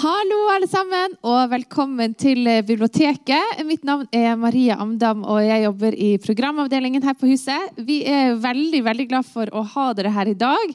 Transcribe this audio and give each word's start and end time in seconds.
Hallo, 0.00 0.38
alle 0.48 0.68
sammen, 0.70 1.12
og 1.26 1.50
velkommen 1.52 2.14
til 2.16 2.46
eh, 2.48 2.62
biblioteket. 2.64 3.60
Mitt 3.68 3.84
navn 3.84 4.06
er 4.16 4.38
Maria 4.40 4.78
Amdam, 4.80 5.20
og 5.28 5.42
jeg 5.44 5.66
jobber 5.66 5.92
i 5.92 6.08
programavdelingen 6.22 7.04
her 7.04 7.18
på 7.20 7.28
huset. 7.28 7.76
Vi 7.76 7.98
er 8.08 8.38
veldig 8.40 8.80
veldig 8.86 9.06
glad 9.10 9.28
for 9.28 9.52
å 9.52 9.64
ha 9.74 9.90
dere 9.98 10.14
her 10.14 10.30
i 10.32 10.38
dag. 10.38 10.72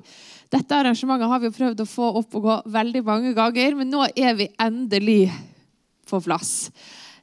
Dette 0.54 0.78
arrangementet 0.78 1.32
har 1.32 1.42
vi 1.42 1.54
prøvd 1.56 1.82
å 1.82 1.90
få 1.90 2.12
opp 2.22 2.38
og 2.38 2.46
gå 2.46 2.60
veldig 2.78 3.02
mange 3.08 3.34
ganger, 3.38 3.80
men 3.80 3.90
nå 3.90 4.06
er 4.14 4.38
vi 4.38 4.52
endelig 4.62 5.24
på 6.06 6.22
plass. 6.22 6.70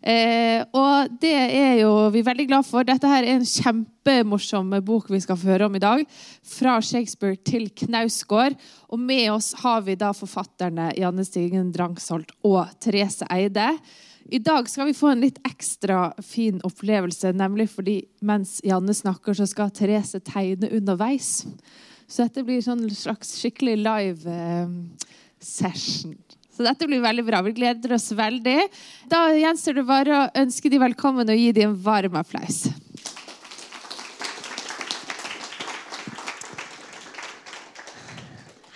Eh, 0.03 0.65
og 0.75 1.13
det 1.23 1.33
er 1.33 1.77
jo 1.79 1.91
vi 2.11 2.25
veldig 2.27 2.49
glad 2.51 2.67
for. 2.67 2.83
Dette 2.87 3.07
her 3.07 3.23
er 3.23 3.37
en 3.37 3.47
kjempemorsom 3.47 4.75
bok 4.83 5.11
vi 5.13 5.21
skal 5.23 5.39
få 5.39 5.53
høre 5.53 5.69
om 5.71 5.77
i 5.79 5.83
dag. 5.83 6.03
'Fra 6.43 6.81
Shakespeare 6.83 7.37
til 7.37 7.71
Knausgård'. 7.71 8.59
Og 8.91 8.99
med 8.99 9.31
oss 9.31 9.53
har 9.63 9.83
vi 9.83 9.95
da 9.95 10.11
forfatterne 10.13 10.93
Janne 10.99 11.25
Stigen 11.25 11.71
Drangsholt 11.73 12.33
og 12.43 12.67
Therese 12.81 13.23
Eide. 13.31 13.79
I 14.31 14.39
dag 14.39 14.69
skal 14.69 14.87
vi 14.87 14.97
få 14.97 15.13
en 15.13 15.23
litt 15.23 15.39
ekstra 15.47 16.13
fin 16.23 16.61
opplevelse, 16.65 17.33
nemlig 17.33 17.69
fordi 17.71 18.03
mens 18.23 18.61
Janne 18.65 18.95
snakker, 18.95 19.35
så 19.35 19.47
skal 19.47 19.71
Therese 19.71 20.23
tegne 20.25 20.71
underveis. 20.71 21.47
Så 22.09 22.27
dette 22.27 22.45
blir 22.45 22.63
sånn 22.63 22.89
slags 22.91 23.35
skikkelig 23.41 23.77
live 23.83 24.31
eh, 24.31 24.69
session. 25.43 26.17
Så 26.53 26.67
dette 26.67 26.85
blir 26.89 27.01
veldig 27.01 27.25
bra. 27.25 27.41
Vi 27.47 27.55
gleder 27.57 27.95
oss 27.97 28.11
veldig. 28.13 28.59
Da 29.09 29.25
gjenstår 29.33 29.81
det 29.81 29.89
bare 29.89 30.19
å 30.19 30.31
ønske 30.43 30.69
de 30.69 30.81
velkommen 30.83 31.29
og 31.33 31.39
gi 31.39 31.53
dem 31.57 31.73
en 31.73 31.79
varm 31.81 32.19
applaus. 32.21 32.67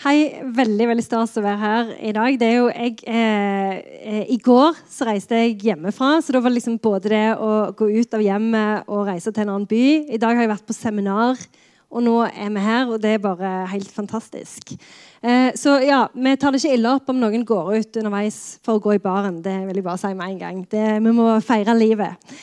Hei, 0.07 0.39
veldig 0.55 0.87
veldig 0.87 1.03
stas 1.03 1.33
å 1.34 1.43
være 1.43 1.59
her 1.59 1.89
i 1.98 2.12
dag. 2.15 2.37
Det 2.39 2.47
er 2.47 2.57
jo 2.61 2.67
jeg, 2.70 3.01
eh, 3.11 4.20
I 4.31 4.37
går 4.39 4.77
så 4.89 5.09
reiste 5.09 5.34
jeg 5.34 5.56
hjemmefra, 5.67 6.20
så 6.22 6.33
da 6.33 6.41
var 6.41 6.53
det 6.53 6.61
liksom 6.61 6.77
både 6.78 7.11
det 7.11 7.25
å 7.34 7.72
gå 7.75 7.91
ut 7.91 8.15
av 8.15 8.22
hjemmet 8.22 8.87
og 8.87 9.09
reise 9.09 9.33
til 9.33 9.43
en 9.43 9.56
annen 9.56 9.67
by. 9.67 10.06
I 10.15 10.20
dag 10.22 10.37
har 10.37 10.47
jeg 10.47 10.53
vært 10.53 10.69
på 10.69 10.78
seminar, 10.78 11.43
og 11.91 12.06
nå 12.06 12.15
er 12.28 12.55
vi 12.55 12.62
her, 12.62 12.87
og 12.87 13.03
det 13.03 13.17
er 13.17 13.25
bare 13.25 13.50
helt 13.72 13.91
fantastisk. 13.91 14.77
Eh, 15.22 15.53
så 15.56 15.78
ja, 15.84 16.06
vi 16.14 16.34
tar 16.36 16.53
det 16.53 16.62
ikke 16.62 16.77
ille 16.77 16.97
opp 16.98 17.09
om 17.12 17.20
noen 17.20 17.47
går 17.47 17.72
ut 17.77 18.00
underveis 18.03 18.41
for 18.64 18.77
å 18.77 18.83
gå 18.83 18.97
i 18.97 19.03
baren. 19.03 19.41
Det 19.45 19.56
vil 19.69 19.81
jeg 19.81 19.86
bare 19.86 20.03
si 20.03 20.12
med 20.14 20.34
en 20.34 20.42
gang. 20.42 20.61
Det, 20.70 20.84
vi 21.05 21.14
må 21.17 21.31
feire 21.45 21.77
livet. 21.77 22.34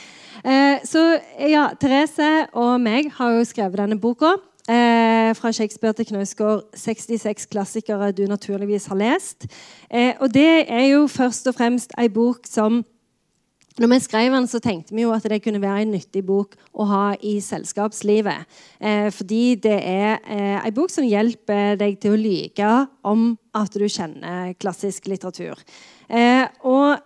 Eh, 0.44 0.82
så 0.84 1.04
ja, 1.48 1.68
Therese 1.80 2.48
og 2.52 2.74
meg 2.82 3.12
har 3.16 3.36
jo 3.36 3.46
skrevet 3.48 3.80
denne 3.80 4.00
boka. 4.00 4.34
Eh, 4.64 5.34
fra 5.36 5.52
Shakespeare 5.52 5.92
til 5.92 6.06
Knausgård. 6.08 6.62
66 6.74 7.46
klassikere 7.46 8.12
du 8.12 8.24
naturligvis 8.26 8.86
har 8.86 8.96
lest. 8.96 9.46
Eh, 9.90 10.14
og 10.20 10.32
det 10.34 10.64
er 10.68 10.86
jo 10.88 11.06
først 11.06 11.46
og 11.46 11.54
fremst 11.54 11.92
ei 12.00 12.08
bok 12.08 12.48
som 12.48 12.80
når 13.82 13.90
vi 13.90 13.96
skrev 14.04 14.34
den, 14.36 14.44
så 14.46 14.60
tenkte 14.62 14.94
vi 14.94 15.02
jo 15.02 15.10
at 15.10 15.24
det 15.26 15.40
kunne 15.42 15.58
være 15.62 15.82
en 15.82 15.94
nyttig 15.96 16.20
bok 16.26 16.52
å 16.78 16.84
ha 16.86 17.02
i 17.26 17.40
selskapslivet. 17.42 18.46
Eh, 18.78 19.08
fordi 19.10 19.56
det 19.58 19.78
er 19.80 20.20
eh, 20.30 20.60
en 20.60 20.76
bok 20.76 20.92
som 20.94 21.06
hjelper 21.06 21.74
deg 21.80 21.96
til 21.98 22.14
å 22.14 22.20
lyge 22.20 22.70
om 23.02 23.32
at 23.54 23.74
du 23.74 23.88
kjenner 23.90 24.54
klassisk 24.62 25.08
litteratur. 25.10 25.58
Eh, 26.06 26.46
og 26.62 27.02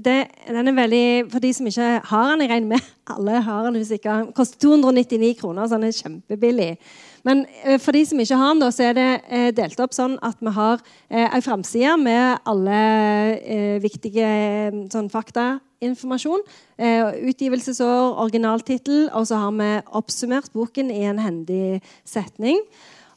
det, 0.00 0.16
den 0.46 0.70
er 0.70 0.76
veldig 0.76 1.06
For 1.32 1.42
de 1.42 1.48
som 1.56 1.66
ikke 1.66 1.88
har 2.06 2.28
den, 2.30 2.44
jeg 2.44 2.52
regner 2.52 2.76
med 2.76 2.90
alle 3.12 3.40
har 3.44 3.66
den 3.66 3.80
ikke 3.82 4.18
koster 4.36 4.62
299 4.62 5.34
kroner, 5.42 5.66
så 5.66 5.76
den 5.76 5.90
er 5.90 5.98
kjempebillig. 5.98 6.70
Men 7.26 7.44
eh, 7.62 7.78
for 7.82 7.94
de 7.94 8.02
som 8.06 8.20
ikke 8.22 8.38
har 8.38 8.54
den, 8.56 8.72
så 8.74 8.88
er 8.88 8.96
det 8.98 9.10
eh, 9.28 9.50
delt 9.54 9.80
opp 9.82 9.94
sånn 9.94 10.16
at 10.26 10.40
vi 10.42 10.54
har 10.54 10.80
eh, 11.08 11.28
ei 11.28 11.42
framside 11.44 11.96
med 12.02 12.42
alle 12.48 12.80
eh, 13.38 13.76
viktige 13.82 14.30
sånn 14.92 15.10
faktainformasjon. 15.12 16.42
Eh, 16.82 17.22
utgivelsesår, 17.30 18.16
originaltittel, 18.24 19.06
og 19.14 19.28
så 19.30 19.38
har 19.44 19.54
vi 19.58 19.70
oppsummert 20.02 20.50
boken 20.56 20.90
i 20.94 21.04
en 21.10 21.22
hendig 21.22 21.78
setning. 22.08 22.58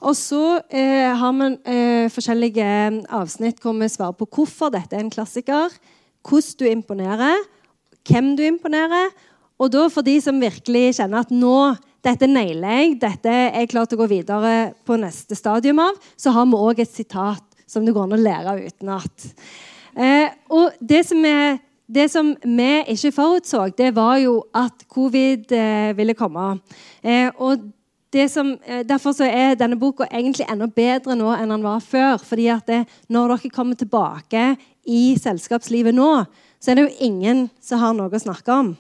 Og 0.05 0.13
så 0.17 0.59
eh, 0.69 1.09
har 1.17 1.33
vi 1.39 1.49
eh, 1.71 2.07
forskjellige 2.13 2.69
avsnitt 3.15 3.61
hvor 3.63 3.73
vi 3.79 3.89
svarer 3.89 4.17
på 4.17 4.27
hvorfor 4.37 4.73
dette 4.73 4.93
er 4.93 5.05
en 5.05 5.13
klassiker, 5.13 5.73
hvordan 6.25 6.59
du 6.59 6.65
imponerer, 6.69 7.41
hvem 8.05 8.35
du 8.37 8.43
imponerer. 8.45 9.09
Og 9.57 9.71
da 9.71 9.87
for 9.89 10.05
de 10.05 10.17
som 10.21 10.41
virkelig 10.41 10.97
kjenner 10.99 11.23
at 11.23 11.31
nå 11.33 11.57
dette 12.05 12.29
nailer 12.29 12.79
jeg, 12.79 12.95
dette 13.01 13.31
er 13.31 13.61
jeg 13.61 13.71
klar 13.71 13.89
til 13.89 13.97
å 13.97 14.03
gå 14.03 14.09
videre 14.11 14.55
på 14.85 14.97
neste 15.01 15.37
stadium 15.37 15.81
av, 15.83 15.97
så 16.17 16.33
har 16.35 16.47
vi 16.49 16.59
òg 16.67 16.81
et 16.83 16.91
sitat 16.91 17.43
som 17.65 17.85
det 17.85 17.95
går 17.95 18.05
an 18.05 18.17
å 18.17 18.21
lære 18.21 18.57
utenat. 18.67 19.29
Eh, 19.95 20.27
og 20.53 20.75
det 20.79 21.01
som, 21.07 21.23
er, 21.25 21.57
det 21.87 22.09
som 22.13 22.33
vi 22.43 22.71
ikke 22.93 23.13
forutså, 23.15 23.65
det 23.77 23.93
var 23.95 24.19
jo 24.21 24.37
at 24.53 24.85
covid 24.91 25.55
eh, 25.55 25.95
ville 25.97 26.17
komme. 26.17 26.59
Eh, 27.01 27.31
og 27.41 27.71
som, 28.31 28.57
eh, 28.63 28.83
derfor 28.87 29.11
er 29.25 29.55
denne 29.55 29.75
boka 29.75 30.05
egentlig 30.07 30.45
enda 30.49 30.67
bedre 30.67 31.15
nå 31.15 31.33
enn 31.35 31.49
den 31.49 31.63
var 31.63 31.79
før. 31.79 32.17
fordi 32.17 32.47
at 32.47 32.65
det, 32.65 32.87
Når 33.09 33.27
dere 33.27 33.49
kommer 33.49 33.75
tilbake 33.75 34.57
i 34.87 35.17
selskapslivet 35.17 35.93
nå, 35.93 36.25
så 36.65 36.71
er 36.71 36.79
det 36.79 36.87
jo 36.87 37.05
ingen 37.05 37.45
som 37.61 37.77
har 37.77 37.93
noe 37.93 38.09
å 38.09 38.21
snakke 38.21 38.49
om. 38.49 38.71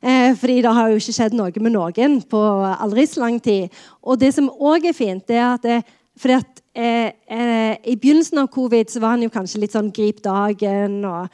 Eh, 0.00 0.34
fordi 0.36 0.58
det 0.64 0.72
har 0.76 0.90
jo 0.90 0.98
ikke 1.00 1.14
skjedd 1.16 1.36
noe 1.36 1.62
med 1.64 1.72
noen 1.72 2.18
på 2.28 2.40
aldri 2.70 3.06
så 3.08 3.22
lang 3.24 3.38
tid. 3.40 3.72
Og 4.04 4.20
det 4.20 4.34
som 4.36 4.50
òg 4.52 4.90
er 4.90 4.96
fint, 4.96 5.24
det 5.28 5.38
er 5.40 5.46
at 5.54 5.64
det, 5.64 5.78
fordi 6.20 6.36
at 6.36 6.60
eh, 6.76 7.12
eh, 7.32 7.76
I 7.80 7.96
begynnelsen 7.96 8.42
av 8.42 8.50
covid 8.52 8.92
så 8.92 9.00
var 9.00 9.16
han 9.16 9.24
jo 9.24 9.32
kanskje 9.32 9.62
litt 9.62 9.72
sånn 9.72 9.88
grip 9.92 10.20
dagen. 10.24 11.00
og 11.04 11.28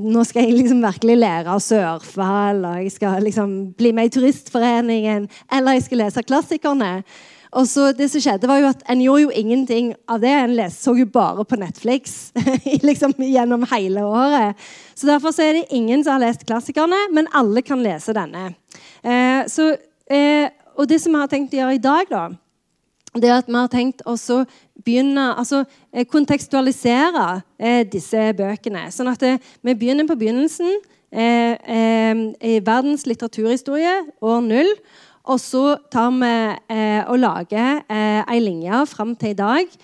nå 0.00 0.24
skal 0.24 0.46
jeg 0.46 0.54
liksom 0.54 0.80
virkelig 0.84 1.16
lære 1.18 1.52
å 1.52 1.60
surfe, 1.60 2.30
eller 2.52 2.80
jeg 2.84 2.94
skal 2.94 3.24
liksom 3.26 3.54
bli 3.76 3.92
med 3.92 4.08
i 4.08 4.14
Turistforeningen, 4.14 5.28
eller 5.52 5.76
jeg 5.76 5.88
skal 5.88 6.04
lese 6.04 6.24
klassikerne. 6.24 6.90
Og 7.52 7.66
så 7.66 7.88
det 7.96 8.06
som 8.12 8.22
skjedde 8.22 8.46
var 8.46 8.60
jo 8.62 8.68
at 8.70 8.82
En 8.90 9.00
gjorde 9.02 9.24
jo 9.24 9.30
ingenting 9.34 9.92
av 10.08 10.20
det. 10.22 10.30
En 10.30 10.54
leste, 10.54 10.84
så 10.84 10.94
jo 10.98 11.06
bare 11.10 11.44
på 11.44 11.58
Netflix 11.58 12.32
liksom 12.88 13.14
gjennom 13.18 13.66
hele 13.72 14.04
året. 14.06 14.68
Så 14.94 15.06
Derfor 15.10 15.34
så 15.34 15.42
er 15.42 15.58
det 15.58 15.70
ingen 15.74 16.04
som 16.04 16.14
har 16.14 16.26
lest 16.26 16.46
klassikerne, 16.46 17.08
men 17.14 17.30
alle 17.34 17.62
kan 17.62 17.82
lese 17.82 18.14
denne. 18.14 18.52
Eh, 19.02 19.48
så, 19.50 19.74
eh, 20.10 20.50
og 20.76 20.88
det 20.88 21.00
som 21.00 21.14
vi 21.14 21.22
har 21.22 21.32
tenkt 21.32 21.54
å 21.56 21.60
gjøre 21.62 21.78
i 21.78 21.82
dag, 21.82 22.10
da, 22.10 22.28
det 23.18 23.26
er 23.26 23.40
at 23.40 23.48
vi 23.48 23.58
har 23.58 23.70
tenkt 23.72 24.04
å 24.06 24.14
begynne 24.84 25.32
altså 25.34 25.64
eh, 25.92 26.06
kontekstualisere 26.06 27.42
eh, 27.58 27.82
disse 27.88 28.30
bøkene. 28.38 28.86
Sånn 28.94 29.10
at 29.10 29.24
eh, 29.26 29.40
vi 29.66 29.74
begynner 29.74 30.06
på 30.06 30.18
begynnelsen. 30.20 30.78
Eh, 31.10 31.56
eh, 31.58 32.20
I 32.46 32.60
verdens 32.62 33.08
litteraturhistorie, 33.10 33.96
år 34.22 34.44
null. 34.46 34.70
Og 35.30 35.38
så 35.38 35.64
tar 35.92 36.10
vi 36.18 36.34
eh, 36.74 37.02
og 37.06 37.20
lager 37.22 37.84
eh, 37.86 38.20
ei 38.26 38.40
linje 38.42 38.84
fram 38.90 39.14
til 39.16 39.34
i 39.34 39.38
dag. 39.38 39.80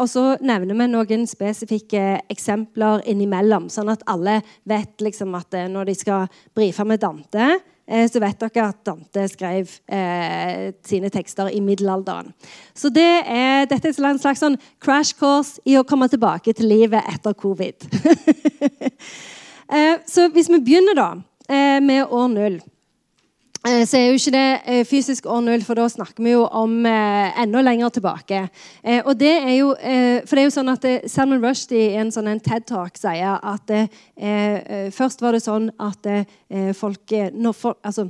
og 0.00 0.06
så 0.08 0.22
nevner 0.40 0.72
vi 0.72 0.84
noen 0.88 1.26
spesifikke 1.28 2.22
eksempler 2.32 3.02
innimellom, 3.04 3.66
sånn 3.68 3.90
at 3.92 4.00
alle 4.08 4.38
vet 4.64 5.04
liksom 5.04 5.34
at 5.36 5.52
når 5.68 5.90
de 5.90 5.94
skal 5.94 6.24
brife 6.56 6.86
med 6.88 7.02
Dante 7.02 7.50
Eh, 7.88 8.04
så 8.10 8.20
vet 8.20 8.36
dere 8.42 8.66
at 8.68 8.80
Dante 8.84 9.24
skrev 9.32 9.70
eh, 9.88 10.74
sine 10.84 11.08
tekster 11.12 11.48
i 11.48 11.60
middelalderen. 11.64 12.34
Så 12.76 12.92
det 12.92 13.06
er, 13.24 13.64
dette 13.70 13.88
er 13.88 14.08
en 14.10 14.20
slags 14.20 14.44
sånn 14.44 14.58
crash 14.84 15.16
course 15.16 15.62
i 15.64 15.78
å 15.78 15.86
komme 15.88 16.10
tilbake 16.12 16.52
til 16.52 16.68
livet 16.68 17.08
etter 17.08 17.32
covid. 17.32 17.88
eh, 19.74 19.94
så 20.04 20.28
hvis 20.34 20.52
vi 20.52 20.60
begynner 20.60 21.00
da 21.00 21.12
eh, 21.48 21.78
med 21.80 22.04
år 22.04 22.28
null 22.34 22.60
Eh, 22.60 22.77
så 23.88 23.98
er 23.98 24.06
jo 24.06 24.16
ikke 24.16 24.32
det 24.32 24.46
eh, 24.70 24.84
fysisk 24.86 25.26
år 25.28 25.42
null, 25.44 25.62
for 25.66 25.76
da 25.78 25.84
snakker 25.90 26.24
vi 26.24 26.32
jo 26.32 26.44
om 26.46 26.86
eh, 26.88 27.40
enda 27.42 27.60
lenger 27.64 27.90
tilbake. 27.96 28.40
Eh, 28.82 29.02
og 29.02 29.18
det 29.20 29.32
er 29.34 29.54
jo, 29.58 29.72
eh, 29.76 30.24
for 30.24 30.38
det 30.38 30.42
er 30.42 30.46
jo 30.46 30.54
sånn 30.54 30.72
at 30.72 30.86
eh, 30.88 31.04
Salman 31.10 31.42
Rushdie 31.42 31.90
i 31.90 31.98
en 32.00 32.12
sånn 32.14 32.30
en 32.30 32.40
TED-talk 32.42 32.96
sier 33.00 33.36
at 33.36 33.74
først 34.94 35.22
var 35.22 35.36
det 35.36 35.42
sånn 35.44 35.68
at 35.82 36.06
folk 36.74 37.12
når, 37.34 37.54
folk 37.54 37.78
altså, 37.86 38.08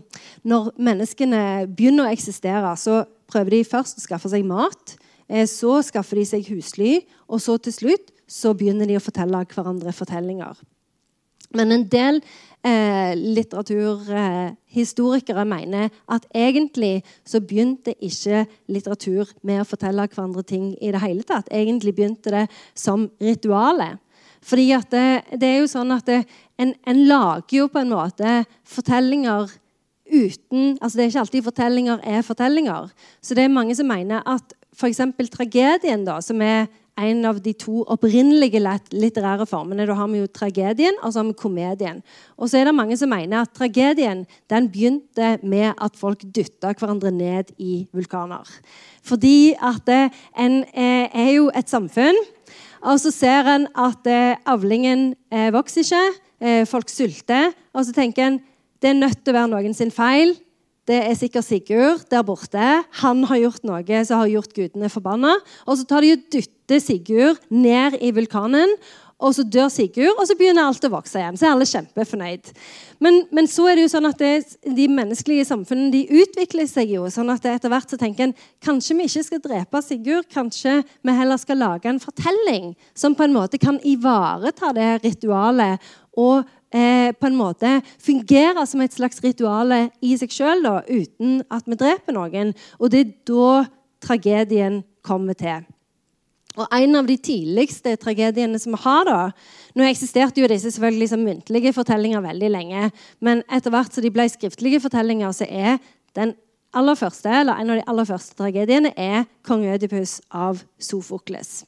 når, 0.49 0.71
menneskene 0.81 1.43
begynner 1.67 2.07
å 2.07 2.15
eksistere, 2.15 2.71
så 2.81 3.03
prøver 3.29 3.59
de 3.59 3.67
først 3.69 4.01
å 4.01 4.05
skaffe 4.07 4.31
seg 4.33 4.47
mat. 4.49 4.97
så 5.51 5.83
skaffer 5.85 6.23
de 6.23 6.25
seg 6.25 6.49
husly, 6.49 7.03
og 7.29 7.43
så 7.45 7.59
til 7.61 7.75
slutt 7.75 8.13
så 8.29 8.55
begynner 8.57 8.89
de 8.89 8.97
å 8.97 9.05
fortelle 9.05 9.45
hverandre 9.53 9.93
fortellinger. 9.93 10.57
Men 11.57 11.73
en 11.73 11.87
del 11.89 12.21
eh, 12.69 13.17
litteraturhistorikere 13.17 15.43
eh, 15.43 15.49
mener 15.49 15.89
at 16.13 16.27
egentlig 16.37 17.01
så 17.27 17.41
begynte 17.41 17.95
ikke 18.05 18.47
litteratur 18.73 19.29
med 19.43 19.61
å 19.63 19.69
fortelle 19.69 20.09
hverandre 20.09 20.43
ting 20.47 20.77
i 20.77 20.93
det 20.95 21.01
hele 21.03 21.23
tatt. 21.27 21.49
Egentlig 21.49 21.95
begynte 21.97 22.31
det 22.35 22.47
som 22.77 23.11
ritualet. 23.23 23.99
Fordi 24.45 24.73
at 24.77 24.91
det, 24.93 25.23
det 25.41 25.49
er 25.49 25.59
jo 25.63 25.69
sånn 25.71 25.93
at 25.97 26.07
det, 26.07 26.25
en, 26.61 26.75
en, 26.87 27.07
lager 27.09 27.57
jo 27.59 27.69
på 27.73 27.79
en 27.83 27.93
måte 27.93 28.45
fortellinger 28.69 29.49
uten 30.09 30.79
altså 30.81 30.97
Det 30.97 31.03
er 31.03 31.09
ikke 31.11 31.21
alltid 31.21 31.45
fortellinger 31.45 31.99
er 32.01 32.23
fortellinger. 32.25 32.89
Så 33.21 33.37
det 33.37 33.45
er 33.45 33.53
mange 33.53 33.75
som 33.77 33.87
mener 33.91 34.25
at 34.25 34.55
f.eks. 34.73 35.01
tragedien, 35.35 36.05
da, 36.07 36.17
som 36.25 36.41
er 36.41 36.65
en 36.99 37.25
av 37.29 37.39
de 37.43 37.53
to 37.57 37.83
opprinnelige 37.91 38.61
litterære 38.93 39.47
formene. 39.49 39.87
Da 39.89 39.97
har 39.99 40.09
vi 40.11 40.23
jo 40.23 40.31
tragedien 40.31 40.99
og 41.03 41.13
så 41.13 41.23
har 41.23 41.29
vi 41.29 41.37
komedien. 41.39 42.03
Og 42.37 42.51
så 42.51 42.61
er 42.61 42.69
det 42.69 42.77
mange 42.77 42.99
som 42.99 43.13
mener 43.13 43.43
at 43.43 43.55
tragedien 43.57 44.25
den 44.51 44.69
begynte 44.73 45.37
med 45.43 45.73
at 45.75 45.99
folk 45.99 46.25
dytta 46.25 46.75
hverandre 46.75 47.13
ned 47.15 47.55
i 47.59 47.87
vulkaner. 47.95 48.47
Fordi 49.03 49.55
at 49.55 49.89
en 49.89 50.63
eh, 50.75 51.07
er 51.09 51.31
jo 51.37 51.49
et 51.57 51.71
samfunn, 51.71 52.19
og 52.83 53.01
så 53.03 53.11
ser 53.15 53.49
en 53.51 53.67
at 53.79 54.07
eh, 54.07 54.37
avlingen 54.47 55.13
eh, 55.33 55.53
vokser 55.55 55.87
ikke, 55.87 56.07
folk 56.71 56.87
sulter, 56.87 57.49
og 57.75 57.83
så 57.83 57.91
tenker 57.97 58.23
en 58.29 58.37
det 58.79 58.93
er 58.93 58.99
nødt 59.01 59.25
til 59.25 59.33
å 59.33 59.39
være 59.41 59.51
noen 59.51 59.75
sin 59.75 59.91
feil. 59.91 60.37
Det 60.89 60.97
er 61.05 61.17
sikkert 61.19 61.45
Sigurd 61.45 62.07
der 62.09 62.23
borte. 62.25 62.69
Han 63.03 63.27
har 63.29 63.43
gjort 63.43 63.67
noe 63.69 64.05
som 64.09 64.23
har 64.23 64.31
gjort 64.33 64.55
gudene 64.57 64.89
forbanna. 64.89 65.35
Og 65.69 65.77
så 65.77 65.85
tar 65.85 66.05
de 66.05 66.15
og 66.15 66.25
dytter 66.33 66.81
Sigurd 66.81 67.43
ned 67.53 67.99
i 68.01 68.15
vulkanen. 68.17 68.73
Og 69.19 69.35
så 69.35 69.43
dør 69.43 69.67
Sigurd, 69.69 70.15
og 70.15 70.29
så 70.31 70.37
begynner 70.39 70.69
alt 70.69 70.85
å 70.87 70.93
vokse 70.93 71.19
igjen. 71.19 71.37
Så 71.37 71.45
er 71.45 71.53
alle 71.53 71.67
kjempefornøyd. 71.69 72.53
Men, 73.03 73.21
men 73.35 73.51
så 73.51 73.67
er 73.69 73.77
det 73.77 73.85
jo 73.85 73.91
sånn 73.97 74.09
at 74.09 74.21
det, 74.23 74.31
de 74.63 74.87
menneskelige 74.95 75.49
samfunnene 75.51 75.91
de 75.93 76.23
utvikler 76.23 76.69
seg 76.71 76.95
jo. 76.95 77.05
sånn 77.13 77.35
at 77.35 77.49
etter 77.51 77.73
hvert 77.73 77.91
så 77.91 77.99
tenker 78.01 78.29
en 78.29 78.37
kanskje 78.65 78.97
vi 78.97 79.09
ikke 79.11 79.27
skal 79.27 79.43
drepe 79.45 79.83
Sigurd. 79.85 80.31
Kanskje 80.33 80.79
vi 80.87 81.17
heller 81.19 81.43
skal 81.43 81.61
lage 81.67 81.91
en 81.91 82.01
fortelling 82.01 82.71
som 82.97 83.19
på 83.19 83.27
en 83.27 83.35
måte 83.37 83.61
kan 83.61 83.83
ivareta 83.83 84.73
det 84.79 84.93
ritualet. 85.03 85.83
og 86.19 86.47
eh, 86.75 87.11
på 87.13 87.29
en 87.29 87.39
måte 87.39 87.79
fungerer 88.03 88.65
som 88.69 88.83
et 88.85 88.95
slags 88.95 89.23
ritual 89.25 89.75
i 90.01 90.15
seg 90.21 90.35
sjøl 90.35 90.69
uten 90.89 91.43
at 91.51 91.67
vi 91.67 91.79
dreper 91.79 92.17
noen. 92.17 92.55
Og 92.79 92.93
det 92.93 93.05
er 93.05 93.17
da 93.29 93.51
tragedien 94.05 94.83
kommer 95.07 95.37
til. 95.39 95.67
Og 96.59 96.67
En 96.75 96.97
av 96.99 97.07
de 97.07 97.15
tidligste 97.17 97.95
tragediene 98.03 98.59
som 98.59 98.75
vi 98.75 98.83
har 98.83 99.05
da, 99.07 99.21
Nå 99.79 99.87
eksisterte 99.87 100.43
jo 100.43 100.49
disse 100.51 100.73
selvfølgelig 100.75 101.09
som 101.13 101.23
muntlige 101.23 101.73
fortellinger 101.77 102.25
veldig 102.25 102.49
lenge, 102.51 102.89
men 103.23 103.45
etter 103.47 103.71
hvert 103.71 103.95
som 103.95 104.03
de 104.03 104.11
ble 104.11 104.25
skriftlige 104.27 104.81
fortellinger, 104.83 105.31
så 105.31 105.47
er 105.47 105.77
den 106.19 106.33
aller 106.75 106.99
første, 106.99 107.31
eller 107.31 107.61
en 107.61 107.71
av 107.71 107.79
de 107.79 107.85
aller 107.87 108.09
første 108.09 108.35
tragediene 108.41 108.91
er 108.99 109.29
kong 109.47 109.69
Ødipus 109.71 110.19
av 110.35 110.65
Sofokles. 110.83 111.63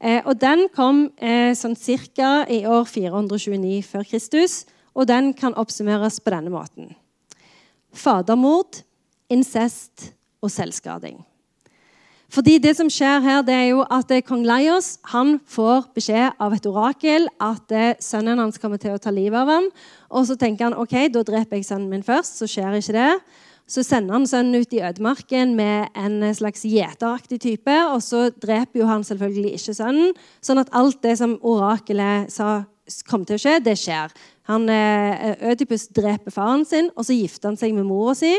Eh, 0.00 0.20
og 0.26 0.36
Den 0.40 0.66
kom 0.74 1.06
eh, 1.16 1.54
sånn 1.56 1.76
ca. 1.76 2.44
i 2.48 2.64
år 2.68 2.84
429 2.84 3.82
før 3.82 4.04
Kristus, 4.04 4.66
og 4.94 5.08
den 5.08 5.32
kan 5.32 5.56
oppsummeres 5.56 6.20
på 6.20 6.32
denne 6.32 6.52
måten. 6.52 6.94
Fadermord, 7.92 8.82
incest 9.28 10.12
og 10.42 10.50
selvskading. 10.50 11.24
Fordi 12.28 12.58
det 12.58 12.74
som 12.76 12.90
skjer 12.90 13.22
her, 13.22 13.42
det 13.46 13.54
er 13.54 13.68
jo 13.70 13.86
at 13.88 14.10
eh, 14.12 14.20
kong 14.20 14.44
Laios 14.44 14.98
han 15.12 15.38
får 15.48 15.88
beskjed 15.96 16.36
av 16.42 16.52
et 16.52 16.66
orakel 16.66 17.28
at 17.40 17.72
sønnen 18.02 18.42
hans 18.42 18.58
kommer 18.58 18.82
til 18.82 18.92
å 18.92 19.00
ta 19.00 19.10
livet 19.14 19.38
av 19.40 19.48
ham. 19.48 19.70
Og 20.10 20.28
så 20.28 20.36
tenker 20.36 20.68
han 20.68 20.76
ok, 20.76 21.06
da 21.08 21.24
dreper 21.24 21.56
jeg 21.56 21.70
sønnen 21.70 21.88
min 21.88 22.04
først, 22.04 22.36
så 22.36 22.50
skjer 22.50 22.76
ikke 22.76 22.98
det. 22.98 23.12
Så 23.66 23.82
sender 23.82 24.14
han 24.14 24.26
sønnen 24.30 24.62
ut 24.62 24.74
i 24.76 24.82
ødemarken 24.86 25.56
med 25.58 25.90
en 25.98 26.22
slags 26.34 26.62
gjeteraktig 26.62 27.40
type. 27.42 27.76
Og 27.90 27.98
så 28.04 28.28
dreper 28.30 28.82
jo 28.82 28.86
han 28.86 29.04
selvfølgelig 29.06 29.56
ikke 29.58 29.74
sønnen. 29.74 30.12
Sånn 30.44 30.62
at 30.62 30.70
alt 30.76 31.00
det 31.02 31.16
som 31.18 31.34
orakelet 31.42 32.30
sa 32.32 32.60
kom 33.10 33.24
til 33.26 33.34
å 33.34 33.42
skje, 33.42 33.56
det 33.66 33.74
skjer. 33.80 34.14
Han, 34.46 34.68
eh, 34.70 35.34
Ødipus 35.50 35.88
dreper 35.90 36.30
faren 36.30 36.62
sin, 36.64 36.92
og 36.94 37.02
så 37.08 37.16
gifter 37.16 37.50
han 37.50 37.58
seg 37.58 37.74
med 37.74 37.88
mora 37.88 38.14
si. 38.14 38.36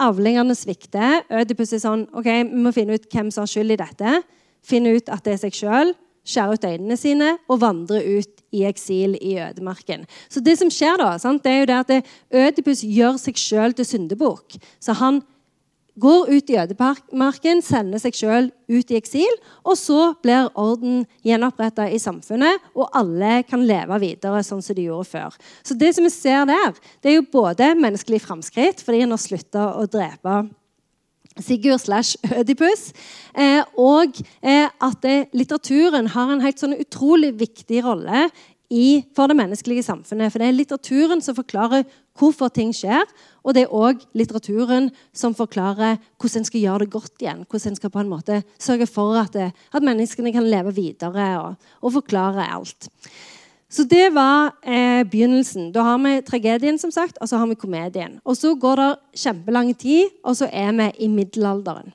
Avlingene 0.00 0.52
svikter. 0.52 1.24
Ødipus 1.32 1.72
er 1.72 1.80
sånn 1.80 2.04
OK, 2.12 2.28
vi 2.28 2.60
må 2.60 2.74
finne 2.76 3.00
ut 3.00 3.08
hvem 3.08 3.32
som 3.32 3.46
har 3.46 3.52
skyld 3.52 3.72
i 3.72 3.80
dette. 3.80 4.22
Finne 4.60 4.92
ut 4.92 5.08
at 5.08 5.24
det 5.24 5.38
er 5.38 5.42
seg 5.48 5.56
sjøl 5.56 5.94
skjære 6.30 6.56
ut 6.56 6.68
øynene 6.70 6.98
sine 6.98 7.32
og 7.50 7.60
vandre 7.64 8.00
ut 8.00 8.44
i 8.54 8.64
eksil 8.68 9.16
i 9.18 9.36
ødemarken. 9.42 10.06
Så 10.30 10.42
det 10.44 10.56
som 10.60 10.70
skjer 10.72 10.98
da, 11.02 11.12
sant, 11.22 11.42
det 11.44 11.52
er 11.52 11.60
jo 11.60 11.68
det 11.70 11.80
at 11.82 12.14
Ødipus 12.46 12.84
gjør 12.86 13.18
seg 13.20 13.38
sjøl 13.38 13.76
til 13.76 13.86
syndebukk. 13.86 14.58
Så 14.82 14.96
han 14.98 15.22
går 16.00 16.30
ut 16.30 16.50
i 16.50 16.56
ødemarken, 16.60 17.60
sender 17.64 18.00
seg 18.00 18.16
sjøl 18.16 18.48
ut 18.70 18.92
i 18.92 18.98
eksil, 18.98 19.34
og 19.66 19.76
så 19.78 20.12
blir 20.22 20.48
orden 20.58 21.04
gjenoppretta 21.26 21.88
i 21.90 21.98
samfunnet, 22.00 22.62
og 22.74 22.88
alle 22.96 23.40
kan 23.48 23.64
leve 23.66 23.98
videre 24.02 24.42
sånn 24.46 24.62
som 24.64 24.78
de 24.78 24.86
gjorde 24.88 25.10
før. 25.10 25.36
Så 25.66 25.76
det 25.78 25.92
som 25.96 26.06
vi 26.06 26.12
ser 26.14 26.46
der, 26.48 26.78
det 27.02 27.12
er 27.12 27.18
jo 27.18 27.28
både 27.32 27.74
menneskelig 27.78 28.22
framskritt, 28.24 28.84
fordi 28.84 29.04
en 29.04 29.16
har 29.16 29.22
slutta 29.22 29.70
å 29.76 29.86
drepe 29.90 30.42
Sigurd 31.38 31.80
slash 31.80 32.18
Ødipus. 32.40 32.90
Eh, 33.38 33.62
og 33.78 34.18
eh, 34.42 34.66
at 34.66 35.04
eh, 35.06 35.28
litteraturen 35.36 36.10
har 36.10 36.32
en 36.32 36.42
helt 36.42 36.58
sånn 36.58 36.74
utrolig 36.80 37.32
viktig 37.38 37.84
rolle 37.86 38.26
i, 38.70 39.02
for 39.16 39.30
det 39.30 39.38
menneskelige 39.38 39.86
samfunnet. 39.86 40.32
For 40.32 40.42
det 40.42 40.50
er 40.50 40.56
litteraturen 40.56 41.22
som 41.22 41.38
forklarer 41.38 41.86
hvorfor 42.18 42.50
ting 42.54 42.74
skjer. 42.76 43.06
Og 43.46 43.56
det 43.56 43.64
er 43.64 43.74
òg 43.74 44.02
litteraturen 44.18 44.90
som 45.16 45.34
forklarer 45.38 45.98
hvordan 46.20 46.42
en 46.42 46.48
skal 46.50 46.64
gjøre 46.64 46.84
det 46.84 46.94
godt 46.94 47.24
igjen. 47.24 47.44
Hvordan 47.46 47.72
en 47.72 47.80
skal 47.80 47.94
på 47.94 48.02
en 48.02 48.12
måte 48.12 48.42
sørge 48.60 48.90
for 48.90 49.18
at, 49.22 49.34
det, 49.34 49.50
at 49.50 49.86
menneskene 49.86 50.34
kan 50.34 50.46
leve 50.50 50.74
videre 50.76 51.30
og, 51.40 51.70
og 51.80 51.94
forklare 52.00 52.50
alt. 52.50 52.90
Så 53.70 53.84
det 53.86 54.08
var 54.10 54.50
eh, 54.66 55.04
begynnelsen. 55.06 55.70
Da 55.72 55.84
har 55.86 55.98
vi 56.02 56.16
tragedien, 56.26 56.78
som 56.78 56.90
sagt, 56.90 57.20
og 57.20 57.30
så 57.30 57.38
har 57.38 57.46
vi 57.46 57.54
komedien. 57.54 58.18
Og 58.24 58.36
Så 58.36 58.56
går 58.58 58.76
det 58.82 58.90
kjempelang 59.22 59.70
tid, 59.78 60.10
og 60.24 60.36
så 60.36 60.50
er 60.52 60.72
vi 60.74 60.90
i 61.06 61.08
middelalderen. 61.08 61.92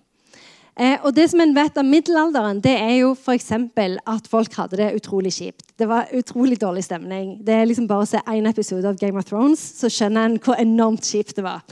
Eh, 0.80 0.98
og 1.04 1.14
Det 1.16 1.30
som 1.32 1.40
en 1.40 1.56
vet 1.56 1.78
om 1.78 1.86
middelalderen, 1.92 2.62
det 2.64 2.76
er 2.80 2.96
jo 3.02 3.12
f.eks. 3.16 3.52
at 3.52 4.28
folk 4.28 4.54
hadde 4.54 4.78
det 4.78 4.96
utrolig 4.96 5.34
kjipt. 5.34 5.68
Det 5.78 5.88
var 5.88 6.08
utrolig 6.14 6.60
dårlig 6.62 6.84
stemning. 6.84 7.40
Det 7.44 7.54
er 7.54 7.66
liksom 7.66 7.88
Bare 7.88 8.04
å 8.04 8.08
se 8.08 8.24
én 8.24 8.50
episode 8.50 8.88
av 8.88 8.98
Game 9.00 9.20
of 9.20 9.26
Thrones, 9.26 9.60
så 9.60 9.92
skjønner 9.92 10.26
en 10.26 10.40
hvor 10.40 10.56
enormt 10.56 11.04
kjipt 11.04 11.36
det 11.36 11.44
var. 11.44 11.64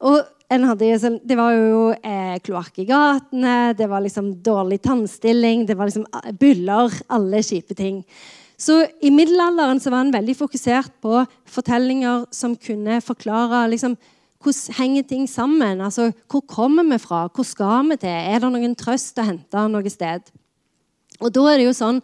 Og 0.00 0.22
hadde, 0.50 0.98
sånn, 1.00 1.18
det 1.24 1.36
var 1.38 1.54
jo 1.54 1.90
eh, 1.94 2.38
kloakk 2.44 2.78
i 2.78 2.86
gatene, 2.86 3.74
det 3.74 3.88
var 3.90 4.02
liksom 4.04 4.34
dårlig 4.44 4.82
tannstilling, 4.82 5.66
det 5.66 5.76
var 5.78 5.88
liksom 5.88 6.06
eh, 6.10 6.32
byller, 6.38 6.94
alle 7.08 7.42
kjipe 7.42 7.74
ting. 7.74 8.02
Så 8.60 8.84
I 9.02 9.10
middelalderen 9.10 9.80
så 9.82 9.90
var 9.90 10.04
han 10.04 10.14
veldig 10.14 10.36
fokusert 10.38 10.92
på 11.02 11.24
fortellinger 11.50 12.28
som 12.34 12.54
kunne 12.56 13.00
forklare 13.02 13.64
liksom, 13.72 13.96
hvordan 14.44 14.76
henger 14.78 15.08
ting 15.08 15.26
sammen. 15.30 15.80
Altså, 15.80 16.12
Hvor 16.30 16.40
kommer 16.40 16.84
vi 16.84 16.98
fra? 16.98 17.28
Hvor 17.34 17.44
skal 17.44 17.90
vi 17.90 17.96
til? 17.96 18.10
Er 18.10 18.38
det 18.38 18.52
noen 18.52 18.76
trøst 18.76 19.18
å 19.18 19.26
hente 19.26 19.68
noe 19.68 19.90
sted? 19.90 20.30
Og 21.20 21.32
da 21.32 21.44
er 21.50 21.58
det 21.58 21.68
jo 21.68 21.76
sånn 21.76 22.00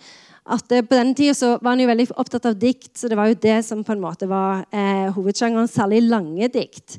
at 0.51 0.73
eh, 0.73 0.83
På 0.83 0.97
den 0.97 1.15
tida 1.15 1.59
var 1.61 1.75
han 1.75 1.83
jo 1.83 1.91
veldig 1.91 2.07
opptatt 2.19 2.47
av 2.49 2.57
dikt, 2.59 2.97
så 2.97 3.11
det 3.11 3.19
var 3.19 3.29
jo 3.29 3.39
det 3.39 3.61
som 3.67 3.85
på 3.85 3.93
en 3.93 4.03
måte 4.03 4.27
var 4.27 4.65
eh, 4.73 5.11
hovedsjangeren, 5.15 5.69
særlig 5.69 6.01
lange 6.09 6.49
dikt. 6.51 6.97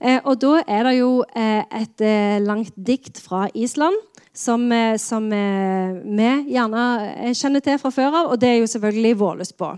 Eh, 0.00 0.18
og 0.24 0.40
da 0.42 0.58
er 0.66 0.84
det 0.88 0.96
jo 0.98 1.10
eh, 1.36 1.62
et 1.80 2.04
eh, 2.04 2.40
langt 2.42 2.74
dikt 2.76 3.20
fra 3.22 3.46
Island 3.54 3.96
som, 4.34 4.72
eh, 4.72 4.96
som 4.96 5.26
eh, 5.32 5.96
vi 6.04 6.30
gjerne 6.54 6.84
eh, 7.16 7.34
kjenner 7.34 7.62
til 7.64 7.78
fra 7.82 7.90
før 7.94 8.10
av, 8.14 8.32
og 8.32 8.40
det 8.40 8.50
er 8.50 8.58
jo 8.60 8.70
selvfølgelig 8.70 9.18
Vålesbå. 9.20 9.70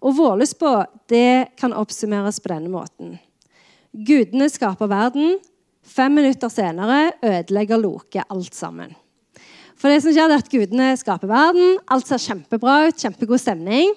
Og 0.00 0.16
Vålesbå 0.16 0.72
det 1.12 1.56
kan 1.60 1.76
oppsummeres 1.76 2.40
på 2.40 2.52
denne 2.52 2.72
måten. 2.72 3.18
Gudene 3.92 4.48
skaper 4.52 4.88
verden. 4.90 5.38
Fem 5.84 6.14
minutter 6.14 6.52
senere 6.52 7.10
ødelegger 7.24 7.80
Loke 7.80 8.24
alt 8.28 8.54
sammen. 8.54 8.94
For 9.80 9.90
det 9.90 10.02
som 10.04 10.12
skjer 10.12 10.28
er 10.28 10.42
at 10.42 10.52
Gudene 10.52 10.92
skaper 11.00 11.28
verden. 11.30 11.78
Alt 11.90 12.08
ser 12.08 12.22
kjempebra 12.22 12.86
ut, 12.88 13.00
kjempegod 13.00 13.40
stemning. 13.40 13.92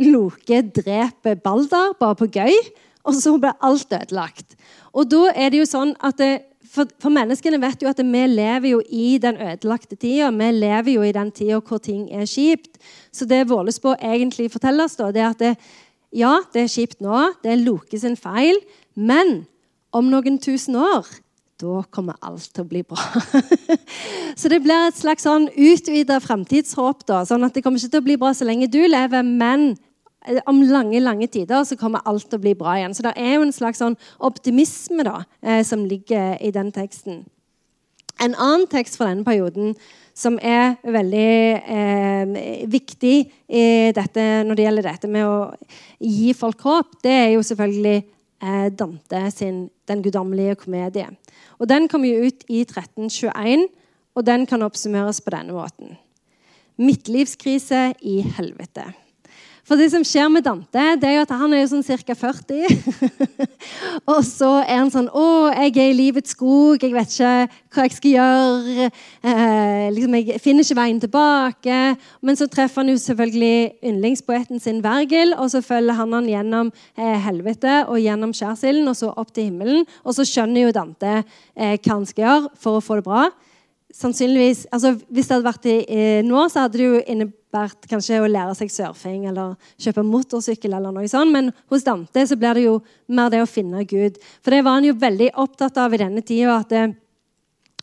Loke 0.00 0.62
dreper 0.74 1.38
Balder 1.40 1.94
bare 2.00 2.18
på 2.18 2.28
gøy, 2.34 2.54
og 3.06 3.16
så 3.16 3.34
blir 3.38 3.56
alt 3.64 3.92
ødelagt. 3.94 4.56
Og 4.92 5.06
da 5.10 5.30
er 5.32 5.52
det 5.52 5.62
jo 5.62 5.68
sånn 5.68 5.94
at 6.02 6.18
det, 6.18 6.32
for, 6.70 6.86
for, 7.02 7.10
menneskene 7.10 7.58
vet 7.62 7.82
jo 7.82 7.90
at 7.90 7.98
vi 7.98 8.24
lever 8.30 8.68
jo 8.70 8.80
i 8.86 9.18
den 9.22 9.40
ødelagte 9.42 9.96
tida. 9.96 10.30
Vi 10.30 10.50
lever 10.54 10.92
jo 10.94 11.06
i 11.06 11.14
den 11.14 11.32
tida 11.34 11.58
hvor 11.58 11.82
ting 11.82 12.04
er 12.14 12.28
kjipt. 12.30 12.78
Så 13.12 13.26
det 13.26 13.48
Vålesbå 13.50 13.96
egentlig 13.98 14.50
forteller 14.52 14.86
oss, 14.86 14.94
da, 15.00 15.10
det 15.10 15.24
er 15.24 15.32
at 15.32 15.42
det, 15.42 15.54
ja, 16.14 16.36
det 16.54 16.64
er 16.64 16.70
kjipt 16.70 17.02
nå. 17.02 17.32
Det 17.42 17.52
er 17.52 17.64
Loke 17.64 17.98
sin 17.98 18.16
feil. 18.18 18.60
Men 18.94 19.42
om 19.90 20.06
noen 20.12 20.38
tusen 20.42 20.78
år 20.78 21.10
da 21.60 21.82
kommer 21.92 22.16
alt 22.24 22.46
til 22.54 22.64
å 22.64 22.68
bli 22.70 22.80
bra. 22.88 23.02
så 24.40 24.48
det 24.48 24.62
blir 24.64 24.86
et 24.86 24.96
slags 24.96 25.26
sånn 25.26 25.48
utvida 25.50 26.16
framtidshåp. 26.22 27.04
Sånn 27.28 27.44
at 27.44 27.56
det 27.56 27.62
kommer 27.64 27.80
ikke 27.82 27.92
til 27.92 28.02
å 28.02 28.06
bli 28.06 28.16
bra 28.20 28.32
så 28.36 28.48
lenge 28.48 28.70
du 28.72 28.80
lever, 28.80 29.26
men 29.26 29.74
om 30.46 30.62
lange 30.68 31.00
lange 31.00 31.26
tider 31.32 31.64
så 31.64 31.78
kommer 31.80 32.04
alt 32.08 32.28
til 32.28 32.38
å 32.38 32.44
bli 32.44 32.54
bra 32.58 32.76
igjen. 32.76 32.94
Så 32.94 33.04
det 33.06 33.14
er 33.16 33.36
jo 33.36 33.46
en 33.46 33.54
slags 33.56 33.80
sånn 33.80 33.96
optimisme 34.18 35.04
da, 35.06 35.22
eh, 35.42 35.62
som 35.64 35.86
ligger 35.88 36.36
i 36.40 36.52
den 36.54 36.72
teksten. 36.72 37.24
En 38.20 38.34
annen 38.36 38.66
tekst 38.68 38.98
fra 39.00 39.08
denne 39.08 39.24
perioden 39.24 39.74
som 40.14 40.36
er 40.44 40.76
veldig 40.84 41.32
eh, 41.72 42.64
viktig 42.68 43.16
dette, 43.96 44.24
når 44.44 44.58
det 44.58 44.64
gjelder 44.66 44.88
dette 44.90 45.08
med 45.08 45.24
å 45.24 45.36
gi 46.04 46.34
folk 46.36 46.60
håp, 46.66 46.98
det 47.06 47.14
er 47.14 47.30
jo 47.32 47.46
selvfølgelig 47.46 48.02
eh, 48.42 48.68
Dante 48.76 49.30
sin 49.30 49.70
'Den 49.88 50.02
guddommelige 50.02 50.56
komedie'. 50.56 51.16
Og 51.58 51.68
Den 51.68 51.88
kom 51.88 52.04
jo 52.04 52.26
ut 52.26 52.44
i 52.48 52.60
1321, 52.60 53.68
og 54.14 54.26
den 54.26 54.46
kan 54.46 54.62
oppsummeres 54.62 55.20
på 55.20 55.30
denne 55.30 55.52
måten. 55.52 55.96
midtlivskrise 56.80 57.92
i 58.00 58.20
helvete. 58.20 58.84
For 59.70 59.78
det 59.78 59.92
som 59.92 60.02
skjer 60.02 60.26
med 60.34 60.42
Dante, 60.42 60.82
det 60.98 61.06
er 61.06 61.12
jo 61.14 61.22
at 61.22 61.32
han 61.38 61.52
er 61.54 61.60
jo 61.60 61.68
sånn 61.70 61.84
ca. 62.02 62.14
40. 62.18 63.36
og 64.10 64.24
så 64.26 64.48
er 64.64 64.80
han 64.80 64.88
sånn 64.90 65.06
Å, 65.14 65.26
jeg 65.54 65.76
er 65.76 65.92
i 65.92 65.94
livets 65.94 66.34
skog. 66.34 66.82
Jeg 66.82 66.90
vet 66.90 67.12
ikke 67.14 67.34
hva 67.76 67.84
jeg 67.86 67.94
skal 67.94 68.16
gjøre. 68.16 68.88
Eh, 69.22 69.84
liksom, 69.94 70.16
jeg 70.18 70.42
finner 70.42 70.66
ikke 70.66 70.78
veien 70.80 70.98
tilbake. 71.04 71.76
Men 72.18 72.40
så 72.40 72.48
treffer 72.50 72.82
han 72.82 72.90
jo 72.90 72.98
selvfølgelig 72.98 73.86
yndlingspoeten 73.92 74.58
sin 74.58 74.80
Vergil, 74.82 75.36
og 75.38 75.52
så 75.54 75.62
følger 75.62 76.00
han 76.00 76.18
han 76.18 76.26
gjennom 76.26 76.72
eh, 76.98 77.20
helvete 77.28 77.84
og 77.84 78.02
gjennom 78.02 78.34
skjærsilden 78.34 78.90
og 78.90 78.98
så 78.98 79.12
opp 79.14 79.30
til 79.30 79.52
himmelen. 79.52 79.86
Og 80.02 80.18
så 80.18 80.26
skjønner 80.26 80.66
jo 80.66 80.74
Dante 80.74 81.20
eh, 81.20 81.78
hva 81.78 81.94
han 81.94 82.10
skal 82.10 82.26
gjøre 82.26 82.52
for 82.58 82.80
å 82.80 82.82
få 82.82 82.98
det 82.98 83.06
bra 83.06 83.28
sannsynligvis, 83.96 84.66
altså 84.72 84.94
Hvis 85.08 85.28
det 85.28 85.36
hadde 85.36 85.46
vært 85.48 85.68
i, 85.68 85.76
i 85.84 86.06
nå, 86.26 86.46
så 86.50 86.64
hadde 86.64 86.78
det 86.78 86.86
jo 86.86 87.02
innebært 87.12 87.88
kanskje 87.90 88.20
å 88.22 88.30
lære 88.30 88.54
seg 88.58 88.72
surfing 88.72 89.26
eller 89.30 89.56
kjøpe 89.80 90.04
motorsykkel. 90.06 90.74
eller 90.76 90.94
noe 90.94 91.08
sånt, 91.10 91.32
Men 91.32 91.52
hos 91.70 91.84
Dante 91.86 92.26
så 92.26 92.38
blir 92.38 92.54
det 92.54 92.66
jo 92.68 92.80
mer 93.08 93.30
det 93.30 93.42
å 93.42 93.50
finne 93.50 93.84
Gud. 93.84 94.18
For 94.42 94.54
det 94.54 94.64
var 94.64 94.78
han 94.78 94.88
jo 94.88 94.94
veldig 94.94 95.30
opptatt 95.34 95.76
av 95.78 95.94
i 95.94 96.02
denne 96.02 96.22
tida. 96.22 96.60
At, 96.60 96.70
det, 96.70 96.94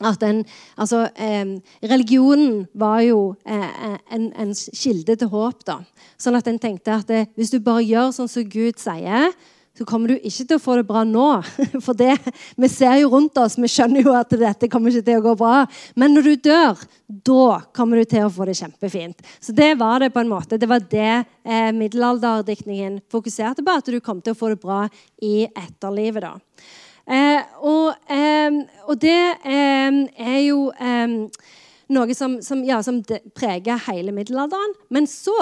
at 0.01 0.23
en, 0.23 0.43
altså, 0.77 1.07
eh, 1.15 1.57
religionen 1.83 2.65
var 2.73 3.01
jo 3.01 3.35
eh, 3.45 3.99
en, 4.11 4.31
en, 4.33 4.55
kilde 4.55 5.15
til 5.15 5.31
håp. 5.33 5.65
da. 5.67 5.81
Sånn 6.17 6.39
at 6.39 6.47
en 6.47 6.59
tenkte 6.59 6.95
at 6.95 7.07
det, 7.07 7.27
hvis 7.35 7.51
du 7.51 7.59
bare 7.59 7.83
gjør 7.83 8.15
sånn 8.15 8.31
som 8.31 8.47
Gud 8.47 8.79
sier 8.79 9.31
så 9.77 9.85
kommer 9.85 10.09
du 10.09 10.15
ikke 10.17 10.45
til 10.47 10.57
å 10.57 10.61
få 10.61 10.79
det 10.79 10.87
bra 10.89 11.03
nå. 11.05 11.27
For 11.85 11.97
det, 11.97 12.15
vi 12.57 12.69
ser 12.71 12.95
jo 13.03 13.11
rundt 13.13 13.37
oss, 13.37 13.59
vi 13.61 13.69
skjønner 13.69 14.07
jo 14.07 14.15
at 14.17 14.33
dette 14.33 14.69
kommer 14.71 14.89
ikke 14.93 15.05
til 15.05 15.19
å 15.19 15.25
gå 15.27 15.35
bra. 15.37 15.59
Men 15.99 16.15
når 16.17 16.31
du 16.31 16.47
dør, 16.49 16.81
da 17.07 17.59
kommer 17.77 18.01
du 18.01 18.09
til 18.09 18.25
å 18.25 18.31
få 18.33 18.47
det 18.49 18.57
kjempefint. 18.57 19.21
Så 19.43 19.53
det 19.57 19.75
var 19.77 20.01
det 20.01 20.09
på 20.15 20.23
en 20.23 20.31
måte. 20.31 20.57
Det 20.57 20.69
var 20.69 20.81
det 20.81 21.13
eh, 21.13 21.69
middelalderdiktningen 21.77 23.03
fokuserte 23.13 23.61
på. 23.61 23.77
At 23.77 23.93
du 23.93 23.99
kom 24.01 24.23
til 24.23 24.33
å 24.33 24.39
få 24.39 24.51
det 24.55 24.59
bra 24.63 24.81
i 25.21 25.45
etterlivet. 25.45 26.25
da. 26.25 26.33
Eh, 27.07 27.53
og, 27.61 27.93
eh, 28.11 28.57
og, 28.87 28.97
det 28.99 29.21
eh, 29.45 30.01
er 30.17 30.41
jo 30.41 30.65
eh, 30.73 31.45
noe 31.93 32.17
som, 32.17 32.41
som, 32.43 32.65
ja, 32.65 32.81
som 32.83 32.99
preger 33.37 33.85
hele 33.91 34.15
middelalderen. 34.15 34.73
Men 34.89 35.05
så 35.07 35.37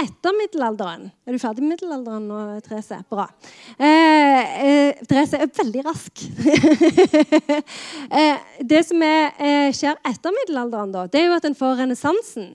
etter 0.00 0.34
middelalderen. 0.36 1.10
Er 1.26 1.34
du 1.34 1.40
ferdig 1.40 1.62
med 1.64 1.74
middelalderen 1.74 2.24
nå, 2.28 2.38
Therese? 2.64 3.02
Bra. 3.12 3.26
Eh, 3.76 4.54
eh, 4.66 5.02
Therese 5.08 5.40
er 5.42 5.50
veldig 5.52 5.82
rask. 5.84 6.22
eh, 8.20 8.40
det 8.72 8.80
som 8.88 9.04
er, 9.04 9.34
eh, 9.36 9.68
skjer 9.76 10.00
etter 10.08 10.34
middelalderen, 10.38 10.94
da, 10.94 11.04
det 11.10 11.20
er 11.20 11.28
jo 11.28 11.36
at 11.36 11.48
en 11.48 11.58
får 11.58 11.76
renessansen. 11.82 12.48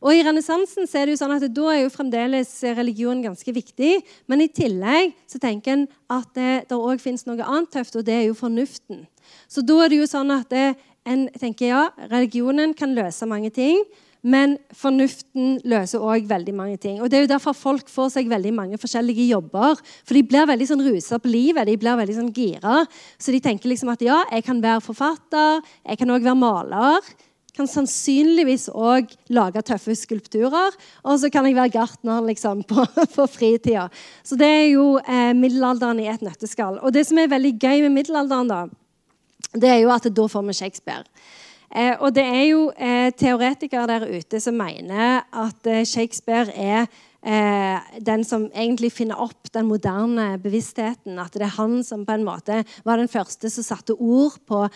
Og 0.00 0.16
I 0.16 0.24
renessansen 0.24 0.88
er 0.88 1.06
det 1.06 1.14
jo 1.14 1.20
sånn 1.20 1.36
at 1.36 1.46
da 1.52 1.70
er 1.74 1.82
jo 1.82 1.92
fremdeles 1.92 2.52
religion 2.78 3.20
ganske 3.22 3.52
viktig. 3.52 3.98
Men 4.32 4.42
i 4.42 4.48
tillegg 4.48 5.12
så 5.28 5.38
tenker 5.42 5.76
en 5.76 5.88
at 6.10 6.30
det 6.34 6.76
òg 6.76 7.02
fins 7.02 7.26
noe 7.28 7.44
annet 7.44 7.68
tøft, 7.76 7.98
og 8.00 8.06
det 8.08 8.16
er 8.16 8.28
jo 8.30 8.38
fornuften. 8.38 9.04
Så 9.44 9.60
da 9.62 9.76
er 9.84 9.92
det 9.92 10.00
jo 10.00 10.08
sånn 10.08 10.32
at 10.32 10.48
det, 10.48 10.70
en 11.04 11.28
tenker 11.36 11.68
ja, 11.68 11.82
religionen 12.08 12.72
kan 12.76 12.96
løse 12.96 13.28
mange 13.28 13.52
ting. 13.52 13.84
Men 14.20 14.58
fornuften 14.76 15.54
løser 15.68 16.02
òg 16.04 16.26
veldig 16.28 16.52
mange 16.56 16.76
ting. 16.80 16.98
Og 17.00 17.08
Det 17.08 17.16
er 17.16 17.24
jo 17.24 17.32
derfor 17.32 17.56
folk 17.56 17.88
får 17.88 18.12
seg 18.16 18.28
veldig 18.28 18.52
mange 18.52 18.80
forskjellige 18.80 19.30
jobber. 19.30 19.80
For 20.04 20.14
de 20.14 20.22
blir 20.22 20.48
veldig 20.48 20.68
sånn 20.68 20.84
rusa 20.84 21.18
på 21.18 21.32
livet. 21.32 21.66
De 21.66 21.78
blir 21.80 21.96
veldig 21.96 22.18
sånn 22.18 22.34
gira. 22.36 22.84
Så 23.16 23.32
de 23.32 23.40
tenker 23.40 23.72
liksom 23.72 23.88
at 23.92 24.04
ja, 24.04 24.20
jeg 24.30 24.44
kan 24.44 24.60
være 24.60 24.84
forfatter, 24.84 25.64
jeg 25.88 25.98
kan 25.98 26.12
òg 26.12 26.26
være 26.26 26.36
maler. 26.36 27.10
Kan 27.56 27.66
sannsynligvis 27.66 28.68
òg 28.68 29.08
lage 29.32 29.64
tøffe 29.64 29.96
skulpturer. 29.96 30.76
Og 31.02 31.16
så 31.22 31.32
kan 31.32 31.48
jeg 31.48 31.56
være 31.56 31.72
gartner 31.78 32.20
liksom, 32.28 32.60
på, 32.70 32.84
på 33.16 33.26
fritida. 33.26 33.88
Så 34.22 34.36
det 34.36 34.52
er 34.52 34.68
jo 34.74 34.98
eh, 35.00 35.32
middelalderen 35.32 36.04
i 36.04 36.10
et 36.12 36.20
nøtteskall. 36.20 36.76
Og 36.84 36.92
det 36.92 37.08
som 37.08 37.18
er 37.18 37.32
veldig 37.32 37.56
gøy 37.56 37.86
med 37.88 37.96
middelalderen, 38.02 38.52
da, 38.52 38.66
det 39.56 39.72
er 39.72 39.80
jo 39.80 39.94
at 39.96 40.12
da 40.12 40.28
får 40.28 40.44
vi 40.44 40.60
Shakespeare. 40.60 41.08
Eh, 41.70 41.94
og 42.00 42.14
det 42.14 42.24
er 42.26 42.44
jo 42.48 42.64
eh, 42.74 43.12
teoretikere 43.14 43.86
der 43.86 44.08
ute 44.10 44.40
som 44.42 44.58
mener 44.58 45.22
at 45.30 45.70
eh, 45.70 45.84
Shakespeare 45.86 46.50
er 46.50 46.88
eh, 47.22 48.00
den 48.02 48.24
som 48.26 48.48
egentlig 48.50 48.92
finner 48.92 49.20
opp 49.22 49.52
den 49.54 49.68
moderne 49.70 50.32
bevisstheten. 50.42 51.18
At 51.18 51.36
det 51.36 51.46
er 51.46 51.58
han 51.58 51.84
som 51.86 52.06
på 52.06 52.16
en 52.16 52.26
måte 52.26 52.64
var 52.84 52.98
den 52.98 53.12
første 53.12 53.50
som 53.50 53.66
satte 53.66 53.94
ord 53.98 54.40
på 54.50 54.66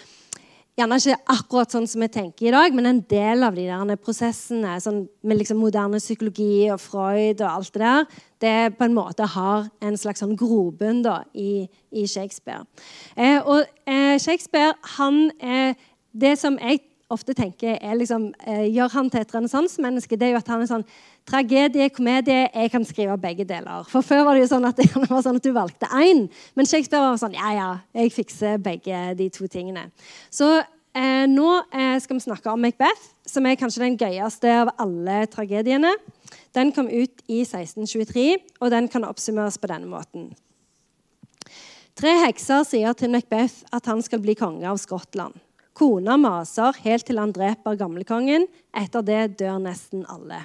Gjerne 0.74 0.96
ikke 0.98 1.30
akkurat 1.30 1.70
sånn 1.70 1.84
som 1.86 2.02
vi 2.02 2.08
tenker 2.10 2.48
i 2.48 2.50
dag, 2.50 2.72
men 2.74 2.88
en 2.90 2.98
del 3.06 3.46
av 3.46 3.54
de 3.54 3.68
der 3.68 3.98
prosessene 4.02 4.72
sånn 4.82 5.04
med 5.22 5.38
liksom 5.38 5.60
moderne 5.62 6.00
psykologi 6.02 6.66
og 6.74 6.80
Freud 6.82 7.44
og 7.44 7.46
alt 7.46 7.76
det 7.76 7.82
der, 7.84 8.08
det 8.42 8.54
på 8.74 8.88
en 8.88 8.96
måte 8.96 9.28
har 9.36 9.68
en 9.86 9.94
slags 9.94 10.24
sånn 10.24 10.34
grobunn 10.34 11.04
i, 11.38 11.68
i 11.94 12.08
Shakespeare. 12.10 12.66
Eh, 13.14 13.38
og 13.38 13.62
eh, 13.86 14.18
Shakespeare 14.18 14.74
han 14.96 15.28
er 15.38 15.78
det 16.14 16.36
som 16.38 16.58
jeg 16.62 16.80
ofte 17.12 17.34
tenker 17.36 17.78
er 17.82 17.96
liksom, 17.98 18.28
eh, 18.46 18.66
gjør 18.72 18.92
han 18.94 19.10
til 19.10 19.20
et 19.20 19.34
renessansemenneske, 19.34 20.16
det 20.16 20.28
er 20.28 20.32
jo 20.34 20.40
at 20.40 20.48
han 20.48 20.62
er 20.62 20.70
sånn 20.70 20.84
tragedie, 21.28 21.88
komedie 21.90 22.48
Jeg 22.54 22.70
kan 22.70 22.84
skrive 22.84 23.16
begge 23.20 23.44
deler. 23.44 23.84
For 23.88 24.02
Før 24.02 24.24
var 24.24 24.34
det 24.34 24.44
jo 24.44 24.52
sånn 24.54 24.68
at, 24.68 24.76
det 24.80 25.10
var 25.10 25.22
sånn 25.22 25.36
at 25.36 25.44
du 25.44 25.52
valgte 25.52 25.90
én. 25.92 26.28
Men 26.54 26.66
Shakespeare 26.66 27.02
var 27.02 27.20
sånn 27.20 27.36
Ja, 27.36 27.52
ja, 27.52 27.70
jeg 27.94 28.12
fikser 28.14 28.58
begge 28.58 29.14
de 29.18 29.28
to 29.30 29.46
tingene. 29.46 29.90
Så 30.30 30.56
eh, 30.94 31.26
nå 31.30 31.50
eh, 31.72 31.98
skal 32.00 32.18
vi 32.18 32.26
snakke 32.26 32.52
om 32.52 32.62
Macbeth, 32.64 33.12
som 33.26 33.46
er 33.46 33.58
kanskje 33.60 33.84
den 33.84 33.98
gøyeste 34.00 34.50
av 34.64 34.72
alle 34.78 35.24
tragediene. 35.26 35.92
Den 36.54 36.72
kom 36.72 36.88
ut 36.88 37.24
i 37.28 37.42
1623, 37.42 38.38
og 38.60 38.70
den 38.70 38.88
kan 38.88 39.04
oppsummeres 39.04 39.58
på 39.58 39.70
denne 39.70 39.90
måten. 39.90 40.32
Tre 41.94 42.10
hekser 42.24 42.64
sier 42.66 42.94
til 42.98 43.12
Macbeth 43.12 43.68
at 43.74 43.86
han 43.86 44.00
skal 44.02 44.22
bli 44.22 44.34
konge 44.38 44.66
av 44.66 44.80
Skottland. 44.82 45.36
Kona 45.74 46.16
maser 46.20 46.76
helt 46.84 47.06
til 47.08 47.18
han 47.18 47.34
dreper 47.34 47.78
gamlekongen. 47.78 48.46
Etter 48.74 49.02
det 49.06 49.22
dør 49.40 49.58
nesten 49.62 50.04
alle. 50.10 50.44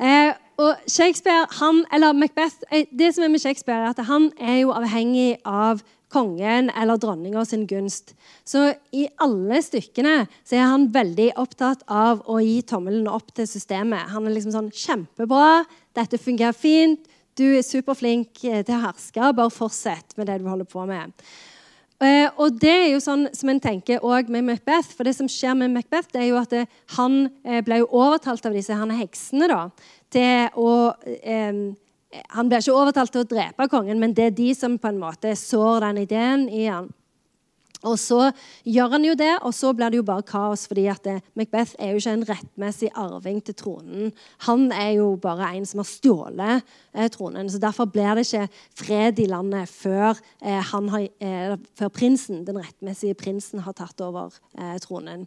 Eh, 0.00 0.32
og 0.62 0.78
Shakespeare, 0.88 1.46
han, 1.58 1.84
eller 1.92 2.12
Macbeth, 2.16 2.64
eh, 2.70 2.86
Det 2.90 3.14
som 3.14 3.24
er 3.24 3.28
med 3.28 3.40
Shakespeare, 3.40 3.84
er 3.84 3.90
at 3.90 4.04
han 4.06 4.32
er 4.40 4.62
jo 4.62 4.72
avhengig 4.72 5.36
av 5.44 5.82
kongen 6.12 6.70
eller 6.76 6.96
dronninga 7.00 7.44
sin 7.44 7.66
gunst. 7.66 8.14
Så 8.44 8.74
i 8.92 9.06
alle 9.22 9.62
stykkene 9.64 10.26
så 10.44 10.58
er 10.58 10.68
han 10.68 10.90
veldig 10.92 11.32
opptatt 11.40 11.84
av 11.88 12.22
å 12.28 12.38
gi 12.42 12.60
tommelen 12.68 13.08
opp 13.08 13.32
til 13.36 13.48
systemet. 13.48 14.12
Han 14.12 14.26
er 14.26 14.36
liksom 14.36 14.52
sånn 14.52 14.72
Kjempebra, 14.72 15.64
dette 15.96 16.20
fungerer 16.20 16.56
fint, 16.56 17.08
du 17.38 17.46
er 17.56 17.64
superflink 17.64 18.44
eh, 18.44 18.60
til 18.60 18.76
å 18.76 18.82
herske, 18.82 19.32
bare 19.32 19.52
fortsett 19.52 20.16
med 20.18 20.28
det 20.28 20.42
du 20.42 20.50
holder 20.50 20.68
på 20.68 20.84
med. 20.88 21.14
Eh, 22.02 22.28
og 22.42 22.56
det 22.58 22.72
er 22.72 22.88
jo 22.90 23.02
sånn 23.02 23.28
som 23.36 23.52
en 23.52 23.60
tenker 23.62 24.02
også 24.02 24.32
med 24.34 24.46
Macbeth. 24.48 24.90
For 24.96 25.06
det 25.06 25.14
som 25.18 25.28
skjer 25.30 25.54
med 25.58 25.70
Macbeth, 25.74 26.10
det 26.14 26.24
er 26.24 26.30
jo 26.32 26.40
at 26.40 26.50
det, 26.50 26.64
han 26.96 27.28
eh, 27.44 27.60
ble 27.62 27.82
jo 27.82 27.90
overtalt 27.94 28.48
av 28.48 28.56
disse 28.56 28.74
herne 28.74 28.96
heksene 28.98 29.50
da, 29.50 29.62
til 30.12 30.58
å 30.58 30.72
eh, 31.22 31.62
Han 32.36 32.48
ble 32.50 32.58
ikke 32.60 32.74
overtalt 32.76 33.08
til 33.14 33.22
å 33.22 33.28
drepe 33.28 33.64
kongen, 33.72 33.96
men 33.96 34.12
det 34.12 34.26
er 34.26 34.34
de 34.36 34.50
som 34.52 34.74
på 34.76 34.90
en 34.90 34.98
måte 35.00 35.30
sår 35.38 35.86
den 35.86 36.02
ideen 36.02 36.42
i 36.52 36.66
han. 36.66 36.90
Og 37.88 37.98
så 37.98 38.30
gjør 38.68 38.94
han 38.94 39.06
jo 39.06 39.14
det, 39.18 39.32
og 39.42 39.54
så 39.56 39.72
blir 39.74 39.90
det 39.90 39.98
jo 39.98 40.06
bare 40.06 40.22
kaos. 40.26 40.66
fordi 40.68 40.86
at 40.86 41.02
det, 41.04 41.20
Macbeth 41.34 41.74
er 41.78 41.90
jo 41.90 42.02
ikke 42.02 42.14
en 42.14 42.28
rettmessig 42.28 42.90
arving 42.94 43.42
til 43.44 43.54
tronen. 43.54 44.12
Han 44.46 44.70
er 44.72 44.90
jo 45.00 45.16
bare 45.16 45.50
en 45.56 45.66
som 45.66 45.82
har 45.82 45.90
stjålet 45.90 46.62
eh, 46.94 47.10
tronen. 47.10 47.50
så 47.50 47.58
Derfor 47.58 47.84
blir 47.84 48.14
det 48.14 48.26
ikke 48.26 48.48
fred 48.74 49.18
i 49.18 49.26
landet 49.26 49.68
før, 49.68 50.18
eh, 50.42 50.62
har, 50.62 51.08
eh, 51.20 51.56
før 51.74 51.88
prinsen, 51.88 52.46
den 52.46 52.58
rettmessige 52.58 53.14
prinsen 53.14 53.60
har 53.66 53.72
tatt 53.72 54.00
over 54.00 54.30
eh, 54.58 54.78
tronen. 54.78 55.26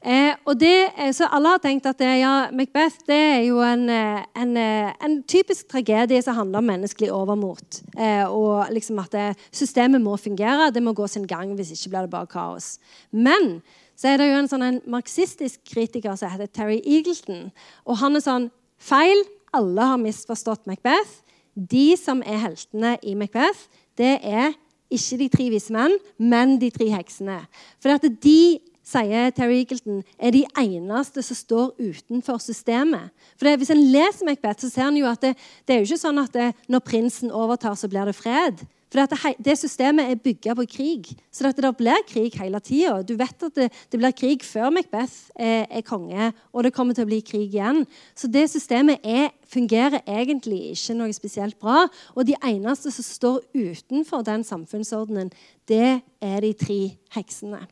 Eh, 0.00 0.32
og 0.48 0.56
det, 0.56 0.88
eh, 0.96 1.12
så 1.12 1.28
Alle 1.28 1.48
har 1.48 1.58
tenkt 1.60 1.84
at 1.86 1.98
det, 1.98 2.08
ja, 2.22 2.48
Macbeth 2.56 3.04
det 3.06 3.16
er 3.16 3.42
jo 3.44 3.58
en, 3.60 3.88
eh, 3.90 4.22
en, 4.34 4.56
eh, 4.56 4.92
en, 5.04 5.22
typisk 5.22 5.68
tragedie 5.68 6.22
som 6.22 6.34
handler 6.34 6.58
om 6.58 6.64
menneskelig 6.64 7.12
overmot. 7.12 7.82
Eh, 7.98 8.24
og 8.24 8.72
liksom 8.72 8.98
at 8.98 9.12
det, 9.12 9.36
systemet 9.52 10.00
må 10.00 10.16
fungere, 10.16 10.72
det 10.72 10.82
må 10.82 10.94
gå 10.94 11.06
sin 11.06 11.26
gang, 11.26 11.54
hvis 11.54 11.72
ikke 11.72 11.90
blir 11.90 12.00
det 12.00 12.10
bare 12.10 12.26
kaos. 12.26 12.78
Men 13.12 13.62
så 13.94 14.08
er 14.08 14.16
det 14.16 14.30
jo 14.30 14.38
en 14.38 14.48
sånn 14.48 14.62
en 14.62 14.80
marxistisk 14.88 15.60
kritiker 15.68 16.16
som 16.16 16.30
heter 16.30 16.46
Terry 16.46 16.80
Eagleton. 16.80 17.52
Og 17.84 17.98
han 18.00 18.16
er 18.16 18.20
sånn 18.20 18.50
Feil. 18.78 19.24
Alle 19.52 19.82
har 19.82 19.98
misforstått 19.98 20.66
Macbeth. 20.66 21.20
De 21.54 21.94
som 21.96 22.22
er 22.22 22.38
heltene 22.38 22.96
i 23.02 23.14
Macbeth, 23.14 23.68
det 23.98 24.24
er 24.24 24.54
ikke 24.90 25.18
de 25.18 25.28
tre 25.28 25.50
vise 25.52 25.74
menn, 25.74 25.98
men 26.16 26.56
de 26.58 26.70
tre 26.70 26.88
heksene. 26.88 27.42
For 27.82 27.92
at 27.92 28.06
de 28.22 28.60
sier 28.90 29.30
Terry 29.36 29.60
Eagleton, 29.62 30.02
er 30.18 30.34
de 30.34 30.44
eneste 30.58 31.22
som 31.22 31.38
står 31.38 31.70
utenfor 31.78 32.40
systemet. 32.42 33.14
For 33.36 33.48
det, 33.48 33.58
Hvis 33.60 33.72
en 33.74 33.86
leser 33.92 34.26
Macbeth, 34.26 34.64
så 34.64 34.70
ser 34.72 34.88
en 34.88 35.00
jo 35.00 35.08
at 35.10 35.22
det, 35.22 35.36
det 35.66 35.74
er 35.74 35.80
jo 35.80 35.90
ikke 35.90 36.04
sånn 36.04 36.20
at 36.22 36.34
det, 36.34 36.50
når 36.68 36.86
prinsen 36.86 37.32
overtar, 37.32 37.78
så 37.78 37.90
blir 37.90 38.10
det 38.10 38.18
fred. 38.18 38.66
For 38.90 39.06
det, 39.06 39.36
det 39.38 39.54
systemet 39.58 40.10
er 40.10 40.18
bygga 40.18 40.54
på 40.58 40.64
krig. 40.66 41.10
Så 41.30 41.46
det, 41.46 41.62
det 41.62 41.70
blir 41.78 42.02
krig 42.08 42.34
hele 42.40 42.58
tida. 42.60 42.96
Du 43.06 43.14
vet 43.14 43.44
at 43.46 43.54
det, 43.54 43.68
det, 43.92 44.00
blir 44.00 44.14
krig 44.18 44.42
før 44.42 44.72
Macbeth 44.74 45.30
er, 45.36 45.68
er, 45.70 45.84
konge, 45.86 46.32
og 46.52 46.66
det 46.66 46.72
kommer 46.74 46.96
til 46.98 47.06
å 47.06 47.10
bli 47.10 47.20
krig 47.22 47.54
igjen. 47.54 47.84
Så 48.18 48.26
det 48.26 48.48
systemet 48.50 48.98
er, 49.06 49.30
fungerer 49.46 50.02
egentlig 50.10 50.72
ikke 50.72 50.98
noe 50.98 51.14
spesielt 51.14 51.58
bra. 51.62 51.84
Og 52.16 52.26
de 52.26 52.34
eneste 52.42 52.90
som 52.90 53.06
står 53.06 53.38
utenfor 53.54 54.26
den 54.26 54.42
samfunnsordenen, 54.46 55.30
det 55.70 56.00
er 56.18 56.40
de 56.42 56.56
tre 56.58 56.80
heksene. 57.14 57.62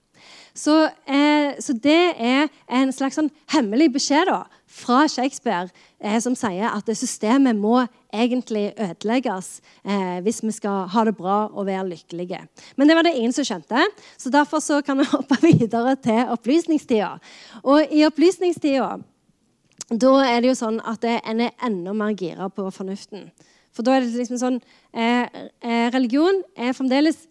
Så, 0.54 0.88
eh, 1.06 1.58
så, 1.62 1.74
det 1.74 2.14
er 2.18 2.48
en 2.68 2.92
slags 2.94 3.18
sånn 3.18 3.30
hemmelig 3.52 3.92
beskjed 3.94 4.28
da, 4.30 4.44
fra 4.68 5.04
Shakespeare 5.10 5.68
eh, 6.00 6.18
som 6.22 6.36
sier 6.38 6.70
at 6.70 6.88
systemet 6.98 7.56
må 7.56 7.80
egentlig 8.14 8.72
ødelegges 8.74 9.60
eh, 9.84 10.18
hvis 10.24 10.42
vi 10.44 10.54
skal 10.56 10.88
ha 10.92 11.04
det 11.08 11.14
bra 11.18 11.44
og 11.48 11.68
være 11.68 11.86
lykkelige. 11.92 12.40
Men 12.76 12.88
det 12.88 12.96
var 12.98 13.06
det 13.06 13.14
ingen 13.18 13.34
som 13.36 13.46
skjønte, 13.46 13.84
så 14.16 14.32
derfor 14.34 14.64
så 14.64 14.80
kan 14.82 14.98
vi 15.00 15.08
hoppe 15.14 15.38
videre 15.44 15.94
til 16.02 16.34
opplysningstida. 16.34 17.14
Og 17.64 17.94
i 17.94 18.04
opplysningstida 18.08 18.96
da 19.88 20.10
er 20.26 20.42
det 20.42 20.50
jo 20.50 20.58
sånn 20.58 20.82
at 20.84 21.04
en 21.08 21.46
er 21.46 21.54
enda 21.64 21.94
mer 21.96 22.12
gira 22.12 22.50
på 22.52 22.66
fornuften. 22.74 23.30
For 23.72 23.86
da 23.86 23.94
er 23.96 24.04
det 24.04 24.18
liksom 24.18 24.40
sånn 24.40 24.58
eh, 24.92 25.24
eh 25.62 25.88
Religion 25.94 26.42
er 26.56 26.74
fremdeles 26.76 27.22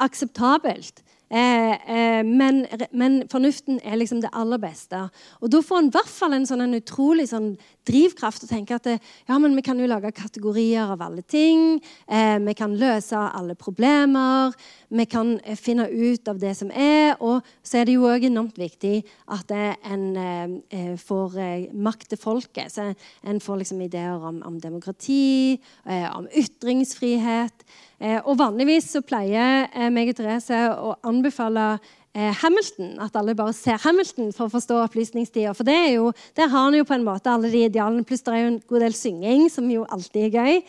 akseptabelt. 0.00 1.02
Eh, 1.34 1.72
eh, 1.90 2.22
men, 2.22 2.66
men, 2.92 3.22
fornuften 3.30 3.80
er 3.82 3.96
liksom 3.98 4.20
det 4.22 4.30
aller 4.32 4.60
beste. 4.62 5.00
Og 5.42 5.50
da 5.50 5.58
får 5.66 5.80
en 5.80 5.88
i 5.90 5.94
hvert 5.96 6.12
fall 6.12 6.36
en 6.36 6.46
sånn 6.46 6.62
en 6.62 6.76
utrolig 6.78 7.26
sånn 7.32 7.56
drivkraft 7.88 8.46
å 8.46 8.48
tenke 8.50 8.76
at 8.76 8.88
ja, 8.88 9.36
men 9.38 9.54
vi 9.56 9.64
kan 9.64 9.78
jo 9.80 9.88
lage 9.88 10.12
kategorier 10.16 10.92
av 10.94 11.02
alle 11.04 11.22
ting. 11.22 11.78
Eh, 12.08 12.38
vi 12.44 12.54
kan 12.56 12.76
løse 12.78 13.18
alle 13.18 13.56
problemer. 13.58 14.54
Vi 14.88 15.06
kan 15.10 15.34
eh, 15.44 15.58
finne 15.58 15.88
ut 15.90 16.28
av 16.30 16.40
det 16.42 16.54
som 16.58 16.70
er. 16.70 17.14
Og 17.20 17.44
så 17.62 17.80
er 17.80 17.88
det 17.88 17.96
jo 17.98 18.08
òg 18.08 18.26
enormt 18.28 18.58
viktig 18.60 19.02
at 19.36 19.52
en 19.54 20.04
eh, 20.16 20.94
får 21.00 21.38
makt 21.74 22.12
til 22.12 22.20
folket. 22.20 22.72
Så 22.72 22.90
en 23.24 23.42
får 23.42 23.62
liksom 23.62 23.82
ideer 23.84 24.28
om, 24.30 24.40
om 24.46 24.60
demokrati, 24.60 25.58
om 25.84 26.28
ytringsfrihet. 26.32 27.66
Eh, 28.04 28.18
og 28.26 28.38
Vanligvis 28.40 28.90
så 28.92 29.00
pleier 29.06 29.68
eh, 29.70 29.90
meg 29.92 30.10
og 30.10 30.18
Therese 30.18 30.58
å 30.74 30.96
anbefale 31.06 31.76
eh, 31.76 31.92
Hamilton, 32.14 32.92
at 33.02 33.16
alle 33.18 33.34
bare 33.34 33.52
ser 33.56 33.80
Hamilton 33.82 34.28
for 34.34 34.46
å 34.46 34.52
forstå 34.52 34.76
opplysningstida. 34.84 35.54
For 35.56 35.66
det 35.66 35.74
er 35.74 35.88
jo, 35.96 36.12
der 36.38 36.50
har 36.52 36.68
han 36.68 36.76
jo 36.78 36.86
på 36.86 36.94
en 36.94 37.06
måte 37.06 37.32
alle 37.32 37.50
de 37.50 37.64
idealene, 37.66 38.06
pluss 38.06 38.22
det 38.22 38.34
er 38.34 38.44
jo 38.44 38.52
en 38.52 38.60
god 38.70 38.84
del 38.86 38.94
synging, 38.94 39.48
som 39.50 39.66
jo 39.70 39.86
alltid 39.90 40.28
er 40.28 40.36
gøy. 40.38 40.60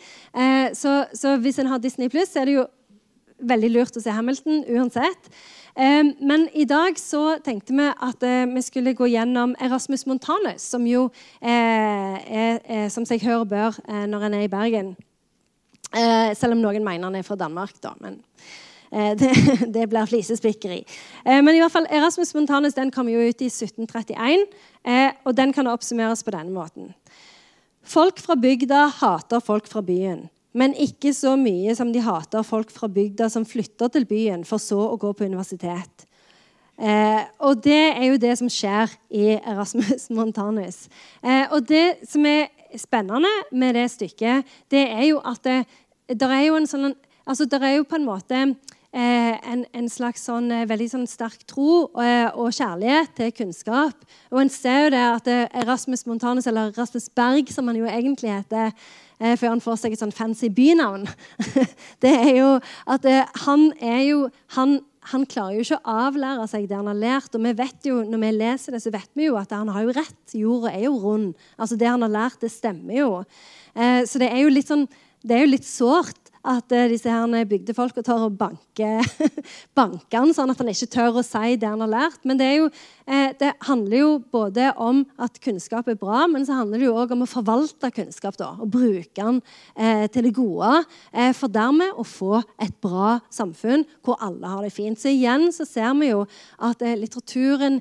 Så, 0.74 0.96
så 1.14 1.36
hvis 1.38 1.60
en 1.62 1.70
har 1.70 1.82
Disney 1.82 2.10
pluss, 2.10 2.34
er 2.34 2.50
det 2.50 2.58
jo 2.58 2.66
veldig 3.46 3.70
lurt 3.76 3.98
å 3.98 4.02
se 4.02 4.10
Hamilton 4.10 4.64
uansett. 4.74 5.30
Men 5.76 6.48
i 6.56 6.66
dag 6.66 6.98
så 6.98 7.36
tenkte 7.44 7.78
vi 7.78 7.88
at 7.94 8.26
vi 8.50 8.66
skulle 8.66 8.96
gå 8.98 9.10
gjennom 9.12 9.54
Erasmus 9.62 10.06
Montanus, 10.10 10.66
som 10.66 10.86
jo 10.88 11.08
er, 11.38 12.22
er, 12.26 12.62
er 12.64 12.88
som 12.90 13.06
seg 13.06 13.22
hør 13.22 13.44
og 13.44 13.52
bør 13.54 13.82
når 14.10 14.26
en 14.26 14.40
er 14.40 14.48
i 14.48 14.50
Bergen. 14.50 14.96
Eh, 15.94 16.32
selv 16.36 16.56
om 16.56 16.62
noen 16.62 16.84
mener 16.84 17.08
han 17.08 17.18
er 17.18 17.26
fra 17.26 17.38
Danmark, 17.38 17.76
da. 17.84 17.94
Men 18.02 18.18
eh, 18.18 18.65
det, 19.18 19.32
det, 19.74 19.88
blir 19.90 20.08
flisespikkeri. 20.08 20.78
Eh, 21.24 21.42
men 21.42 21.54
i 21.54 21.60
hvert 21.60 21.74
fall, 21.74 21.88
Erasmus 21.92 22.34
Montanus 22.36 22.76
den 22.76 22.92
kom 22.94 23.10
jo 23.12 23.20
ut 23.20 23.42
i 23.44 23.50
1731, 23.50 24.46
eh, 24.86 25.10
og 25.24 25.36
den 25.36 25.52
kan 25.56 25.68
oppsummeres 25.70 26.24
på 26.24 26.34
denne 26.34 26.54
måten. 26.54 26.94
Folk 27.86 28.18
fra 28.22 28.34
bygda 28.40 28.86
hater 29.00 29.42
folk 29.44 29.68
fra 29.70 29.82
byen, 29.84 30.26
men 30.56 30.74
ikke 30.80 31.12
så 31.14 31.36
mye 31.38 31.74
som 31.78 31.92
de 31.94 32.02
hater 32.02 32.42
folk 32.46 32.72
fra 32.74 32.88
bygda 32.90 33.28
som 33.30 33.46
flytter 33.46 33.92
til 33.92 34.08
byen 34.08 34.44
for 34.48 34.62
så 34.62 34.80
å 34.88 34.98
gå 35.00 35.12
på 35.12 35.28
universitet. 35.28 36.06
Eh, 36.76 37.22
og 37.40 37.62
det 37.64 37.82
er 37.96 38.04
jo 38.10 38.18
det 38.20 38.34
som 38.36 38.50
skjer 38.52 38.92
i 39.08 39.30
Erasmus 39.38 40.10
Montanus. 40.16 40.86
Eh, 41.24 41.46
og 41.50 41.64
det 41.68 42.02
som 42.08 42.26
er 42.28 42.50
spennende 42.76 43.30
med 43.52 43.78
det 43.78 43.86
stykket, 43.94 44.44
det 44.72 44.84
er 44.90 45.06
jo 45.08 45.22
at 45.24 45.40
det, 45.46 45.62
der 46.20 46.34
er 46.36 46.48
jo 46.48 46.58
en 46.58 46.68
sånn 46.68 46.92
altså 47.26 47.46
det 47.48 47.62
er 47.64 47.78
jo 47.78 47.86
på 47.88 47.96
en 47.98 48.06
måte 48.06 48.42
eh, 48.42 48.54
en, 48.92 49.64
en, 49.76 49.88
slags 49.90 50.26
sånn, 50.28 50.50
eh, 50.54 50.66
veldig 50.68 50.88
sånn 50.92 51.08
sterk 51.10 51.42
tro 51.48 51.86
og, 51.86 52.02
eh, 52.02 52.28
og, 52.32 52.52
kjærlighet 52.54 53.14
til 53.18 53.32
kunnskap. 53.36 54.06
Og 54.32 54.40
en 54.40 54.52
ser 54.52 54.86
jo 54.86 54.94
det 54.94 55.04
at 55.04 55.30
Erasmus 55.62 56.06
Montanus, 56.06 56.46
eller 56.46 56.72
Rasmus 56.76 57.08
Berg, 57.10 57.50
som 57.52 57.66
han 57.68 57.80
jo 57.80 57.88
egentlig 57.90 58.32
heter 58.32 58.72
eh, 59.20 59.36
før 59.36 59.54
han 59.54 59.64
får 59.64 59.80
seg 59.82 59.96
et 59.96 60.02
sånn 60.02 60.14
fancy 60.14 60.50
bynavn, 60.52 61.06
det 62.04 62.12
er 62.12 62.34
jo 62.38 62.50
at 62.86 63.08
eh, 63.08 63.24
han 63.46 63.70
er 63.80 64.04
jo 64.10 64.20
han 64.58 64.78
han 65.12 65.22
klarer 65.28 65.54
jo 65.54 65.62
ikke 65.62 65.76
å 65.78 65.96
avlære 66.08 66.46
seg 66.50 66.64
det 66.66 66.74
han 66.74 66.88
har 66.90 66.98
lært. 66.98 67.34
Og 67.36 67.42
vi 67.44 67.52
vet 67.54 67.86
jo, 67.86 68.00
når 68.10 68.22
vi 68.24 68.30
leser 68.40 68.74
det, 68.74 68.80
så 68.82 68.90
vet 68.90 69.06
vi 69.14 69.28
jo 69.28 69.36
at 69.38 69.52
han 69.54 69.68
har 69.70 69.84
jo 69.86 69.94
rett. 69.94 70.34
Jorda 70.34 70.72
er 70.72 70.88
jo 70.88 70.96
rund. 70.98 71.36
Altså 71.54 71.78
Det 71.78 71.86
han 71.86 72.02
har 72.02 72.10
lært, 72.10 72.40
det 72.42 72.50
stemmer 72.50 72.98
jo. 72.98 73.10
Eh, 73.76 74.02
så 74.08 74.18
det 74.18 74.32
er 74.32 74.42
jo 74.42 74.50
litt 74.50 74.66
sånn, 74.66 74.86
det 75.22 75.36
er 75.36 75.44
jo 75.44 75.52
litt 75.52 75.68
sårt 75.68 76.25
at 76.46 76.72
uh, 76.72 76.84
disse 76.90 77.10
her 77.10 77.48
bygdefolka 77.50 78.04
tør 78.06 78.26
å 78.28 78.32
banke, 78.32 78.90
banke 79.78 80.14
han, 80.14 80.32
sånn 80.34 80.52
at 80.52 80.60
han 80.62 80.70
ikke 80.70 80.88
tør 80.92 81.18
å 81.20 81.24
si 81.26 81.56
det 81.58 81.68
han 81.68 81.82
har 81.82 81.90
lært. 81.90 82.20
Men 82.28 82.38
det, 82.40 82.48
jo, 82.60 82.68
eh, 83.08 83.32
det 83.38 83.52
handler 83.66 83.98
jo 83.98 84.10
både 84.32 84.70
om 84.82 85.02
at 85.22 85.40
kunnskap 85.42 85.88
er 85.90 85.98
bra, 86.00 86.24
men 86.30 86.46
så 86.46 86.60
handler 86.60 86.82
det 86.82 86.88
jo 86.88 86.96
òg 86.96 87.14
om 87.16 87.24
å 87.26 87.30
forvalte 87.30 87.90
kunnskap. 87.94 88.38
da, 88.38 88.52
Og 88.60 88.70
bruke 88.72 89.10
den 89.16 89.40
eh, 89.74 90.06
til 90.12 90.28
det 90.28 90.34
gode. 90.36 90.84
Eh, 91.12 91.32
for 91.36 91.52
dermed 91.52 91.98
å 91.98 92.06
få 92.06 92.40
et 92.62 92.74
bra 92.82 93.18
samfunn 93.32 93.86
hvor 94.06 94.20
alle 94.22 94.50
har 94.50 94.62
det 94.64 94.74
fint. 94.74 95.00
Så 95.00 95.12
igjen 95.12 95.50
så 95.54 95.66
ser 95.68 95.94
vi 96.00 96.12
jo 96.12 96.24
at 96.58 96.82
eh, 96.82 96.96
litteraturen 96.98 97.80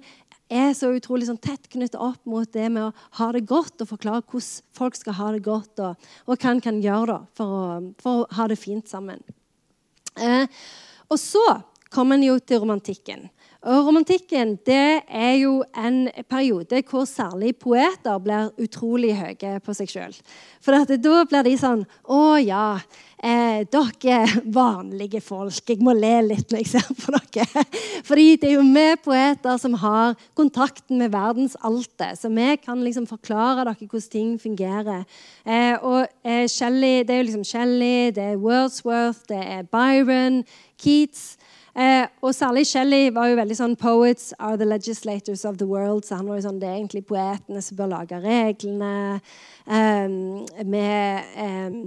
er 0.56 0.74
så 0.78 0.92
utrolig 0.96 1.28
sånn 1.30 1.42
tett 1.42 1.68
knyttet 1.72 2.00
opp 2.02 2.22
mot 2.30 2.50
det 2.54 2.68
med 2.74 2.88
å 2.88 2.94
ha 3.20 3.30
det 3.36 3.46
godt 3.50 3.84
og 3.84 3.92
forklare 3.92 4.26
hvordan 4.26 4.76
folk 4.78 4.98
skal 5.00 5.18
ha 5.20 5.30
det 5.36 5.44
godt, 5.46 5.84
og, 5.84 6.10
og 6.26 6.40
hva 6.40 6.54
en 6.54 6.64
kan 6.64 6.82
gjøre 6.84 7.14
da, 7.14 7.20
for, 7.38 7.56
å, 7.56 7.94
for, 8.02 8.24
å, 8.24 8.28
ha 8.38 8.48
det 8.52 8.60
fint 8.60 8.90
sammen. 8.92 9.22
Eh, 10.16 10.46
og 11.12 11.20
så 11.22 11.44
kommer 11.94 12.18
en 12.18 12.28
jo 12.28 12.38
til 12.40 12.64
romantikken. 12.64 13.30
Og 13.66 13.88
Romantikken 13.88 14.60
det 14.68 15.02
er 15.10 15.32
jo 15.40 15.64
en 15.74 16.04
periode 16.30 16.84
hvor 16.86 17.08
særlig 17.10 17.56
poeter 17.58 18.20
blir 18.22 18.52
utrolig 18.62 19.16
høye 19.18 19.56
på 19.66 19.74
seg 19.74 19.90
sjøl. 19.90 20.14
For 20.62 20.76
da 20.76 21.24
blir 21.26 21.48
de 21.48 21.54
sånn 21.58 21.82
Å 22.06 22.38
ja, 22.46 22.78
eh, 23.18 23.64
dere 23.66 24.20
vanlige 24.60 25.22
folk. 25.26 25.64
Jeg 25.66 25.82
må 25.82 25.96
le 25.98 26.14
litt 26.28 26.54
når 26.54 26.62
jeg 26.62 26.70
ser 26.76 26.92
på 27.00 27.16
dere. 27.16 27.64
Fordi 28.06 28.28
det 28.38 28.52
er 28.52 28.54
jo 28.60 28.68
vi 28.68 28.86
poeter 29.02 29.58
som 29.58 29.80
har 29.82 30.14
kontakten 30.38 31.02
med 31.02 31.16
verdens 31.16 31.58
alte. 31.66 32.12
Så 32.20 32.30
vi 32.30 32.52
kan 32.62 32.86
liksom 32.86 33.10
forklare 33.10 33.66
dere 33.66 33.90
hvordan 33.90 34.12
ting 34.14 34.38
fungerer. 34.42 35.10
Eh, 35.42 35.74
og 35.82 36.06
eh, 36.22 36.46
Shelley, 36.46 37.02
Det 37.02 37.16
er 37.16 37.24
jo 37.24 37.30
liksom 37.32 37.50
Shelley, 37.50 38.14
det 38.14 38.30
er 38.30 38.38
Wordsworth, 38.38 39.26
det 39.30 39.42
er 39.42 39.66
Byron, 39.74 40.44
Keats. 40.78 41.34
Eh, 41.76 42.08
og 42.24 42.32
særlig 42.32 42.64
Shelley 42.70 43.10
var 43.12 43.28
jo 43.28 43.36
veldig 43.36 43.58
sånn 43.60 43.76
Poets 43.76 44.32
are 44.40 44.56
the 44.56 44.68
legislators 44.68 45.44
of 45.46 45.60
the 45.60 45.68
world. 45.68 46.06
Så 46.08 46.16
han 46.20 46.30
var 46.30 46.40
jo 46.40 46.48
sånn, 46.48 46.62
det 46.62 46.70
er 46.70 46.80
egentlig 46.80 47.04
poetene 47.10 47.64
som 47.64 47.80
bør 47.80 47.92
lage 47.98 48.20
reglene. 48.24 49.20
Med, 49.66 51.32
um, 51.42 51.80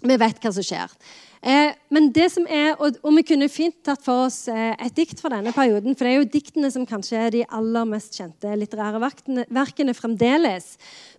vi 0.00 0.16
vet 0.16 0.40
hva 0.40 0.52
som 0.56 0.64
skjer. 0.64 0.94
Eh, 1.40 1.72
men 1.88 2.10
det 2.12 2.26
som 2.34 2.44
er, 2.52 2.74
og, 2.76 2.98
og, 3.00 3.14
vi 3.16 3.24
kunne 3.30 3.48
fint 3.48 3.78
tatt 3.86 4.02
for 4.04 4.26
oss 4.26 4.42
eh, 4.52 4.74
et 4.76 4.96
dikt 4.96 5.22
fra 5.22 5.32
denne 5.32 5.54
perioden. 5.56 5.94
For 5.96 6.04
det 6.04 6.12
er 6.12 6.18
jo 6.20 6.32
diktene 6.34 6.72
som 6.72 6.84
kanskje 6.88 7.16
er 7.20 7.32
de 7.32 7.46
aller 7.48 7.88
mest 7.88 8.18
kjente 8.18 8.58
litterære 8.60 9.00
verkene, 9.00 9.46
verkene 9.48 9.96
fremdeles. 9.96 10.74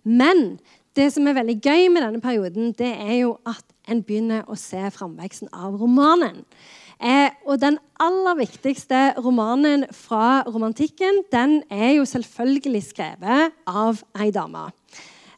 Men 0.06 0.60
det 0.98 1.08
som 1.14 1.26
er 1.26 1.38
veldig 1.40 1.58
gøy 1.58 1.88
med 1.90 2.04
denne 2.04 2.22
perioden, 2.22 2.70
det 2.78 2.92
er 2.92 3.16
jo 3.24 3.34
at 3.48 3.64
en 3.90 4.04
begynner 4.06 4.46
å 4.46 4.54
se 4.58 4.82
framveksten 4.94 5.50
av 5.50 5.74
romanen. 5.80 6.44
Eh, 7.02 7.30
og 7.50 7.58
den 7.58 7.78
aller 8.00 8.36
viktigste 8.38 9.00
romanen 9.18 9.88
fra 9.90 10.44
romantikken 10.46 11.24
den 11.32 11.62
er 11.70 11.96
jo 11.96 12.04
selvfølgelig 12.06 12.82
skrevet 12.92 13.56
av 13.66 14.04
ei 14.22 14.30
dame. 14.34 14.68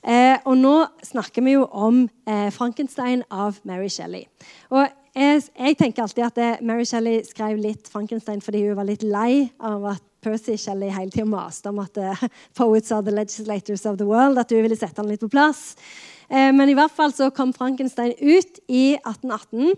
Eh, 0.05 0.37
og 0.45 0.59
nå 0.61 0.75
snakker 1.07 1.45
vi 1.47 1.55
jo 1.57 1.65
om 1.73 2.03
eh, 2.29 2.51
'Frankenstein' 2.53 3.25
av 3.31 3.57
Mary 3.65 3.89
Shelley. 3.89 4.27
Og 4.69 4.85
jeg, 5.15 5.43
jeg 5.57 5.77
tenker 5.79 6.03
alltid 6.03 6.25
at 6.27 6.37
det, 6.37 6.51
eh, 6.59 6.67
Mary 6.67 6.85
Shelley 6.85 7.23
skrev 7.25 7.57
litt 7.57 7.89
'Frankenstein' 7.89 8.45
fordi 8.45 8.67
hun 8.67 8.77
var 8.77 8.85
litt 8.85 9.03
lei 9.03 9.49
av 9.61 9.87
at 9.95 10.03
Percy 10.25 10.57
Shelley 10.57 10.93
hele 10.93 11.13
tida 11.13 11.25
maste 11.29 11.69
om 11.69 11.79
at 11.79 11.97
uh, 11.97 12.29
'poets 12.57 12.93
are 12.93 13.03
the 13.03 13.15
legislators 13.15 13.87
of 13.87 13.97
the 13.97 14.05
world', 14.05 14.39
at 14.39 14.51
hun 14.51 14.63
ville 14.63 14.77
sette 14.77 15.01
han 15.01 15.09
litt 15.09 15.25
på 15.25 15.33
plass. 15.33 15.77
Eh, 16.29 16.53
men 16.53 16.69
i 16.69 16.77
hvert 16.77 16.93
fall 16.93 17.13
så 17.13 17.31
kom 17.31 17.53
'Frankenstein' 17.53 18.17
ut 18.21 18.61
i 18.69 18.97
1818. 19.01 19.75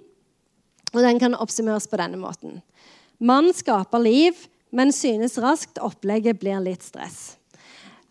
Og 0.95 1.01
den 1.03 1.19
kan 1.23 1.35
oppsummeres 1.35 1.89
på 1.91 1.99
denne 2.01 2.21
måten. 2.21 2.61
Mann 3.19 3.51
skaper 3.57 4.03
liv, 4.03 4.47
men 4.71 4.93
synes 4.93 5.39
raskt 5.41 5.81
opplegget 5.83 6.39
blir 6.41 6.61
litt 6.63 6.85
stress. 6.85 7.37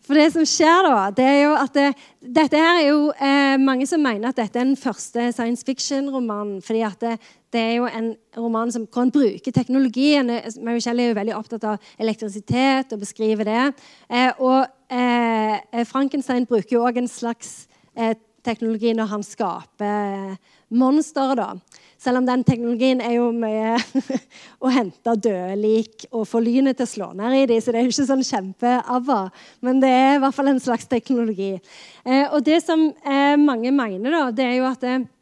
For 0.06 0.14
det 0.14 0.28
som 0.36 0.44
skjer 0.46 0.86
da, 0.86 0.98
det 1.10 1.24
er 1.26 1.40
jo 1.40 1.54
at 1.58 1.72
det, 1.74 1.86
dette 2.38 2.58
her 2.60 2.76
er 2.78 2.84
jo 2.86 2.98
eh, 3.10 3.56
Mange 3.58 3.88
som 3.90 4.02
mener 4.02 4.30
at 4.30 4.38
dette 4.38 4.60
er 4.60 4.68
den 4.68 4.78
første 4.78 5.32
science 5.34 5.66
fiction-romanen. 5.66 6.60
fordi 6.62 6.84
at 6.86 7.00
det, 7.02 7.16
det, 7.50 7.60
er 7.60 7.72
jo 7.80 7.88
en 7.90 8.12
roman 8.36 8.70
som 8.70 8.86
kan 8.86 9.10
bruke 9.10 9.50
teknologien. 9.50 10.30
Mary 10.62 10.78
Shelley 10.80 11.08
er 11.08 11.10
jo 11.10 11.18
veldig 11.18 11.34
opptatt 11.34 11.66
av 11.72 11.90
elektrisitet 11.98 12.94
og 12.94 13.02
beskriver 13.02 13.50
det. 13.50 13.64
Eh, 14.06 14.30
og 14.38 14.68
eh, 14.94 15.82
Frankenstein 15.90 16.46
bruker 16.46 16.78
jo 16.78 16.86
òg 16.86 17.02
en 17.02 17.10
slags 17.10 17.66
eh, 17.98 18.14
teknologi 18.46 18.94
når 18.94 19.10
han 19.10 19.26
skaper 19.26 20.36
monstre. 20.68 21.34
da. 21.38 21.54
Selv 21.98 22.20
om 22.20 22.26
den 22.26 22.44
teknologien 22.44 23.00
er 23.00 23.16
jo 23.16 23.30
mye 23.32 23.76
å 24.64 24.70
hente 24.72 25.16
døde 25.16 25.56
lik 25.58 26.06
og 26.10 26.26
få 26.28 26.42
lynet 26.44 26.76
til 26.78 26.86
å 26.86 26.92
slå 26.92 27.10
ned 27.16 27.38
i 27.38 27.46
dem. 27.50 27.62
Så 27.62 27.72
det 27.72 27.80
er 27.80 27.88
jo 27.88 27.94
ikke 27.94 28.08
sånn 28.10 28.26
kjempeava. 28.26 29.20
Men 29.64 29.80
det 29.82 29.92
er 29.92 30.16
i 30.16 30.22
hvert 30.22 30.36
fall 30.36 30.52
en 30.52 30.62
slags 30.62 30.88
teknologi. 30.90 31.54
Eh, 32.04 32.26
og 32.28 32.44
det 32.46 32.60
som 32.66 32.88
eh, 33.00 33.36
mange 33.40 33.72
mener, 33.74 34.10
da, 34.12 34.24
det 34.34 34.48
er 34.48 34.58
jo 34.60 34.68
at 34.68 34.84
det, 34.84 34.96
eh, 35.00 35.12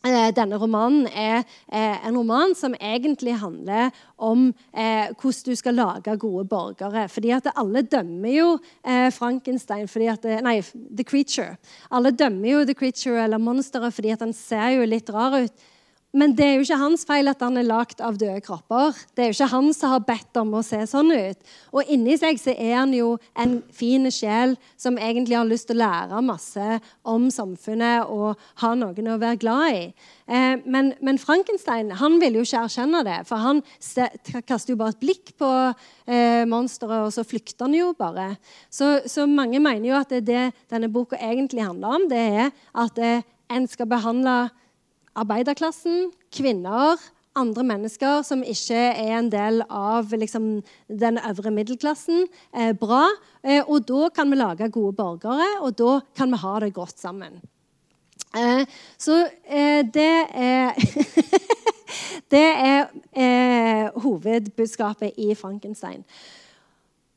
denne 0.00 0.56
romanen 0.56 1.06
er 1.12 1.42
eh, 1.68 2.06
en 2.06 2.16
roman 2.16 2.54
som 2.56 2.72
egentlig 2.80 3.34
handler 3.40 3.90
om 4.16 4.46
eh, 4.72 5.10
hvordan 5.12 5.50
du 5.50 5.56
skal 5.56 5.76
lage 5.76 6.16
gode 6.16 6.46
borgere. 6.48 7.06
Fordi 7.08 7.30
at 7.36 7.50
alle 7.54 7.82
dømmer 7.82 8.32
jo 8.32 8.46
eh, 8.84 9.10
Frankenstein 9.12 9.88
fordi 9.88 10.08
at, 10.08 10.24
Nei, 10.42 10.60
The 10.96 11.04
Creature. 11.04 11.58
Alle 11.90 12.14
dømmer 12.16 12.48
jo 12.48 12.64
The 12.64 12.74
Creature 12.74 13.24
eller 13.24 13.38
monsteret 13.38 13.94
fordi 13.94 14.14
at 14.14 14.24
han 14.24 14.32
ser 14.32 14.78
jo 14.78 14.88
litt 14.88 15.12
rar 15.12 15.36
ut. 15.44 15.68
Men 16.10 16.32
det 16.34 16.42
er 16.42 16.56
jo 16.56 16.64
ikke 16.64 16.80
hans 16.80 17.04
feil 17.06 17.30
at 17.30 17.42
han 17.44 17.54
er 17.60 17.66
lagd 17.68 18.00
av 18.02 18.16
døde 18.18 18.40
kropper. 18.42 18.96
Det 19.14 19.22
er 19.22 19.28
jo 19.30 19.36
ikke 19.36 19.52
han 19.52 19.68
som 19.76 19.92
har 19.92 20.02
bedt 20.08 20.40
om 20.40 20.56
å 20.58 20.62
se 20.66 20.80
sånn 20.90 21.12
ut. 21.14 21.52
Og 21.70 21.92
inni 21.94 22.16
seg 22.18 22.40
så 22.42 22.50
er 22.50 22.80
han 22.80 22.94
jo 22.96 23.12
en 23.38 23.60
fin 23.74 24.10
sjel 24.10 24.56
som 24.80 24.98
egentlig 24.98 25.38
har 25.38 25.46
lyst 25.46 25.68
til 25.70 25.78
å 25.78 25.84
lære 25.84 26.22
masse 26.26 26.80
om 27.06 27.28
samfunnet 27.30 28.10
og 28.10 28.40
ha 28.64 28.72
noen 28.74 29.12
å 29.14 29.20
være 29.22 29.38
glad 29.44 29.76
i. 29.76 29.84
Eh, 30.26 30.58
men, 30.66 30.92
men, 30.98 31.20
Frankenstein 31.22 31.94
han 32.00 32.18
ville 32.22 32.42
jo 32.42 32.48
ikke 32.48 32.64
erkjenne 32.66 33.04
det, 33.06 33.20
for 33.30 33.42
han 33.46 33.62
kaster 34.48 34.74
jo 34.74 34.80
bare 34.80 34.96
et 34.96 35.02
blikk 35.02 35.34
på 35.38 35.50
eh, 35.70 36.42
monsteret, 36.50 37.06
og 37.06 37.14
så 37.14 37.22
flykter 37.26 37.68
han 37.68 37.76
jo 37.78 37.92
bare. 37.98 38.32
Så, 38.66 38.96
så, 39.06 39.30
mange 39.30 39.62
mener 39.62 39.92
jo 39.92 39.98
at 40.00 40.10
det, 40.10 40.24
det 40.26 40.48
denne 40.72 40.90
boka 40.90 41.18
egentlig 41.22 41.62
handler 41.62 42.00
om, 42.00 42.10
det 42.10 42.24
er 42.42 42.50
at 42.82 42.98
eh, 42.98 43.22
en 43.50 43.70
skal 43.70 43.86
behandle 43.90 44.40
arbeiderklassen, 45.18 46.10
kvinner, 46.34 47.00
andre 47.38 47.62
mennesker 47.64 48.24
som 48.26 48.42
ikke 48.42 48.76
er 48.76 49.14
en 49.18 49.30
del 49.30 49.62
av 49.70 50.10
liksom, 50.12 50.48
den 50.88 51.20
øvre 51.22 51.52
middelklassen, 51.54 52.26
eh, 52.54 52.72
bra. 52.74 53.06
Eh, 53.42 53.62
og 53.62 53.86
da 53.88 54.10
kan 54.14 54.30
vi 54.30 54.40
lage 54.40 54.70
gode 54.74 54.96
borgere, 54.98 55.46
og 55.62 55.76
da 55.78 56.00
kan 56.16 56.30
vi 56.30 56.42
ha 56.42 56.58
det 56.60 56.74
godt 56.74 56.98
sammen. 56.98 57.40
Eh, 58.36 58.66
så 58.98 59.24
eh, 59.46 59.86
det 59.86 60.26
er 60.34 60.74
Det 62.30 62.46
er 62.54 62.86
eh, 63.12 63.88
hovedbudskapet 64.02 65.16
i 65.18 65.34
Frankenstein. 65.34 66.04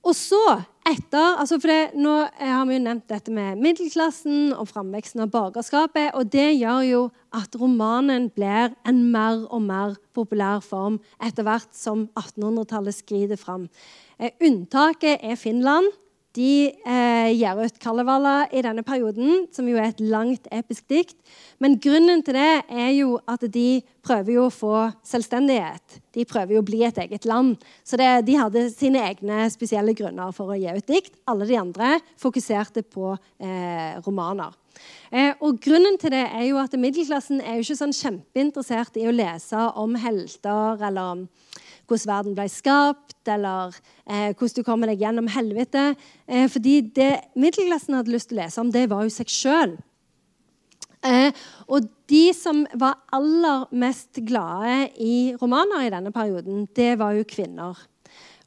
Og 0.03 0.15
så, 0.15 0.61
etter 0.89 1.37
altså 1.39 1.59
for 1.61 1.71
det, 1.71 1.95
Nå 1.95 2.13
har 2.39 2.65
vi 2.67 2.75
jo 2.77 2.83
nevnt 2.83 3.07
dette 3.11 3.31
med 3.33 3.59
middelklassen 3.63 4.53
og 4.57 4.67
framveksten 4.71 5.23
av 5.23 5.31
borgerskapet. 5.33 6.11
Og 6.19 6.29
det 6.33 6.49
gjør 6.59 6.81
jo 6.87 7.01
at 7.35 7.55
romanen 7.59 8.29
blir 8.35 8.73
en 8.87 9.01
mer 9.13 9.45
og 9.49 9.63
mer 9.65 9.97
populær 10.15 10.63
form 10.63 10.99
etter 11.23 11.47
hvert 11.47 11.71
som 11.77 12.07
1800-tallet 12.19 12.97
skrider 12.97 13.39
fram. 13.39 13.69
Eh, 14.19 14.35
unntaket 14.43 15.23
er 15.23 15.39
Finland. 15.39 15.91
De 16.33 16.73
eh, 16.73 17.29
gir 17.37 17.59
ut 17.61 17.75
Kalevala 17.77 18.47
i 18.49 18.63
denne 18.65 18.81
perioden, 18.85 19.43
som 19.53 19.67
jo 19.69 19.77
er 19.77 19.91
et 19.91 20.01
langt 20.01 20.47
episk 20.49 20.87
dikt. 20.89 21.19
Men 21.61 21.77
grunnen 21.81 22.23
til 22.25 22.39
det 22.39 22.63
er 22.73 22.89
jo 22.95 23.19
at 23.29 23.45
de 23.53 23.83
prøver 24.01 24.33
jo 24.39 24.47
å 24.47 24.53
få 24.53 24.73
selvstendighet. 25.05 25.99
De 26.17 26.25
prøver 26.25 26.57
jo 26.57 26.63
å 26.63 26.65
bli 26.65 26.81
et 26.87 26.97
eget 27.05 27.27
land. 27.29 27.61
Så 27.85 28.01
det, 28.01 28.09
de 28.25 28.39
hadde 28.39 28.65
sine 28.73 29.05
egne 29.11 29.45
spesielle 29.53 29.93
grunner 29.97 30.33
for 30.33 30.49
å 30.49 30.57
gi 30.57 30.73
ut 30.73 30.89
dikt. 30.89 31.21
Alle 31.29 31.45
de 31.49 31.59
andre 31.61 31.99
fokuserte 32.21 32.81
på 32.81 33.13
eh, 33.13 34.01
romaner. 34.01 34.57
Eh, 35.11 35.33
og 35.43 35.59
grunnen 35.63 35.97
til 36.01 36.13
det 36.15 36.23
er 36.25 36.47
jo 36.47 36.59
at 36.61 36.73
Middelklassen 36.79 37.41
er 37.41 37.57
jo 37.57 37.65
ikke 37.65 37.79
sånn 37.81 37.95
kjempeinteressert 37.95 38.97
i 39.01 39.07
å 39.09 39.15
lese 39.15 39.69
om 39.79 39.95
helter 39.99 40.81
eller 40.89 41.25
hvordan 41.87 42.09
verden 42.09 42.35
ble 42.37 42.49
skapt, 42.49 43.17
eller 43.29 43.73
eh, 44.07 44.31
hvordan 44.33 44.55
du 44.57 44.63
kommer 44.65 44.89
deg 44.89 45.03
gjennom 45.03 45.29
helvete. 45.31 45.93
Eh, 46.27 46.47
fordi 46.51 46.79
det 46.95 47.11
middelklassen 47.35 47.97
hadde 47.97 48.13
lyst 48.13 48.31
til 48.31 48.39
å 48.39 48.43
lese 48.43 48.61
om, 48.63 48.71
det 48.71 48.87
var 48.91 49.03
jo 49.05 49.13
seg 49.13 49.31
sjøl. 49.31 49.75
Eh, 51.03 51.35
og 51.67 51.89
de 52.07 52.25
som 52.35 52.63
var 52.79 53.01
aller 53.11 53.65
mest 53.75 54.21
glade 54.23 54.93
i 55.03 55.35
romaner 55.41 55.83
i 55.83 55.91
denne 55.91 56.13
perioden, 56.15 56.63
det 56.75 56.93
var 57.01 57.17
jo 57.17 57.27
kvinner. 57.27 57.75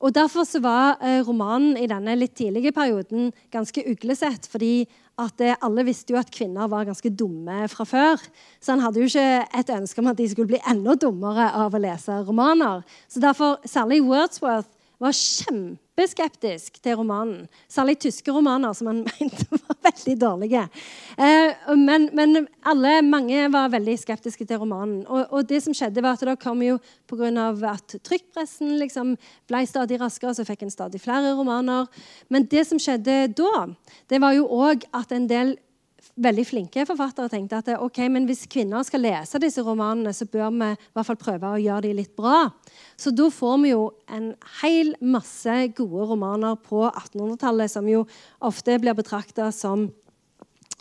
Og 0.01 0.13
Derfor 0.15 0.45
så 0.45 0.61
var 0.61 0.99
eh, 1.01 1.23
romanen 1.25 1.77
i 1.81 1.89
denne 1.89 2.17
litt 2.19 2.35
tidlige 2.37 2.73
perioden 2.77 3.33
ganske 3.53 3.85
uglesett. 3.89 4.47
fordi 4.47 4.87
at 5.17 5.41
eh, 5.41 5.57
alle 5.65 5.87
visste 5.87 6.13
jo 6.13 6.21
at 6.21 6.31
kvinner 6.33 6.69
var 6.69 6.85
ganske 6.85 7.09
dumme 7.09 7.65
fra 7.73 7.85
før. 7.89 8.21
Så 8.61 8.75
han 8.75 8.85
hadde 8.85 9.01
jo 9.01 9.09
ikke 9.09 9.47
et 9.59 9.73
ønske 9.73 10.03
om 10.03 10.11
at 10.13 10.19
de 10.19 10.29
skulle 10.29 10.53
bli 10.53 10.61
enda 10.69 10.95
dummere 11.01 11.49
av 11.57 11.75
å 11.75 11.81
lese 11.81 12.21
romaner. 12.29 12.85
Så 13.09 13.21
derfor, 13.25 13.57
Særlig 13.65 14.03
Wordsworth 14.05 14.76
var 15.03 15.13
kjempeskeptisk 15.13 16.79
til 16.81 16.97
romanen. 16.97 17.45
Særlig 17.69 17.99
tyske 18.01 18.33
romaner, 18.33 18.73
som 18.77 18.89
han 18.91 19.03
mente 19.19 19.47
var 19.51 19.77
veldig 19.89 20.15
dårlige. 20.21 20.63
Eh, 21.19 21.75
men, 21.77 22.09
men, 22.17 22.47
alle, 22.65 22.95
mange 23.05 23.47
var 23.53 23.73
veldig 23.75 23.99
skeptiske 24.01 24.47
til 24.49 24.63
romanen. 24.63 25.03
Og, 25.07 25.27
og 25.31 25.49
det 25.49 25.63
som 25.65 25.77
skjedde 25.77 26.05
var 26.05 26.17
at 26.17 26.25
det 26.25 26.39
kom 26.43 26.65
jo 26.65 26.79
Pga. 27.07 27.29
at 27.71 27.99
trykkpressen 28.03 28.79
liksom 28.81 29.15
ble 29.49 29.63
stadig 29.69 30.01
raskere, 30.01 30.35
så 30.35 30.47
fikk 30.49 30.65
en 30.65 30.75
stadig 30.75 31.01
flere 31.03 31.37
romaner. 31.37 31.87
Men 32.33 32.49
det 32.51 32.67
som 32.67 32.81
skjedde 32.81 33.27
da, 33.37 33.67
det 34.09 34.21
var 34.23 34.37
jo 34.37 34.49
òg 34.49 34.89
at 34.97 35.13
en 35.13 35.29
del 35.29 35.57
veldig 36.17 36.45
flinke 36.49 36.85
forfattere 36.89 37.31
tenkte 37.33 37.61
at 37.61 37.69
ok, 37.83 38.01
men 38.13 38.27
hvis 38.29 38.47
kvinner 38.51 38.85
skal 38.87 39.03
lese 39.05 39.41
disse 39.43 39.63
romanene, 39.65 40.15
så 40.17 40.27
bør 40.31 40.53
vi 40.55 40.71
i 40.73 40.91
hvert 40.97 41.09
fall 41.09 41.21
prøve 41.21 41.53
å 41.53 41.61
gjøre 41.61 41.87
dem 41.89 41.99
litt 41.99 42.15
bra. 42.17 42.47
Så 42.97 43.13
da 43.15 43.29
får 43.33 43.57
vi 43.63 43.73
jo 43.75 43.83
en 44.13 44.31
hel 44.63 44.95
masse 45.05 45.57
gode 45.77 46.09
romaner 46.13 46.57
på 46.61 46.87
1800-tallet, 46.89 47.73
som 47.73 47.89
jo 47.91 48.05
ofte 48.45 48.79
blir 48.81 48.97
betrakta 48.97 49.51
som 49.55 49.89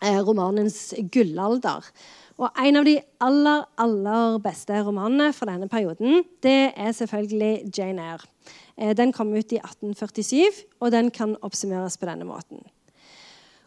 eh, 0.01 0.21
romanens 0.23 0.93
gullalder. 1.11 1.89
Og 2.35 2.49
En 2.59 2.81
av 2.81 2.87
de 2.87 2.97
aller 3.23 3.61
aller 3.79 4.39
beste 4.43 4.79
romanene 4.83 5.31
fra 5.35 5.47
denne 5.53 5.69
perioden 5.71 6.23
det 6.43 6.73
er 6.75 6.95
selvfølgelig 6.95 7.71
Jane 7.71 8.07
Eyre. 8.11 8.31
Eh, 8.77 8.95
den 8.95 9.11
kom 9.15 9.31
ut 9.35 9.55
i 9.55 9.59
1847, 9.61 10.65
og 10.79 10.91
den 10.91 11.11
kan 11.11 11.37
oppsummeres 11.41 11.99
på 11.99 12.07
denne 12.07 12.27
måten. 12.27 12.63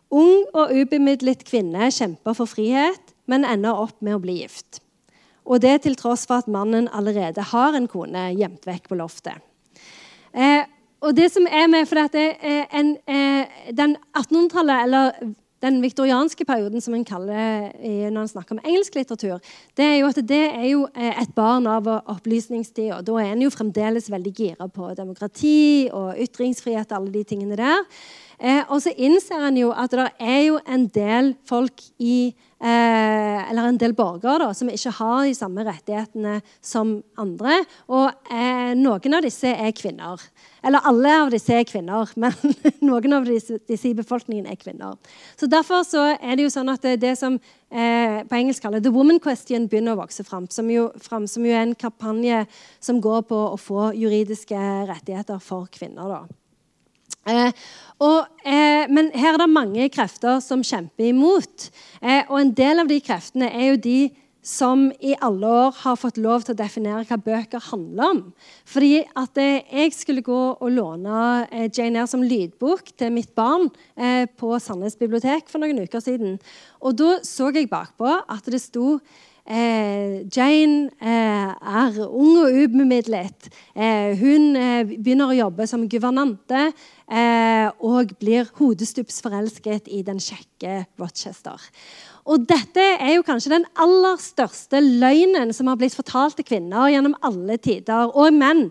Ung 0.08 0.46
og 0.56 0.72
ubemidlet 0.72 1.44
kvinne 1.44 1.90
kjemper 1.92 2.36
for 2.36 2.48
frihet, 2.48 3.12
men 3.28 3.44
ender 3.44 3.76
opp 3.76 3.98
med 4.00 4.16
å 4.16 4.22
bli 4.22 4.38
gift. 4.40 4.80
Og 5.48 5.60
det 5.64 5.82
til 5.84 5.96
tross 5.96 6.24
for 6.28 6.40
at 6.42 6.48
mannen 6.48 6.88
allerede 6.92 7.44
har 7.52 7.76
en 7.76 7.88
kone 7.88 8.30
gjemt 8.36 8.64
vekk 8.68 8.88
på 8.88 8.98
loftet. 9.00 9.40
Eh, 10.32 10.64
og 11.04 11.14
det 11.16 11.28
som 11.32 11.46
er 11.46 11.68
med, 11.70 11.86
for 11.88 12.00
dette, 12.00 12.24
en, 12.74 12.96
eh, 13.06 13.46
Den 13.72 13.96
1800-tallet, 14.16 14.82
eller 14.82 15.34
den 15.64 15.80
viktorianske 15.82 16.44
perioden, 16.46 16.80
som 16.80 16.94
en 16.94 17.06
kaller 17.06 17.72
når 18.12 18.20
en 18.20 18.30
snakker 18.30 18.56
om 18.56 18.62
engelsk 18.62 18.94
litteratur, 18.94 19.42
det 19.78 19.84
er 19.84 19.96
jo 19.98 20.10
at 20.10 20.20
det 20.28 20.42
er 20.46 20.66
jo 20.70 20.84
eh, 20.94 21.22
et 21.22 21.34
barn 21.34 21.66
av 21.70 21.88
opplysningstid. 21.98 22.92
og 22.94 23.04
Da 23.06 23.18
er 23.22 23.32
en 23.32 23.42
jo 23.42 23.52
fremdeles 23.54 24.10
veldig 24.10 24.34
gira 24.34 24.68
på 24.70 24.92
demokrati 24.98 25.88
og 25.92 26.18
ytringsfrihet 26.18 26.92
og 26.92 27.00
alle 27.00 27.14
de 27.14 27.24
tingene 27.26 27.58
der. 27.58 27.86
Eh, 28.38 28.62
og 28.68 28.82
så 28.84 28.92
innser 28.94 29.48
en 29.48 29.58
jo 29.58 29.72
at 29.74 29.94
det 29.98 30.10
er 30.22 30.42
jo 30.46 30.60
en 30.62 30.86
del 30.94 31.32
folk 31.48 31.82
i 31.98 32.34
Eller 32.60 33.68
en 33.68 33.78
del 33.78 33.94
borgere 33.94 34.42
da, 34.42 34.48
som 34.56 34.70
ikke 34.70 34.90
har 34.98 35.26
de 35.26 35.34
samme 35.36 35.62
rettighetene 35.66 36.40
som 36.64 36.96
andre. 37.20 37.60
Og 37.86 38.08
eh, 38.32 38.74
noen 38.78 39.14
av 39.18 39.24
disse 39.24 39.52
er 39.52 39.74
kvinner. 39.76 40.22
Eller 40.66 40.88
alle 40.90 41.14
av 41.22 41.30
disse 41.32 41.54
er 41.54 41.66
kvinner, 41.68 42.10
men 42.20 42.34
noen 42.84 43.18
av 43.18 43.28
disse, 43.28 43.60
disse, 43.68 43.88
i 43.90 43.96
befolkningen 43.98 44.48
er 44.50 44.58
kvinner. 44.60 44.98
Så 45.38 45.48
Derfor 45.50 45.86
så 45.86 46.04
er 46.16 46.36
det 46.36 46.48
jo 46.48 46.52
sånn 46.52 46.72
at 46.72 46.84
det, 46.84 46.98
det 47.04 47.14
som 47.20 47.38
eh, 47.38 48.24
på 48.26 48.40
engelsk 48.40 48.64
kaller 48.64 48.82
The 48.84 48.92
Woman 48.94 49.22
Question, 49.22 49.68
begynner 49.70 49.96
å 49.96 50.02
vokse 50.02 50.26
fram 50.26 50.50
som, 50.52 50.68
jo, 50.72 50.88
fram. 51.02 51.28
som 51.30 51.46
jo 51.46 51.54
er 51.54 51.64
en 51.64 51.78
kampanje 51.78 52.44
som 52.80 53.00
går 53.02 53.24
på 53.30 53.40
å 53.54 53.56
få 53.60 53.92
juridiske 53.98 54.58
rettigheter 54.90 55.40
for 55.42 55.70
kvinner. 55.72 56.18
da. 56.18 56.47
Eh, 57.28 57.52
og, 57.98 58.30
eh, 58.46 58.86
men 58.90 59.10
her 59.14 59.34
er 59.34 59.42
det 59.42 59.50
mange 59.50 59.88
krefter 59.90 60.38
som 60.44 60.62
kjemper 60.62 61.10
imot. 61.10 61.68
Eh, 62.00 62.22
og 62.28 62.40
en 62.40 62.54
del 62.54 62.84
av 62.84 62.90
de 62.90 63.00
kreftene 63.02 63.50
er 63.50 63.72
jo 63.72 63.84
de 63.88 64.00
som 64.48 64.86
i 65.04 65.12
alle 65.20 65.48
år 65.50 65.74
har 65.82 65.98
fått 65.98 66.18
lov 66.22 66.44
til 66.46 66.54
å 66.54 66.58
definere 66.58 67.04
hva 67.08 67.18
bøker 67.20 67.62
handler 67.68 68.12
om. 68.14 68.20
Fordi 68.68 69.02
at 69.18 69.40
eh, 69.40 69.66
jeg 69.82 69.94
skulle 69.96 70.24
gå 70.24 70.40
og 70.54 70.70
låne 70.72 71.48
eh, 71.50 71.66
Jane 71.66 72.00
Eyre 72.00 72.08
som 72.10 72.24
lydbok 72.24 72.94
til 72.96 73.12
mitt 73.14 73.34
barn 73.36 73.68
eh, 73.98 74.24
på 74.38 74.54
Sandnes 74.62 74.96
bibliotek 74.98 75.50
for 75.50 75.60
noen 75.62 75.82
uker 75.84 76.02
siden. 76.04 76.38
Og 76.80 76.96
da 76.96 77.18
så 77.26 77.50
jeg 77.52 77.68
bakpå 77.70 78.08
at 78.08 78.48
det 78.48 78.62
sto 78.62 78.96
Eh, 79.48 80.28
Jane 80.28 80.90
eh, 81.00 81.52
er 81.56 81.94
ung 82.04 82.34
og 82.42 82.52
ubemidlet. 82.52 83.48
Eh, 83.72 84.12
hun 84.20 84.52
begynner 84.90 85.30
å 85.30 85.38
jobbe 85.38 85.64
som 85.70 85.86
guvernante 85.88 86.68
og 87.80 88.10
blir 88.20 88.50
hodestups 88.58 89.22
forelsket 89.24 89.86
i 89.88 90.02
den 90.04 90.18
kjekke 90.20 90.82
Rochester. 91.00 91.56
Og 92.28 92.44
dette 92.44 92.84
er 93.00 93.14
jo 93.14 93.24
kanskje 93.24 93.54
den 93.54 93.64
aller 93.80 94.18
største 94.20 94.82
løgnen 94.84 95.54
som 95.56 95.70
har 95.72 95.78
blitt 95.80 95.96
fortalt 95.96 96.36
til 96.36 96.44
kvinner 96.50 96.90
gjennom 96.92 97.16
alle 97.24 97.56
tider, 97.56 98.12
og 98.12 98.36
menn. 98.36 98.66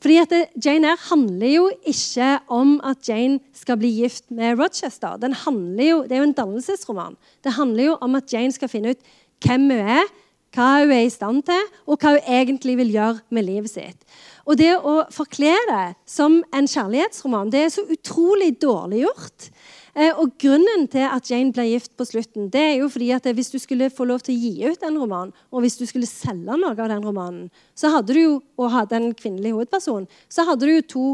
Fordi 0.00 0.16
at 0.22 0.32
Jane 0.56 0.94
Eyre 0.94 1.04
handler 1.10 1.52
jo 1.52 1.66
ikke 1.92 2.30
om 2.48 2.78
at 2.80 3.04
Jane 3.04 3.42
skal 3.52 3.76
bli 3.82 3.92
gift 3.98 4.30
med 4.32 4.56
Rochester. 4.56 5.20
Jo, 5.20 6.00
det 6.08 6.16
er 6.16 6.22
jo 6.22 6.30
en 6.30 6.38
dannelsesroman. 6.40 7.20
Det 7.44 7.58
handler 7.58 7.90
jo 7.90 8.00
om 8.00 8.16
at 8.16 8.32
Jane 8.32 8.56
skal 8.56 8.72
finne 8.72 8.96
ut 8.96 9.12
hvem 9.44 9.68
hun 9.68 9.92
er, 10.00 10.08
hva 10.52 10.68
hun 10.82 10.92
er 10.92 11.06
i 11.06 11.12
stand 11.12 11.44
til, 11.48 11.68
og 11.86 12.00
hva 12.00 12.16
hun 12.16 12.30
egentlig 12.40 12.76
vil 12.80 12.92
gjøre 12.94 13.22
med 13.34 13.46
livet 13.48 13.72
sitt. 13.72 14.06
Og 14.46 14.58
det 14.58 14.72
å 14.76 15.02
forkle 15.14 15.54
det 15.68 15.84
som 16.08 16.40
en 16.54 16.68
kjærlighetsroman 16.68 17.52
det 17.52 17.66
er 17.66 17.72
så 17.74 17.84
utrolig 17.86 18.56
dårlig 18.62 19.04
gjort. 19.04 19.48
Eh, 19.94 20.10
og 20.16 20.32
Grunnen 20.40 20.86
til 20.90 21.04
at 21.04 21.28
Jane 21.28 21.52
ble 21.52 21.66
gift 21.68 21.92
på 22.00 22.06
slutten, 22.08 22.48
det 22.52 22.62
er 22.62 22.76
jo 22.80 22.88
fordi 22.92 23.10
at 23.12 23.28
hvis 23.28 23.52
du 23.52 23.58
skulle 23.60 23.90
få 23.92 24.06
lov 24.08 24.24
til 24.24 24.34
å 24.34 24.40
gi 24.40 24.70
ut 24.72 24.86
en 24.88 24.96
roman, 24.98 25.32
og 25.52 25.64
hvis 25.64 25.76
du 25.78 25.84
skulle 25.88 26.08
selge 26.08 26.56
noe 26.56 26.72
av 26.72 26.88
den 26.88 27.04
romanen, 27.04 27.50
så 27.76 27.92
hadde 27.92 28.16
du 28.16 28.22
jo, 28.22 28.32
og 28.56 28.72
hadde 28.72 28.98
en 28.98 29.12
kvinnelig 29.14 29.52
hovedperson, 29.52 30.08
så 30.32 30.46
hadde 30.48 30.66
du 30.66 30.74
jo 30.74 30.88
to 30.94 31.06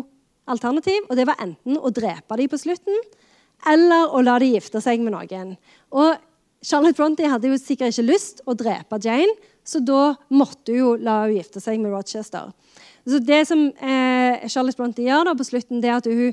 alternativ. 0.48 1.04
og 1.10 1.16
Det 1.18 1.26
var 1.26 1.42
enten 1.42 1.76
å 1.76 1.90
drepe 1.90 2.38
dem 2.38 2.48
på 2.48 2.60
slutten, 2.60 3.02
eller 3.66 4.14
å 4.14 4.22
la 4.22 4.38
dem 4.38 4.54
gifte 4.54 4.80
seg 4.80 5.02
med 5.02 5.16
noen. 5.16 5.56
Og 5.90 6.14
Charlotte 6.64 6.96
Bronte 6.98 7.28
hadde 7.30 7.52
jo 7.52 7.58
sikkert 7.60 7.94
ikke 7.94 8.08
lyst 8.08 8.42
å 8.46 8.54
drepe 8.58 8.98
Jane, 9.02 9.34
så 9.62 9.78
da 9.84 10.14
måtte 10.32 10.72
hun 10.72 10.78
jo 10.78 10.94
la 10.96 11.20
henne 11.24 11.38
gifte 11.38 11.62
seg 11.62 11.78
med 11.82 11.92
Rochester. 11.94 12.50
Så 13.08 13.20
Det 13.24 13.44
som 13.48 13.68
eh, 13.68 14.48
Charlotte 14.50 14.76
Bronte 14.76 15.04
gjør 15.04 15.30
da 15.30 15.36
på 15.38 15.46
slutten, 15.46 15.80
det 15.80 15.92
er 15.92 16.00
at 16.00 16.08
hun 16.10 16.32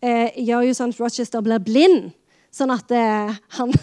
eh, 0.00 0.38
gjør 0.38 0.68
jo 0.68 0.76
sånn 0.78 0.94
at 0.94 1.02
Rochester 1.02 1.44
blir 1.44 1.60
blind. 1.60 2.12
Sånn 2.54 2.72
at 2.72 2.92
eh, 2.94 3.34
han 3.58 3.74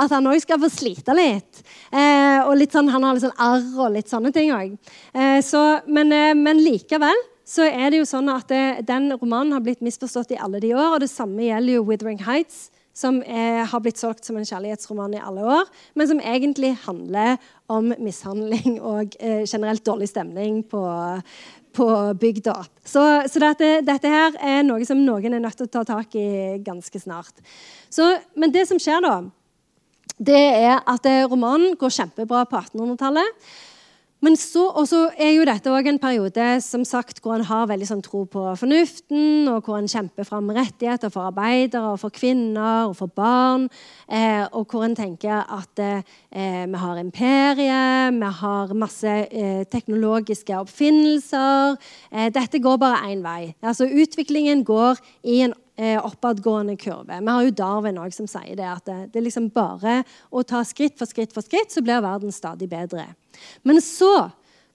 At 0.00 0.14
òg 0.16 0.38
skal 0.40 0.60
få 0.62 0.70
slite 0.72 1.12
litt. 1.12 1.60
Eh, 1.92 2.40
og 2.46 2.54
litt 2.56 2.72
sånn, 2.72 2.88
Han 2.88 3.04
har 3.04 3.12
litt 3.12 3.26
sånn 3.26 3.36
arr 3.36 3.66
og 3.84 3.92
litt 3.92 4.08
sånne 4.08 4.32
ting 4.32 4.48
òg. 4.54 4.78
Eh, 5.12 5.44
men, 5.92 6.12
eh, 6.12 6.32
men, 6.32 6.62
likevel 6.64 7.18
så 7.44 7.66
er 7.68 7.90
det 7.90 7.98
jo 8.00 8.08
sånn 8.08 8.30
at 8.32 8.48
den 8.86 9.10
romanen 9.12 9.52
har 9.52 9.60
blitt 9.60 9.82
misforstått 9.84 10.32
i 10.32 10.40
alle 10.40 10.60
de 10.62 10.72
år. 10.72 10.94
Og 10.94 11.00
det 11.02 11.10
samme 11.10 11.42
gjelder 11.42 11.74
jo 11.74 11.84
'Withering 11.84 12.22
Heights' 12.24 12.70
som 12.92 13.22
er, 13.24 13.64
har 13.68 13.80
blitt 13.82 14.00
solgt 14.00 14.26
som 14.26 14.36
en 14.36 14.46
kjærlighetsroman 14.46 15.16
i 15.16 15.22
alle 15.22 15.44
år, 15.48 15.70
men 15.96 16.08
som 16.10 16.20
egentlig 16.20 16.74
handler 16.84 17.40
om 17.72 17.92
mishandling 17.98 18.78
og 18.80 19.16
eh, 19.18 19.42
generelt 19.48 19.84
dårlig 19.86 20.10
stemning 20.10 20.60
på, 20.68 20.82
på 21.72 21.88
bygda. 22.20 22.56
Så, 22.84 23.04
så 23.32 23.42
dette, 23.42 23.70
dette, 23.86 24.12
her 24.12 24.36
er 24.36 24.64
noe 24.66 24.84
som 24.88 25.00
noen 25.00 25.32
er 25.32 25.42
nødt 25.42 25.56
til 25.62 25.70
å 25.70 25.74
ta 25.78 25.86
tak 25.88 26.16
i 26.20 26.58
ganske 26.64 27.00
snart. 27.00 27.40
Så, 27.92 28.12
men 28.36 28.52
det 28.52 28.66
som 28.68 28.80
skjer 28.82 29.00
da, 29.04 29.16
det 30.22 30.38
er 30.38 30.80
at 30.84 31.08
eh, 31.08 31.24
romanen 31.30 31.76
går 31.80 31.96
kjempebra 31.96 32.44
på 32.50 32.60
1800-tallet. 32.60 33.52
Men 34.22 34.36
så 34.38 34.68
er 35.18 35.32
jo 35.34 35.46
dette 35.48 35.70
også 35.72 35.90
en 35.90 35.98
periode 35.98 36.44
som 36.62 36.84
sagt, 36.86 37.18
hvor 37.22 37.34
en 37.34 37.46
har 37.48 37.66
veldig 37.66 37.88
sånn 37.88 38.04
tro 38.06 38.20
på 38.30 38.44
fornuften, 38.60 39.48
og 39.50 39.66
hvor 39.66 39.80
en 39.80 39.90
kjemper 39.90 40.26
fram 40.28 40.52
rettigheter 40.54 41.10
for 41.10 41.26
arbeidere, 41.32 41.90
og 41.90 41.98
for 41.98 42.14
kvinner 42.14 42.86
og 42.86 42.94
for 43.00 43.10
barn. 43.10 43.66
Eh, 44.06 44.44
og 44.54 44.70
hvor 44.70 44.86
en 44.86 44.94
tenker 44.94 45.42
at 45.42 45.82
eh, 45.82 46.06
vi 46.30 46.82
har 46.84 47.02
imperiet, 47.02 48.14
vi 48.14 48.30
har 48.42 48.76
masse 48.78 49.16
eh, 49.26 49.64
teknologiske 49.66 50.54
oppfinnelser. 50.54 51.74
Eh, 52.14 52.30
dette 52.30 52.62
går 52.62 52.78
bare 52.78 53.02
én 53.10 53.26
vei. 53.26 53.56
Altså 53.58 53.90
Utviklingen 53.90 54.62
går 54.62 55.02
i 55.26 55.42
en 55.48 55.58
oppadgående 56.02 56.76
kurve. 56.80 57.18
Vi 57.18 57.32
har 57.34 57.46
jo 57.46 57.54
Darwin 57.58 57.98
også, 58.02 58.22
som 58.22 58.30
sier 58.30 58.58
det, 58.58 58.68
at 58.68 58.86
det 58.86 59.18
er 59.18 59.26
liksom 59.26 59.48
bare 59.54 60.02
å 60.30 60.44
ta 60.46 60.62
skritt 60.66 60.98
for 61.00 61.10
skritt 61.10 61.34
for 61.34 61.44
skritt, 61.44 61.72
så 61.72 61.82
blir 61.84 62.04
verden 62.04 62.34
stadig 62.34 62.68
bedre. 62.70 63.08
Men 63.66 63.80
så 63.82 64.30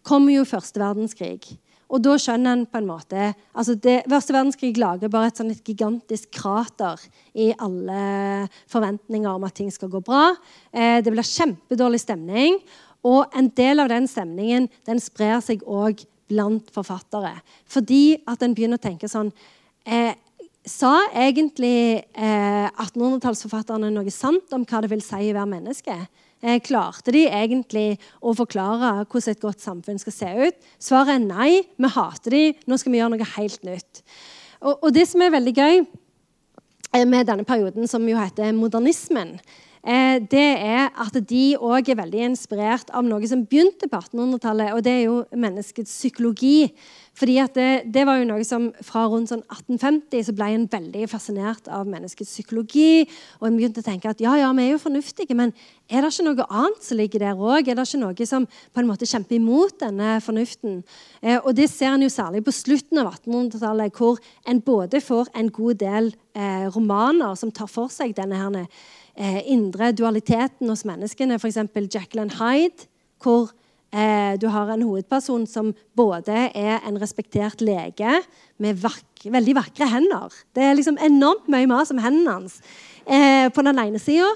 kommer 0.08 0.36
jo 0.36 0.48
første 0.48 0.82
verdenskrig. 0.82 1.58
Og 1.88 2.04
da 2.04 2.18
skjønner 2.20 2.52
en 2.52 2.66
på 2.68 2.82
en 2.82 2.90
måte 2.90 3.30
altså 3.56 3.78
det, 3.80 4.02
Første 4.12 4.36
verdenskrig 4.36 4.74
lager 4.80 5.12
bare 5.12 5.30
et, 5.32 5.40
sånn 5.40 5.54
et 5.54 5.64
gigantisk 5.64 6.34
krater 6.36 7.00
i 7.32 7.54
alle 7.64 8.48
forventninger 8.68 9.30
om 9.32 9.46
at 9.48 9.56
ting 9.56 9.72
skal 9.72 9.92
gå 9.94 10.02
bra. 10.04 10.34
Eh, 10.74 11.00
det 11.04 11.14
blir 11.14 11.28
kjempedårlig 11.28 12.02
stemning. 12.04 12.60
Og 13.08 13.32
en 13.38 13.48
del 13.56 13.80
av 13.80 13.92
den 13.92 14.08
stemningen 14.10 14.68
den 14.88 15.00
sprer 15.00 15.40
seg 15.46 15.64
òg 15.64 16.04
blant 16.28 16.68
forfattere. 16.76 17.38
Fordi 17.72 18.20
at 18.28 18.44
en 18.44 18.56
begynner 18.58 18.82
å 18.82 18.84
tenke 18.84 19.08
sånn 19.08 19.32
eh, 19.88 20.12
Sa 20.68 20.92
egentlig 21.16 22.04
eh, 22.12 22.68
1800-tallsforfatterne 22.68 23.88
noe 23.94 24.12
sant 24.12 24.52
om 24.56 24.66
hva 24.68 24.82
det 24.84 24.90
vil 24.92 25.04
si 25.04 25.30
å 25.30 25.36
være 25.38 25.48
menneske? 25.48 25.96
Eh, 26.44 26.58
klarte 26.62 27.14
de 27.16 27.24
egentlig 27.24 27.96
å 28.20 28.34
forklare 28.36 29.06
hvordan 29.06 29.32
et 29.32 29.46
godt 29.46 29.64
samfunn 29.64 30.02
skal 30.02 30.16
se 30.16 30.34
ut? 30.50 30.68
Svaret 30.76 31.16
er 31.16 31.24
nei. 31.24 31.52
Vi 31.80 31.92
hater 31.96 32.36
de. 32.36 32.42
Nå 32.68 32.80
skal 32.82 32.94
vi 32.94 33.00
gjøre 33.00 33.16
noe 33.16 33.30
helt 33.38 33.64
nytt. 33.66 34.04
Og, 34.60 34.74
og 34.76 34.92
det 34.92 35.08
som 35.08 35.24
er 35.24 35.34
veldig 35.38 35.56
gøy 35.56 35.80
eh, 35.80 37.08
med 37.08 37.32
denne 37.32 37.48
perioden, 37.48 37.88
som 37.88 38.04
jo 38.10 38.20
heter 38.20 38.52
modernismen, 38.58 39.38
eh, 39.88 40.20
det 40.20 40.48
er 40.68 40.92
at 40.92 41.16
de 41.32 41.46
òg 41.64 41.94
er 41.94 42.02
veldig 42.04 42.26
inspirert 42.34 42.92
av 42.92 43.08
noe 43.08 43.24
som 43.30 43.48
begynte 43.48 43.88
på 43.88 44.04
1800-tallet, 44.04 44.76
og 44.76 44.84
det 44.84 44.98
er 44.98 45.04
jo 45.08 45.22
menneskets 45.32 45.96
psykologi. 45.96 46.74
Fordi 47.18 47.38
det, 47.56 47.70
det, 47.94 48.04
var 48.06 48.20
jo 48.20 48.28
noe 48.30 48.46
som 48.46 48.68
Fra 48.86 49.08
rundt 49.10 49.32
sånn 49.32 49.42
1850 49.50 50.28
så 50.28 50.36
ble 50.38 50.52
en 50.54 50.68
veldig 50.70 51.08
fascinert 51.10 51.70
av 51.74 51.90
menneskets 51.90 52.30
psykologi. 52.36 53.08
Og 53.40 53.48
en 53.50 53.58
begynte 53.58 53.82
å 53.82 53.88
tenke 53.88 54.12
at 54.12 54.22
ja, 54.22 54.36
ja, 54.38 54.52
vi 54.54 54.68
er 54.68 54.76
jo 54.76 54.84
fornuftige, 54.84 55.38
men 55.38 55.54
er 55.90 56.04
det 56.04 56.12
ikke 56.14 56.28
noe 56.28 56.48
annet 56.48 56.86
som 56.86 57.00
ligger 57.00 57.24
der 57.26 57.42
òg? 57.42 57.66
Er 57.66 57.80
det 57.80 57.88
ikke 57.88 58.04
noe 58.04 58.30
som 58.30 58.46
på 58.46 58.84
en 58.84 58.90
måte 58.90 59.10
kjemper 59.10 59.40
imot 59.40 59.80
denne 59.82 60.18
fornuften? 60.22 60.84
Eh, 61.24 61.40
og 61.40 61.56
det 61.58 61.70
ser 61.74 61.96
en 61.96 62.06
jo 62.06 62.12
særlig 62.14 62.44
på 62.46 62.54
slutten 62.54 63.02
av 63.02 63.10
1800-tallet, 63.16 63.98
hvor 63.98 64.22
en 64.46 64.62
både 64.62 65.02
får 65.02 65.34
en 65.38 65.52
god 65.58 65.82
del 65.82 66.14
eh, 66.38 66.68
romaner 66.76 67.38
som 67.40 67.54
tar 67.56 67.72
for 67.72 67.94
seg 67.94 68.14
denne 68.18 68.38
her, 68.38 68.82
eh, 69.18 69.42
indre 69.50 69.90
dualiteten 69.96 70.70
hos 70.70 70.86
menneskene, 70.86 71.40
f.eks. 71.42 71.64
Jacqueline 71.88 72.38
Hyde, 72.38 72.92
hvor 73.24 73.50
du 74.38 74.48
har 74.52 74.70
en 74.70 74.84
hovedperson 74.84 75.46
som 75.48 75.70
både 75.96 76.34
er 76.52 76.84
en 76.86 76.98
respektert 77.00 77.62
lege 77.64 78.18
med 78.60 78.82
vakre, 78.84 79.32
veldig 79.32 79.56
vakre 79.56 79.88
hender. 79.90 80.34
Det 80.54 80.66
er 80.66 80.76
liksom 80.76 81.00
enormt 81.02 81.48
mye 81.50 81.70
mas 81.72 81.94
om 81.96 82.02
hendene 82.04 82.36
hans 82.36 82.60
eh, 83.06 83.48
på 83.54 83.64
den 83.66 83.80
ene 83.80 84.02
sida. 84.02 84.28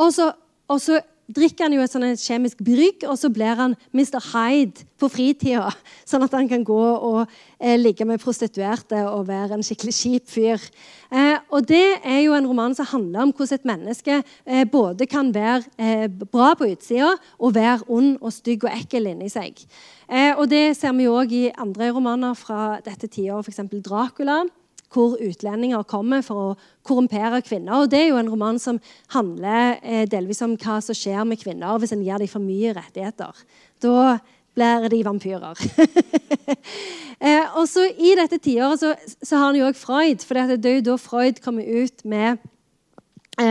Og 0.00 0.14
så 0.14 1.00
drikker 1.34 1.66
han 1.66 1.74
jo 1.76 1.82
et, 1.84 1.92
sånn 1.92 2.06
kjemisk 2.18 2.60
brygg, 2.64 3.04
og 3.08 3.16
så 3.20 3.30
blir 3.32 3.58
han 3.58 3.76
Mr. 3.94 4.18
Hyde 4.32 4.86
på 5.00 5.08
fritida. 5.12 5.70
Sånn 6.10 6.24
at 6.26 6.34
han 6.36 6.48
kan 6.50 6.64
gå 6.66 6.78
og 6.80 7.20
eh, 7.22 7.76
ligge 7.80 8.04
med 8.08 8.20
prostituerte 8.22 8.98
og 9.08 9.28
være 9.30 9.56
en 9.56 9.64
skikkelig 9.64 9.94
kjip 9.96 10.28
fyr. 10.28 10.66
Eh, 11.08 11.38
og 11.48 11.64
Det 11.70 12.00
er 12.04 12.20
jo 12.24 12.34
en 12.36 12.48
roman 12.50 12.76
som 12.76 12.88
handler 12.90 13.24
om 13.24 13.32
hvordan 13.32 13.60
et 13.60 13.68
menneske 13.70 14.20
eh, 14.20 14.64
både 14.68 15.08
kan 15.10 15.32
være 15.34 15.64
eh, 15.78 16.06
bra 16.10 16.52
på 16.58 16.68
utsida 16.72 17.14
og 17.38 17.54
være 17.56 17.86
ond 17.88 18.18
og 18.20 18.34
stygg 18.34 18.68
og 18.68 18.74
ekkel 18.74 19.08
inni 19.14 19.30
seg. 19.32 19.64
Eh, 20.10 20.34
og 20.36 20.48
Det 20.50 20.76
ser 20.76 20.92
vi 20.98 21.08
òg 21.08 21.32
i 21.32 21.44
andre 21.56 21.92
romaner 21.94 22.36
fra 22.38 22.80
dette 22.84 23.08
tiåret, 23.08 23.48
f.eks. 23.48 23.64
Dracula 23.80 24.42
hvor 24.90 25.16
utlendinger 25.22 25.86
kommer 25.88 26.24
for 26.26 26.42
å 26.42 26.56
korrumpere 26.86 27.42
kvinner. 27.46 27.82
Og 27.84 27.90
Det 27.90 28.00
er 28.00 28.08
jo 28.10 28.18
en 28.20 28.30
roman 28.32 28.58
som 28.58 28.80
handler 29.14 29.78
eh, 29.82 30.06
delvis 30.10 30.42
om 30.42 30.56
hva 30.58 30.80
som 30.82 30.96
skjer 30.96 31.22
med 31.28 31.40
kvinner 31.40 31.78
hvis 31.78 31.94
en 31.94 32.04
gir 32.04 32.18
dem 32.18 32.30
for 32.30 32.42
mye 32.42 32.74
rettigheter. 32.74 33.44
Da 33.80 34.18
blir 34.58 34.88
de 34.90 35.02
vampyrer. 35.06 35.60
eh, 37.26 37.46
og 37.54 37.68
så 37.70 37.86
I 37.86 38.16
dette 38.18 38.40
tiåret 38.42 38.82
så, 38.82 38.94
så, 39.22 39.36
har 39.36 39.46
han 39.50 39.60
jo 39.60 39.68
òg 39.70 39.78
Freud. 39.78 40.24
For 40.26 40.38
det 40.38 40.58
er 40.58 40.80
jo 40.80 40.88
da 40.90 40.96
Freud 41.00 41.42
kommer 41.44 41.62
ut 41.64 42.04
med 42.04 42.42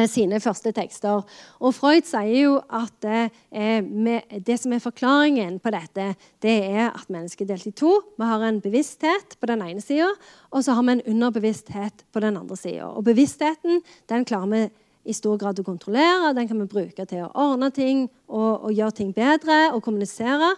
sine 0.09 0.39
første 0.43 0.73
tekster. 0.75 1.23
Og 1.59 1.73
Freud 1.75 2.07
sier 2.07 2.35
jo 2.43 2.57
at 2.69 3.07
eh, 3.09 3.85
det 4.45 4.57
som 4.61 4.73
er 4.75 4.83
forklaringen 4.83 5.59
på 5.63 5.73
dette, 5.73 6.11
det 6.43 6.57
er 6.69 6.89
at 6.89 7.09
mennesket 7.09 7.47
er 7.47 7.53
delt 7.55 7.69
i 7.71 7.75
to. 7.75 7.93
Vi 8.19 8.27
har 8.29 8.45
en 8.45 8.61
bevissthet 8.63 9.37
på 9.39 9.49
den 9.49 9.63
ene 9.65 9.83
sida, 9.83 10.11
og 10.51 10.65
så 10.65 10.77
har 10.77 10.85
vi 10.85 10.97
en 10.97 11.07
underbevissthet 11.15 12.05
på 12.13 12.23
den 12.23 12.37
andre 12.37 12.57
sida. 12.59 12.91
Og 12.91 13.07
bevisstheten 13.07 13.81
den 14.11 14.27
klarer 14.29 14.53
vi 14.53 14.63
i 15.07 15.15
stor 15.15 15.37
grad 15.39 15.59
å 15.61 15.65
kontrollere. 15.65 16.33
Den 16.35 16.47
kan 16.49 16.59
vi 16.59 16.67
bruke 16.69 17.05
til 17.07 17.23
å 17.25 17.31
ordne 17.39 17.71
ting 17.75 18.03
og, 18.27 18.67
og 18.67 18.73
gjøre 18.75 18.97
ting 18.99 19.13
bedre 19.15 19.59
og 19.73 19.81
kommunisere. 19.85 20.51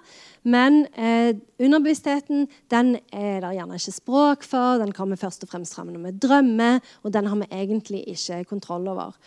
Men 0.44 0.84
eh, 0.96 1.38
underbevisstheten 1.62 2.48
den 2.74 2.96
er 3.14 3.42
det 3.44 3.54
gjerne 3.58 3.80
ikke 3.80 3.96
språk 3.96 4.46
for. 4.48 4.82
Den 4.82 4.94
kommer 4.98 5.20
først 5.22 5.46
og 5.46 5.54
fremst 5.54 5.78
fram 5.78 5.92
når 5.94 6.08
vi 6.10 6.18
drømmer, 6.26 6.82
og 7.06 7.16
den 7.16 7.30
har 7.30 7.42
vi 7.44 7.50
egentlig 7.62 8.06
ikke 8.16 8.44
kontroll 8.50 8.90
over. 8.92 9.18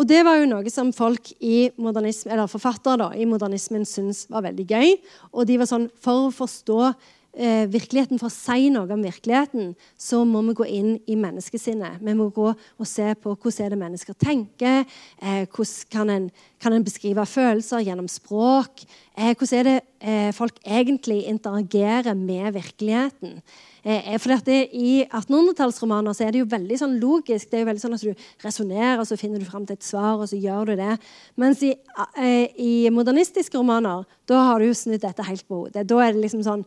Og 0.00 0.06
det 0.08 0.22
var 0.24 0.38
jo 0.38 0.48
noe 0.48 0.70
som 0.72 0.94
folk 0.96 1.32
i 1.44 1.68
eller 1.76 2.48
forfattere 2.48 3.00
da, 3.02 3.08
i 3.12 3.26
modernismen 3.28 3.84
syntes 3.88 4.26
var 4.32 4.46
veldig 4.46 4.64
gøy. 4.68 4.94
Og 5.34 5.48
de 5.48 5.58
var 5.60 5.68
sånn, 5.68 5.90
For 6.00 6.28
å 6.28 6.32
forstå 6.32 6.92
eh, 7.34 7.66
virkeligheten, 7.70 8.18
for 8.20 8.30
å 8.30 8.34
si 8.34 8.70
noe 8.72 8.90
om 8.90 9.04
virkeligheten, 9.04 9.72
så 9.98 10.22
må 10.28 10.42
vi 10.48 10.56
gå 10.60 10.66
inn 10.68 10.90
i 11.10 11.16
menneskesinnet. 11.20 12.00
Vi 12.02 12.16
må 12.18 12.30
gå 12.34 12.48
og 12.50 12.88
se 12.88 13.12
på 13.20 13.34
hvordan 13.34 13.66
er 13.66 13.74
det 13.74 13.80
mennesker 13.80 14.18
tenker. 14.18 14.84
Eh, 15.20 15.46
hvordan 15.46 15.90
kan 15.92 16.10
en, 16.10 16.28
kan 16.60 16.76
en, 16.76 16.84
beskrive 16.86 17.26
følelser 17.26 17.84
gjennom 17.86 18.08
språk? 18.10 18.84
Eh, 19.16 19.34
hvordan 19.34 19.58
er 19.60 19.68
det 19.68 19.78
eh, 20.00 20.30
folk 20.36 20.60
egentlig 20.64 21.24
interagerer 21.30 22.16
med 22.18 22.54
virkeligheten? 22.56 23.40
Eh, 23.82 24.18
for 24.20 24.50
I 24.50 25.06
1800-tallsromaner 25.08 26.18
er 26.20 26.32
det 26.32 26.42
jo 26.42 26.48
veldig 26.50 26.76
sånn 26.76 26.98
logisk. 27.00 27.48
Det 27.48 27.58
er 27.58 27.64
jo 27.64 27.70
veldig 27.70 27.82
sånn 27.84 27.96
at 27.96 28.04
Du 28.04 28.14
resonnerer, 28.44 29.04
så 29.04 29.16
finner 29.16 29.40
du 29.40 29.48
fram 29.48 29.64
til 29.66 29.78
et 29.78 29.84
svar, 29.84 30.20
og 30.20 30.28
så 30.28 30.36
gjør 30.36 30.72
du 30.72 30.76
det. 30.76 30.98
Mens 31.36 31.62
i, 31.62 31.74
eh, 32.16 32.48
i 32.56 32.90
modernistiske 32.90 33.56
romaner 33.56 34.04
da 34.26 34.44
har 34.50 34.58
du 34.60 34.66
jo 34.66 34.74
snudd 34.74 35.00
dette 35.00 35.24
helt 35.24 35.46
på 35.48 35.64
hodet. 35.64 35.86
Da 35.86 36.00
er 36.00 36.12
det 36.12 36.22
liksom 36.22 36.44
sånn 36.44 36.64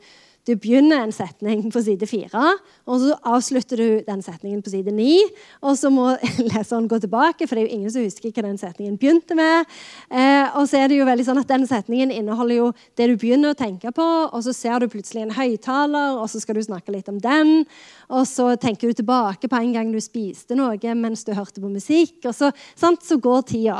du 0.47 0.58
begynner 0.60 0.99
en 0.99 1.13
setning 1.15 1.69
på 1.71 1.82
side 1.86 2.08
fire, 2.10 2.53
og 2.84 2.99
så 2.99 3.15
avslutter 3.32 3.79
du 3.79 3.89
den 4.03 4.23
setningen 4.25 4.60
på 4.63 4.73
side 4.73 4.91
ni. 4.91 5.21
Og 5.63 5.77
så 5.79 5.91
må 5.93 6.10
leseren 6.51 6.89
gå 6.91 6.99
tilbake, 6.99 7.47
for 7.47 7.56
det 7.56 7.63
er 7.63 7.69
jo 7.69 7.77
ingen 7.77 7.93
som 7.93 8.03
husker 8.03 8.34
hva 8.34 8.43
den 8.43 8.60
setningen 8.60 8.97
begynte 8.99 9.38
med. 9.39 9.69
Eh, 10.12 10.58
og 10.60 10.67
så 10.67 10.82
er 10.82 10.91
det 10.91 10.99
jo 10.99 11.08
veldig 11.08 11.27
sånn 11.29 11.39
at 11.39 11.51
Den 11.53 11.67
setningen 11.69 12.12
inneholder 12.12 12.58
jo 12.58 12.67
det 12.97 13.08
du 13.12 13.15
begynner 13.19 13.53
å 13.53 13.58
tenke 13.58 13.93
på, 13.95 14.03
og 14.03 14.43
så 14.43 14.56
ser 14.56 14.84
du 14.84 14.89
plutselig 14.91 15.23
en 15.23 15.36
høyttaler, 15.38 16.19
og 16.19 16.27
så 16.32 16.41
skal 16.43 16.60
du 16.60 16.63
snakke 16.65 16.91
litt 16.91 17.12
om 17.12 17.21
den. 17.23 17.63
Og 18.12 18.27
så 18.27 18.53
tenker 18.60 18.91
du 18.91 18.99
tilbake 18.99 19.47
på 19.47 19.60
en 19.62 19.71
gang 19.75 19.91
du 19.93 20.01
spiste 20.03 20.58
noe 20.60 20.95
mens 20.99 21.23
du 21.23 21.32
hørte 21.38 21.62
på 21.63 21.71
musikk. 21.71 22.19
Og 22.25 22.36
så, 22.36 22.51
sant, 22.75 23.06
så 23.06 23.15
går 23.21 23.47
tida. 23.53 23.79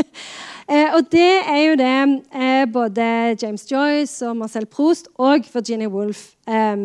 Eh, 0.70 0.94
og 0.94 1.08
det 1.10 1.30
er 1.50 1.62
jo 1.64 1.78
det 1.80 1.94
eh, 2.30 2.66
både 2.70 3.04
James 3.42 3.64
Joyce 3.66 4.28
og 4.28 4.36
Marcel 4.38 4.68
Proust 4.70 5.08
og 5.18 5.48
Virginia 5.50 5.90
Woolf 5.90 6.36
eh, 6.46 6.76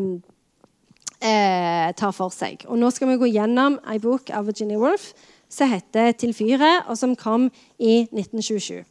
eh 1.21 1.93
tar 1.93 2.12
for 2.12 2.34
seg. 2.34 2.65
Og 2.65 2.80
nå 2.82 2.89
skal 2.89 3.12
vi 3.12 3.19
gå 3.21 3.30
gjennom 3.30 3.78
ei 3.86 4.00
bok 4.02 4.34
av 4.34 4.50
Virginia 4.50 4.82
Woolf 4.82 5.13
som 5.50 5.69
heter 5.69 6.12
'Til 6.12 6.34
fyret', 6.34 6.89
og 6.89 6.98
som 6.98 7.15
kom 7.15 7.52
i 7.80 8.08
1927. 8.12 8.84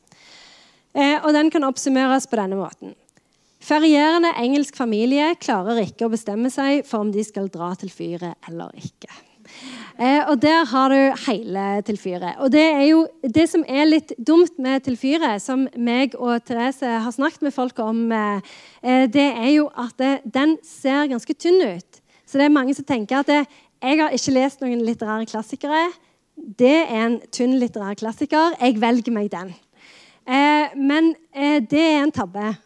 Eh, 0.94 1.18
og 1.24 1.32
Den 1.32 1.50
kan 1.50 1.64
oppsummeres 1.64 2.26
på 2.26 2.36
denne 2.36 2.56
måten. 2.56 2.94
Ferierende 3.60 4.30
engelsk 4.38 4.76
familie 4.76 5.34
klarer 5.34 5.80
ikke 5.82 6.06
å 6.06 6.12
bestemme 6.12 6.50
seg 6.50 6.86
for 6.86 7.00
om 7.00 7.12
de 7.12 7.24
skal 7.24 7.48
dra 7.48 7.74
til 7.74 7.90
fyret 7.90 8.34
eller 8.48 8.70
ikke. 8.76 9.08
Eh, 9.94 10.22
og 10.26 10.40
der 10.42 10.64
har 10.66 10.90
du 10.90 11.22
hele 11.28 11.64
Tilfyret. 11.86 12.34
Og 12.42 12.50
det 12.50 12.64
er 12.64 12.86
jo 12.88 13.04
det 13.22 13.44
som 13.46 13.62
er 13.68 13.86
litt 13.86 14.10
dumt 14.18 14.56
med 14.58 14.82
Tilfyret, 14.82 15.42
som 15.42 15.68
meg 15.78 16.16
og 16.18 16.42
Therese 16.42 16.96
har 17.04 17.14
snakket 17.14 17.42
med 17.46 17.54
folk 17.54 17.78
om, 17.78 18.10
eh, 18.12 18.40
eh, 18.82 19.06
det 19.06 19.28
er 19.38 19.50
jo 19.54 19.68
at 19.70 19.94
det, 19.98 20.20
den 20.34 20.56
ser 20.62 21.06
ganske 21.06 21.34
tynn 21.34 21.62
ut. 21.62 22.00
Så 22.26 22.38
det 22.38 22.48
er 22.48 22.56
mange 22.56 22.74
som 22.74 22.84
tenker 22.84 23.20
at 23.20 23.30
det, 23.30 23.44
jeg 23.82 24.00
har 24.00 24.10
ikke 24.10 24.34
lest 24.34 24.60
noen 24.64 24.82
litterære 24.82 25.26
klassikere. 25.30 25.92
Det 26.34 26.88
er 26.90 27.04
en 27.04 27.20
tynn 27.30 27.54
litterær 27.60 27.94
klassiker. 27.94 28.56
Jeg 28.60 28.80
velger 28.80 29.12
meg 29.12 29.30
den. 29.30 29.54
Eh, 30.26 30.74
men 30.74 31.14
eh, 31.30 31.60
det 31.62 31.82
er 31.84 32.02
en 32.02 32.12
tabbe. 32.12 32.56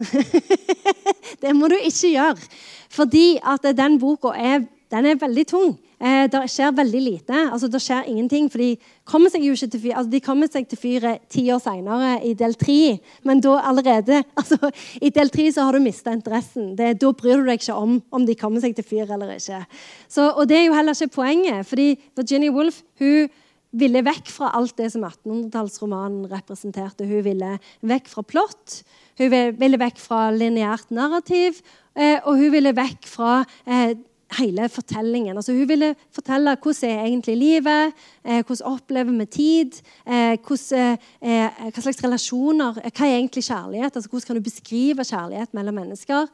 det 1.43 1.53
må 1.57 1.69
du 1.69 1.77
ikke 1.77 2.15
gjøre. 2.15 2.49
Fordi 2.89 3.27
at 3.43 3.67
den 3.77 3.99
boka 4.01 4.33
er, 4.33 4.65
den 4.91 5.07
er 5.11 5.21
veldig 5.21 5.47
tung. 5.47 5.77
Eh, 5.99 6.29
det 6.31 6.45
skjer 6.47 6.77
veldig 6.77 7.01
lite. 7.03 7.35
altså 7.53 7.69
Det 7.69 7.81
skjer 7.83 8.07
ingenting. 8.07 8.51
for 8.51 8.59
De 8.59 8.77
kommer 9.05 9.31
seg 9.31 9.43
jo 9.43 9.53
ikke 9.53 9.71
til 9.71 9.81
fyret 9.81 9.97
altså, 9.97 10.11
de 10.11 10.21
kommer 10.21 10.47
seg 10.47 10.69
til 10.69 10.79
fyret 10.79 11.19
ti 11.29 11.51
år 11.51 11.59
seinere, 11.59 12.25
i 12.25 12.35
del 12.35 12.55
tre. 12.55 12.99
Men 13.25 13.41
da 13.41 13.59
allerede 13.61 14.23
altså, 14.41 14.71
I 15.03 15.11
del 15.11 15.31
tre 15.31 15.51
så 15.53 15.65
har 15.65 15.73
du 15.73 15.81
mista 15.81 16.13
interessen. 16.13 16.77
Det, 16.77 17.01
da 17.01 17.13
bryr 17.13 17.43
du 17.43 17.51
deg 17.51 17.59
ikke 17.61 17.75
om 17.75 18.03
om 18.11 18.27
de 18.27 18.35
kommer 18.35 18.61
seg 18.61 18.77
til 18.77 18.85
fyret 18.85 19.11
eller 19.11 19.35
ikke. 19.35 19.65
Så, 20.09 20.31
og 20.31 20.49
det 20.49 20.59
er 20.59 20.65
jo 20.69 20.75
heller 20.75 20.95
ikke 20.95 21.15
poenget. 21.15 21.67
fordi 21.67 21.99
Virginia 22.17 22.51
Woolf 22.51 22.83
hun 22.99 23.29
ville 23.77 24.01
vekk 24.05 24.31
fra 24.33 24.53
alt 24.57 24.77
det 24.79 24.93
som 24.95 25.05
1800-tallsromanen 25.05 26.29
representerte. 26.31 27.05
Hun 27.05 27.25
ville 27.27 27.59
vekk 27.85 28.09
fra 28.09 28.23
plott, 28.25 28.83
hun 29.19 29.35
ville 29.59 29.81
vekk 29.81 30.01
fra 30.01 30.31
lineært 30.33 30.91
narrativ, 30.95 31.61
eh, 31.95 32.17
og 32.25 32.39
hun 32.41 32.53
ville 32.55 32.73
vekk 32.77 33.09
fra 33.11 33.43
eh, 33.67 33.93
hele 34.37 34.69
fortellingen. 34.69 35.37
Altså, 35.37 35.55
hun 35.57 35.69
ville 35.69 35.95
fortelle 36.15 36.57
hvordan 36.61 36.91
er 36.91 37.05
egentlig 37.07 37.37
livet, 37.39 37.93
eh, 38.25 38.43
hvordan 38.45 38.67
opplever 38.73 39.19
vi 39.19 39.27
tid, 39.27 39.81
eh, 40.07 40.37
hvordan, 40.37 40.99
eh, 41.21 41.63
hva 41.73 41.83
slags 41.83 42.03
relasjoner 42.05 42.81
Hva 42.83 43.07
er 43.07 43.19
egentlig 43.19 43.45
kjærlighet? 43.45 43.97
Altså, 43.97 44.09
hvordan 44.09 44.27
kan 44.27 44.37
du 44.37 44.43
beskrive 44.43 45.05
kjærlighet 45.05 45.55
mellom 45.55 45.75
mennesker? 45.75 46.29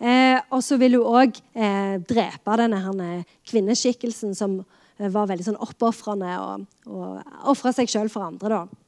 Eh, 0.00 0.40
og 0.50 0.62
så 0.62 0.78
vil 0.78 0.96
hun 0.96 1.06
òg 1.06 1.40
eh, 1.54 1.98
drepe 1.98 2.56
denne 2.56 3.24
kvinneskikkelsen 3.48 4.34
som 4.34 4.60
eh, 4.98 5.08
var 5.08 5.26
veldig 5.26 5.44
sånn 5.44 5.60
oppofrende 5.60 6.36
og, 6.38 6.66
og 6.86 7.50
ofra 7.50 7.72
seg 7.72 7.90
sjøl 7.90 8.08
for 8.08 8.22
andre. 8.22 8.48
da. 8.48 8.79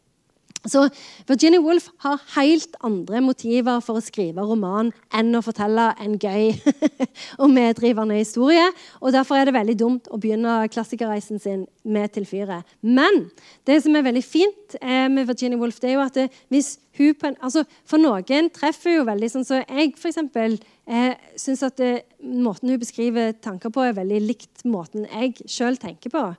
Så 0.71 0.85
Virginia 1.27 1.61
Woolf 1.61 1.89
har 2.05 2.21
helt 2.37 2.77
andre 2.87 3.21
motiver 3.25 3.81
for 3.83 3.99
å 3.99 4.05
skrive 4.05 4.45
roman 4.47 4.93
enn 5.15 5.35
å 5.35 5.43
fortelle 5.43 5.89
en 6.03 6.15
gøy 6.23 6.53
og 7.43 7.49
meddrivende 7.51 8.21
historie. 8.21 8.69
og 9.01 9.11
Derfor 9.17 9.41
er 9.41 9.49
det 9.49 9.57
veldig 9.57 9.77
dumt 9.81 10.11
å 10.13 10.21
begynne 10.23 10.69
klassikerreisen 10.71 11.43
sin 11.43 11.67
med 11.83 12.13
'Til 12.13 12.27
fyret'. 12.27 12.63
Men 12.81 13.31
det 13.67 13.83
som 13.83 13.97
er 13.97 14.07
veldig 14.07 14.25
fint 14.25 14.77
eh, 14.81 15.09
med 15.09 15.27
Virginia 15.27 15.59
Woolf, 15.59 15.81
det 15.81 15.91
er 15.91 15.95
jo 15.95 16.07
at 16.07 16.15
det, 16.15 16.31
hvis 16.49 16.79
hun 16.99 17.15
på 17.15 17.27
en, 17.27 17.37
altså 17.43 17.65
For 17.85 17.99
noen 17.99 18.51
treffer 18.55 18.99
jo 18.99 19.05
veldig 19.09 19.31
sånn 19.31 19.47
så 19.49 19.63
jeg 19.65 19.95
eksempel, 19.97 20.61
eh, 20.87 21.15
syns 21.37 21.63
at 21.63 21.77
det, 21.77 22.03
måten 22.23 22.71
hun 22.71 22.79
beskriver 22.79 23.33
tanker 23.33 23.71
på, 23.71 23.81
er 23.83 23.99
veldig 23.99 24.21
likt 24.21 24.65
måten 24.65 25.09
jeg 25.11 25.35
sjøl 25.49 25.77
tenker 25.77 26.11
på. 26.11 26.37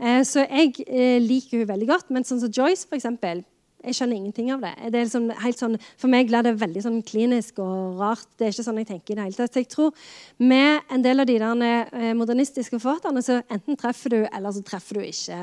Eh, 0.00 0.22
så 0.24 0.44
jeg 0.44 0.74
eh, 0.86 1.20
liker 1.20 1.60
hun 1.60 1.68
veldig 1.68 1.88
godt. 1.88 2.10
Men 2.10 2.24
sånn 2.24 2.40
som 2.40 2.52
Joyce, 2.52 2.86
for 2.88 2.96
eksempel, 2.96 3.44
jeg 3.86 3.96
skjønner 3.96 4.18
ingenting 4.18 4.50
av 4.54 4.64
det. 4.64 4.72
det 4.90 5.04
liksom 5.04 5.28
sånn, 5.58 5.76
for 6.00 6.10
meg 6.12 6.28
blir 6.30 6.42
det 6.42 6.56
veldig 6.58 6.82
sånn 6.82 7.00
klinisk 7.06 7.60
og 7.62 8.00
rart. 8.00 8.26
Det 8.36 8.48
er 8.48 8.54
ikke 8.54 8.66
sånn 8.66 8.80
jeg 8.82 8.90
tenker 8.90 9.14
i 9.14 9.18
det 9.18 9.26
hele 9.28 9.38
tatt. 9.38 9.54
Så 9.54 9.62
jeg 9.62 9.70
tror 9.72 10.06
med 10.42 10.92
en 10.92 11.04
del 11.04 11.22
av 11.22 11.30
de 11.30 11.38
der 11.42 11.64
eh, 11.66 12.12
modernistiske 12.18 12.80
forfatterne 12.82 13.22
så 13.24 13.40
enten 13.46 13.78
treffer 13.78 14.16
du, 14.16 14.20
eller 14.26 14.54
så 14.54 14.64
treffer 14.66 14.98
du 14.98 15.06
ikke, 15.06 15.42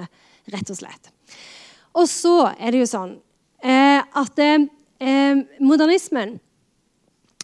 rett 0.53 0.73
og 0.73 0.79
slett. 0.79 1.13
Og 1.95 2.09
så 2.11 2.37
er 2.57 2.73
det 2.73 2.83
jo 2.83 2.89
sånn 2.89 3.13
eh, 3.63 4.01
at 4.03 4.43
eh, 4.43 5.43
modernismen 5.63 6.37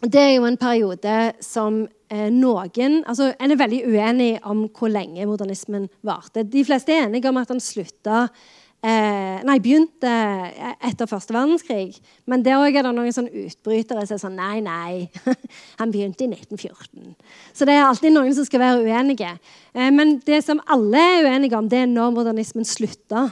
det 0.00 0.20
er 0.20 0.30
jo 0.38 0.46
en 0.48 0.56
periode 0.56 1.14
som 1.44 1.82
eh, 2.08 2.28
noen 2.32 3.02
altså 3.04 3.34
En 3.36 3.52
er 3.52 3.60
veldig 3.60 3.80
uenig 3.84 4.30
om 4.48 4.62
hvor 4.72 4.88
lenge 4.88 5.26
modernismen 5.28 5.90
varte. 6.00 6.46
De 6.48 6.64
fleste 6.64 6.94
er 6.94 7.04
enige 7.04 7.28
om 7.28 7.36
at 7.36 7.52
den 7.52 7.60
slutta 7.60 8.28
Eh, 8.80 9.40
nei, 9.44 9.58
begynte 9.60 10.10
etter 10.88 11.08
første 11.08 11.34
verdenskrig. 11.36 11.98
Men 12.24 12.44
der 12.44 12.62
òg 12.62 12.72
er 12.72 12.86
det 12.86 12.92
noen 12.96 13.12
sånne 13.12 13.42
utbrytere 13.42 14.06
som 14.08 14.16
er 14.16 14.22
sånn 14.22 14.38
Nei, 14.40 14.62
nei. 14.64 15.34
Han 15.80 15.92
begynte 15.92 16.24
i 16.24 16.30
1914. 16.30 17.12
Så 17.52 17.68
det 17.68 17.76
er 17.76 17.84
alltid 17.84 18.14
noen 18.14 18.32
som 18.36 18.46
skal 18.48 18.62
være 18.62 18.86
uenige. 18.86 19.34
Eh, 19.74 19.90
men 19.92 20.16
det 20.24 20.40
som 20.46 20.62
alle 20.64 21.02
er 21.18 21.28
uenige 21.28 21.60
om, 21.60 21.68
det 21.68 21.82
er 21.84 21.92
når 21.92 22.16
modernismen 22.16 22.68
slutta. 22.68 23.28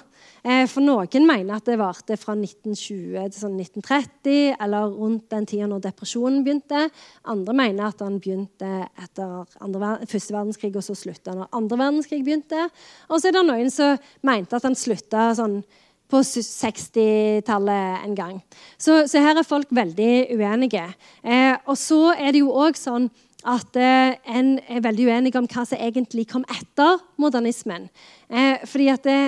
Eh, 0.48 0.64
for 0.70 0.80
noen 0.80 1.26
mener 1.28 1.58
at 1.58 1.66
det 1.68 1.76
varte 1.76 2.16
fra 2.16 2.32
1920 2.32 3.26
til 3.28 3.40
sånn 3.42 3.58
1930, 3.58 4.54
eller 4.64 4.94
rundt 4.94 5.26
den 5.34 5.48
tida 5.48 5.66
når 5.68 5.82
depresjonen 5.90 6.40
begynte. 6.46 6.86
Andre 7.28 7.56
mener 7.58 7.90
at 7.90 8.00
den 8.00 8.16
begynte 8.22 8.70
etter 8.96 9.42
andre, 9.60 9.98
første 10.08 10.36
verdenskrig, 10.36 10.72
og 10.78 10.86
så 10.86 10.96
slutta 10.96 11.34
når 11.36 11.50
andre 11.58 11.80
verdenskrig 11.82 12.22
begynte. 12.24 12.68
Og 13.10 13.20
så 13.20 13.28
er 13.28 13.36
det 13.36 13.44
noen 13.50 13.74
som 13.74 14.00
mente 14.24 14.56
at 14.56 14.64
den 14.64 14.78
slutta 14.78 15.28
sånn 15.36 15.60
på 16.08 16.22
60-tallet 16.24 18.04
en 18.06 18.14
gang. 18.16 18.38
Så, 18.80 19.02
så, 19.10 19.20
her 19.20 19.36
er 19.36 19.44
folk 19.44 19.68
veldig 19.76 20.38
uenige. 20.38 20.86
Eh, 21.20 21.58
og 21.68 21.76
så 21.76 22.14
er 22.14 22.32
det 22.32 22.40
jo 22.40 22.54
òg 22.56 22.78
sånn 22.80 23.10
at 23.48 23.76
eh, 23.76 24.16
en 24.32 24.54
er 24.64 24.80
veldig 24.86 25.10
uenig 25.10 25.34
om 25.36 25.46
hva 25.50 25.66
som 25.68 25.76
egentlig 25.76 26.24
kom 26.32 26.46
etter 26.48 27.04
modernismen. 27.20 27.90
Eh, 28.32 28.64
fordi 28.64 28.88
at 28.94 29.04
det, 29.04 29.20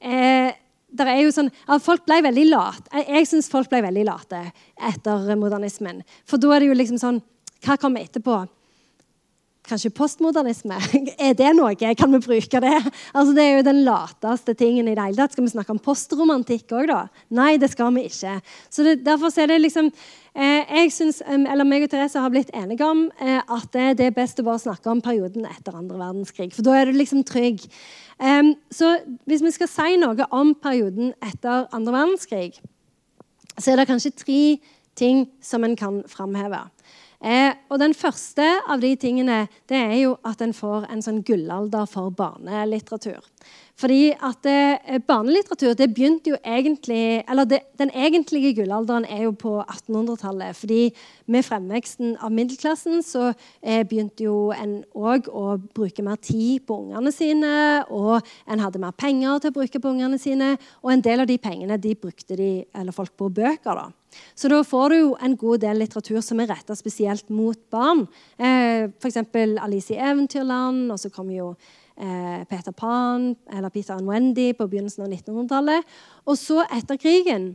eh, 0.00 0.50
er 0.98 1.22
jo 1.22 1.32
sånn, 1.34 1.50
at 1.68 1.84
Folk 1.84 2.06
ble 2.08 2.20
veldig 2.24 2.46
late. 2.48 2.88
Jeg, 2.92 3.08
jeg 3.16 3.30
syns 3.30 3.50
folk 3.52 3.70
ble 3.70 3.82
veldig 3.84 4.06
late 4.08 4.44
etter 4.90 5.34
modernismen. 5.36 6.02
For 6.24 6.40
da 6.40 6.54
er 6.54 6.64
det 6.64 6.70
jo 6.70 6.78
liksom 6.78 7.00
sånn 7.00 7.20
Hva 7.64 7.76
kommer 7.80 8.06
etterpå? 8.06 8.44
Kanskje 9.68 9.92
postmodernisme? 9.92 10.78
Er 11.28 11.34
det 11.36 11.50
noe? 11.56 11.74
Kan 11.76 12.14
vi 12.14 12.20
bruke 12.24 12.60
det? 12.64 12.76
Altså, 13.12 13.34
det 13.36 13.44
er 13.44 13.58
jo 13.58 13.66
den 13.66 13.82
lateste 13.84 14.54
tingen 14.56 14.88
i 14.88 14.94
det 14.96 15.04
hele 15.04 15.18
tatt. 15.18 15.34
Skal 15.34 15.44
vi 15.44 15.52
snakke 15.52 15.74
om 15.74 15.82
postromantikk 15.82 16.72
òg, 16.72 16.88
da? 16.88 17.02
Nei, 17.36 17.56
det 17.60 17.70
skal 17.74 17.92
vi 17.96 18.06
ikke. 18.08 18.38
Så 18.72 18.86
det, 18.86 19.02
Derfor 19.04 19.34
er 19.36 19.50
det 19.52 19.60
liksom 19.60 19.90
eh, 19.90 20.64
jeg 20.80 20.94
synes, 20.94 21.20
eller 21.28 21.68
meg 21.68 21.84
og 21.84 21.92
Therese 21.92 22.22
har 22.22 22.32
blitt 22.32 22.54
enige 22.56 22.86
om 22.86 23.04
eh, 23.20 23.42
at 23.42 23.68
det, 23.76 23.98
det, 24.00 24.08
er 24.08 24.16
best 24.16 24.40
å 24.40 24.46
bare 24.46 24.62
snakke 24.62 24.90
om 24.92 25.04
perioden 25.04 25.44
etter 25.50 25.76
andre 25.76 26.00
verdenskrig. 26.00 26.50
For 26.56 26.64
da 26.64 26.78
er 26.78 26.88
du 26.88 26.96
liksom 26.96 27.26
trygg. 27.28 27.66
Eh, 28.22 28.54
så 28.72 28.96
hvis 29.28 29.44
vi 29.44 29.54
skal 29.58 29.72
si 29.74 30.00
noe 30.00 30.30
om 30.32 30.56
perioden 30.56 31.12
etter 31.20 31.68
andre 31.76 32.00
verdenskrig, 32.00 32.58
så 33.58 33.72
er 33.72 33.80
det 33.80 33.88
kanskje 33.90 34.16
tre 34.16 34.42
ting 34.98 35.26
som 35.44 35.64
en 35.66 35.76
kan 35.78 36.02
framheve. 36.10 36.64
Eh, 37.18 37.50
og 37.70 37.80
Den 37.82 37.94
første 37.98 38.46
av 38.70 38.80
de 38.80 38.92
tingene 38.96 39.48
det 39.70 39.78
er 39.78 39.96
jo 40.04 40.16
at 40.26 40.42
en 40.44 40.54
får 40.54 40.86
en 40.92 41.02
sånn 41.02 41.24
gullalder 41.26 41.88
for 41.90 42.14
barnelitteratur. 42.14 43.24
Fordi 43.78 44.10
at 44.10 44.40
det, 44.42 45.02
Barnelitteratur 45.06 45.76
det 45.78 45.86
begynte 45.94 46.32
jo 46.32 46.38
egentlig, 46.42 47.22
eller 47.30 47.44
det, 47.46 47.60
Den 47.78 47.90
egentlige 47.94 48.54
gullalderen 48.56 49.04
er 49.04 49.22
jo 49.22 49.30
på 49.30 49.62
1800-tallet. 49.62 50.56
fordi 50.56 50.94
Med 51.26 51.44
fremveksten 51.44 52.16
av 52.20 52.32
middelklassen 52.32 53.02
så 53.02 53.32
eh, 53.62 53.86
begynte 53.86 54.24
jo 54.24 54.50
en 54.50 54.82
òg 54.94 55.28
å 55.30 55.58
bruke 55.74 56.02
mer 56.02 56.16
tid 56.16 56.66
på 56.66 56.80
ungene 56.82 57.12
sine. 57.12 57.84
Og 57.90 58.20
en 58.50 58.60
hadde 58.60 58.82
mer 58.82 58.96
penger 58.98 59.38
til 59.38 59.50
å 59.50 59.58
bruke 59.60 59.80
på 59.80 59.94
ungene 59.94 60.18
sine. 60.18 60.56
Og 60.82 60.92
en 60.92 61.04
del 61.04 61.20
av 61.20 61.30
de 61.30 61.38
pengene 61.38 61.78
de 61.78 61.94
brukte 61.94 62.36
de, 62.36 62.64
eller 62.74 62.92
folk 62.92 63.14
på 63.16 63.30
bøker. 63.30 63.74
da. 63.74 63.90
Så 64.34 64.48
da 64.50 64.62
får 64.64 64.90
du 64.90 64.96
jo 64.98 65.10
en 65.22 65.36
god 65.38 65.62
del 65.64 65.82
litteratur 65.82 66.20
som 66.24 66.40
er 66.40 66.50
retta 66.50 66.76
spesielt 66.78 67.28
mot 67.30 67.58
barn. 67.70 68.06
Eh, 68.38 68.88
F.eks. 68.98 69.20
Alice 69.62 69.94
i 69.94 70.00
Eventyrland, 70.00 70.88
og 70.92 70.98
så 70.98 71.10
kommer 71.14 71.36
jo 71.36 71.48
eh, 71.52 71.87
Peter 71.98 72.70
Pan 72.72 73.32
eller 73.50 73.72
Peter 73.74 73.96
and 73.96 74.06
Wendy 74.06 74.52
på 74.54 74.68
begynnelsen 74.70 75.02
av 75.02 75.10
1900-tallet. 75.10 75.96
Og 76.30 76.38
så, 76.38 76.60
etter 76.76 77.00
krigen, 77.00 77.48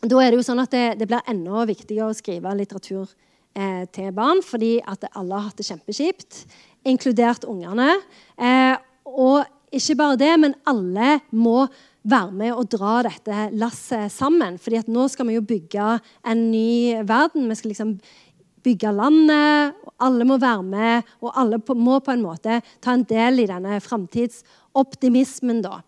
da 0.00 0.20
er 0.22 0.32
det 0.32 0.40
jo 0.40 0.46
sånn 0.46 0.62
at 0.62 0.72
det, 0.72 0.84
det 1.00 1.08
blir 1.08 1.24
enda 1.28 1.64
viktigere 1.68 2.10
å 2.10 2.16
skrive 2.16 2.52
litteratur 2.56 3.08
eh, 3.56 3.84
til 3.92 4.12
barn, 4.16 4.40
fordi 4.44 4.78
at 4.88 5.04
alle 5.12 5.36
har 5.36 5.50
hatt 5.50 5.60
det 5.60 5.68
kjempekjipt, 5.68 6.44
inkludert 6.88 7.44
ungene. 7.48 7.98
Eh, 8.40 8.76
og 9.04 9.44
ikke 9.76 9.98
bare 10.00 10.18
det, 10.20 10.32
men 10.40 10.56
alle 10.68 11.18
må 11.36 11.68
være 12.00 12.32
med 12.32 12.54
og 12.56 12.70
dra 12.72 13.02
dette 13.04 13.50
lasset 13.60 14.12
sammen. 14.12 14.56
fordi 14.58 14.80
at 14.80 14.88
nå 14.88 15.06
skal 15.08 15.28
vi 15.28 15.36
jo 15.36 15.44
bygge 15.44 15.98
en 16.24 16.50
ny 16.50 17.02
verden. 17.04 17.48
Vi 17.48 17.54
skal 17.54 17.74
liksom 17.74 17.98
bygge 18.64 18.92
landet. 18.92 19.76
og 19.84 19.92
Alle 20.06 20.24
må 20.28 20.38
være 20.40 20.62
med, 20.62 21.12
og 21.20 21.34
alle 21.34 21.60
må 21.74 22.00
på 22.00 22.14
en 22.14 22.24
måte 22.24 22.60
ta 22.80 22.94
en 22.94 23.04
del 23.04 23.44
i 23.44 23.50
denne 23.50 23.80
framtidsoptimismen. 23.80 25.62
da. 25.62 25.80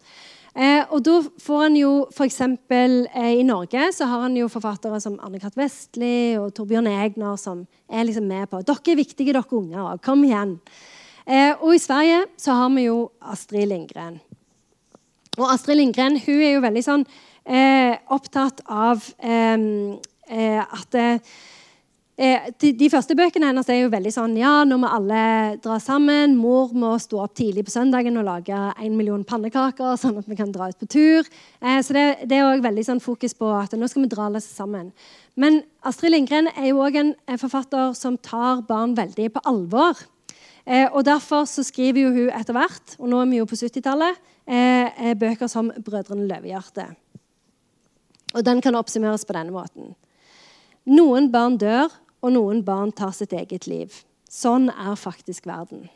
Eh, 0.53 0.85
og 0.93 1.01
da 1.01 1.15
får 1.41 1.63
han 1.65 1.77
jo 1.79 1.91
f.eks. 2.13 2.41
Eh, 2.45 3.39
i 3.41 3.45
Norge 3.49 3.87
så 3.97 4.05
har 4.11 4.27
han 4.27 4.35
jo 4.37 4.51
forfattere 4.53 5.01
som 5.01 5.17
Anne-Kat. 5.25 5.57
Vestli 5.57 6.37
og 6.37 6.51
Torbjørn 6.53 6.91
Egner 6.93 7.39
som 7.41 7.63
er 7.89 8.05
liksom 8.05 8.27
med 8.29 8.51
på 8.51 8.61
Dere 8.61 8.93
er 8.93 9.01
viktige, 9.01 9.33
dere 9.33 9.45
unger. 9.49 9.97
Kom 10.05 10.25
igjen. 10.29 10.59
Eh, 11.25 11.55
og 11.57 11.73
i 11.73 11.81
Sverige 11.81 12.27
så 12.37 12.59
har 12.59 12.69
vi 12.75 12.85
jo 12.91 12.99
Astrid 13.33 13.71
Lindgren. 13.71 14.21
Og 15.39 15.47
Astrid 15.49 15.79
Lindgren 15.81 16.21
hun 16.21 16.43
er 16.43 16.53
jo 16.59 16.65
veldig 16.67 16.85
sånn 16.85 17.07
eh, 17.47 17.97
opptatt 18.13 18.61
av 18.69 19.01
eh, 19.25 19.57
eh 20.29 20.61
at 20.61 21.01
eh, 22.23 22.45
de, 22.63 22.89
første 22.93 23.17
bøkene 23.19 23.49
hennes 23.51 23.69
er 23.71 23.81
jo 23.81 23.91
veldig 23.93 24.13
sånn 24.15 24.37
Ja, 24.39 24.63
nå 24.69 24.79
må 24.81 24.91
alle 24.91 25.23
dra 25.63 25.79
sammen. 25.83 26.37
Mor 26.39 26.71
må 26.77 26.93
stå 27.03 27.21
opp 27.25 27.35
tidlig 27.39 27.65
på 27.67 27.75
søndagen 27.75 28.17
og 28.21 28.27
lage 28.29 28.55
en 28.55 28.97
million 28.97 29.25
pannekaker, 29.27 29.97
sånn 30.01 30.21
at 30.21 30.29
vi 30.31 30.39
kan 30.39 30.53
dra 30.55 30.71
ut 30.71 30.79
på 30.79 30.89
tur. 30.95 31.29
Eh, 31.61 31.81
så 31.83 31.97
det, 31.97 32.05
det 32.31 32.39
er 32.39 32.47
også 32.47 32.67
veldig 32.69 32.87
sånn 32.87 33.03
fokus 33.03 33.35
på 33.39 33.51
at 33.59 33.75
nå 33.79 33.89
skal 33.91 34.07
vi 34.07 34.13
dra 34.13 34.29
alle 34.29 34.43
sammen. 34.45 34.93
Men 35.35 35.63
Astrid 35.89 36.15
Lindgren 36.15 36.51
er 36.55 36.71
jo 36.71 36.83
òg 36.85 37.01
en, 37.01 37.15
forfatter 37.41 37.97
som 37.99 38.19
tar 38.21 38.63
barn 38.69 38.97
veldig 38.99 39.31
på 39.35 39.45
alvor. 39.49 40.05
Eh, 40.67 40.87
og 40.93 41.03
Derfor 41.09 41.49
så 41.51 41.65
skriver 41.67 42.07
jo 42.07 42.15
hun 42.17 42.37
etter 42.39 42.57
hvert, 42.57 42.97
og 43.01 43.11
nå 43.11 43.23
er 43.23 43.33
vi 43.33 43.41
jo 43.43 43.49
på 43.51 43.59
70-tallet, 43.59 44.21
eh, 44.47 45.15
bøker 45.19 45.51
som 45.51 45.73
'Brødrene 45.73 46.29
Løvehjerte'. 46.29 46.93
Og 48.35 48.45
Den 48.45 48.61
kan 48.61 48.75
oppsummeres 48.75 49.27
på 49.29 49.35
denne 49.37 49.53
måten. 49.53 49.95
Noen 50.89 51.29
barn 51.31 51.57
dør, 51.61 51.93
og 52.23 52.33
noen 52.37 52.63
barn 52.65 52.95
tar 52.95 53.13
sitt 53.17 53.35
eget 53.37 53.67
liv. 53.71 53.93
Sånn 54.31 54.71
er 54.71 54.97
faktisk 54.97 55.47
verden. 55.51 55.89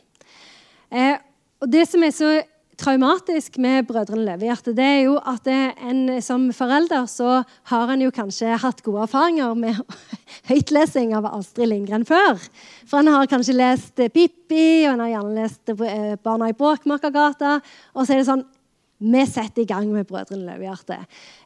Eh, 0.91 1.17
og 1.63 1.71
Det 1.73 1.87
som 1.89 2.03
er 2.05 2.13
så 2.13 2.31
traumatisk 2.77 3.57
med 3.63 3.87
Brødrene 3.89 4.27
Løvehjerte, 4.27 4.75
det 4.77 4.85
er 4.85 4.99
jo 5.07 5.15
at 5.25 5.47
en 5.49 6.11
som 6.21 6.51
forelder 6.53 7.07
så 7.09 7.39
har 7.71 7.93
en 7.93 8.03
jo 8.05 8.13
kanskje 8.13 8.59
hatt 8.61 8.83
gode 8.85 9.07
erfaringer 9.07 9.55
med 9.57 9.81
høytlesing 10.51 11.15
av 11.17 11.31
Astrid 11.31 11.71
Lindgren 11.71 12.05
før. 12.05 12.37
For 12.85 13.01
en 13.01 13.15
har 13.15 13.31
kanskje 13.31 13.57
lest 13.57 13.97
Pippi, 13.97 14.85
og 14.85 14.93
en 14.93 15.07
har 15.07 15.15
gjerne 15.15 15.39
lest 15.39 15.73
eh, 15.73 16.13
Barna 16.21 16.51
i 16.53 16.59
Bråkmakergata. 16.59 17.57
Og 17.97 18.05
så 18.05 18.13
er 18.13 18.21
det 18.21 18.29
sånn 18.29 18.45
vi 18.99 19.25
setter 19.29 19.63
i 19.63 19.69
gang 19.69 19.89
med 19.93 20.07
Brødrene 20.09 20.47
Løvehjerte. 20.47 20.97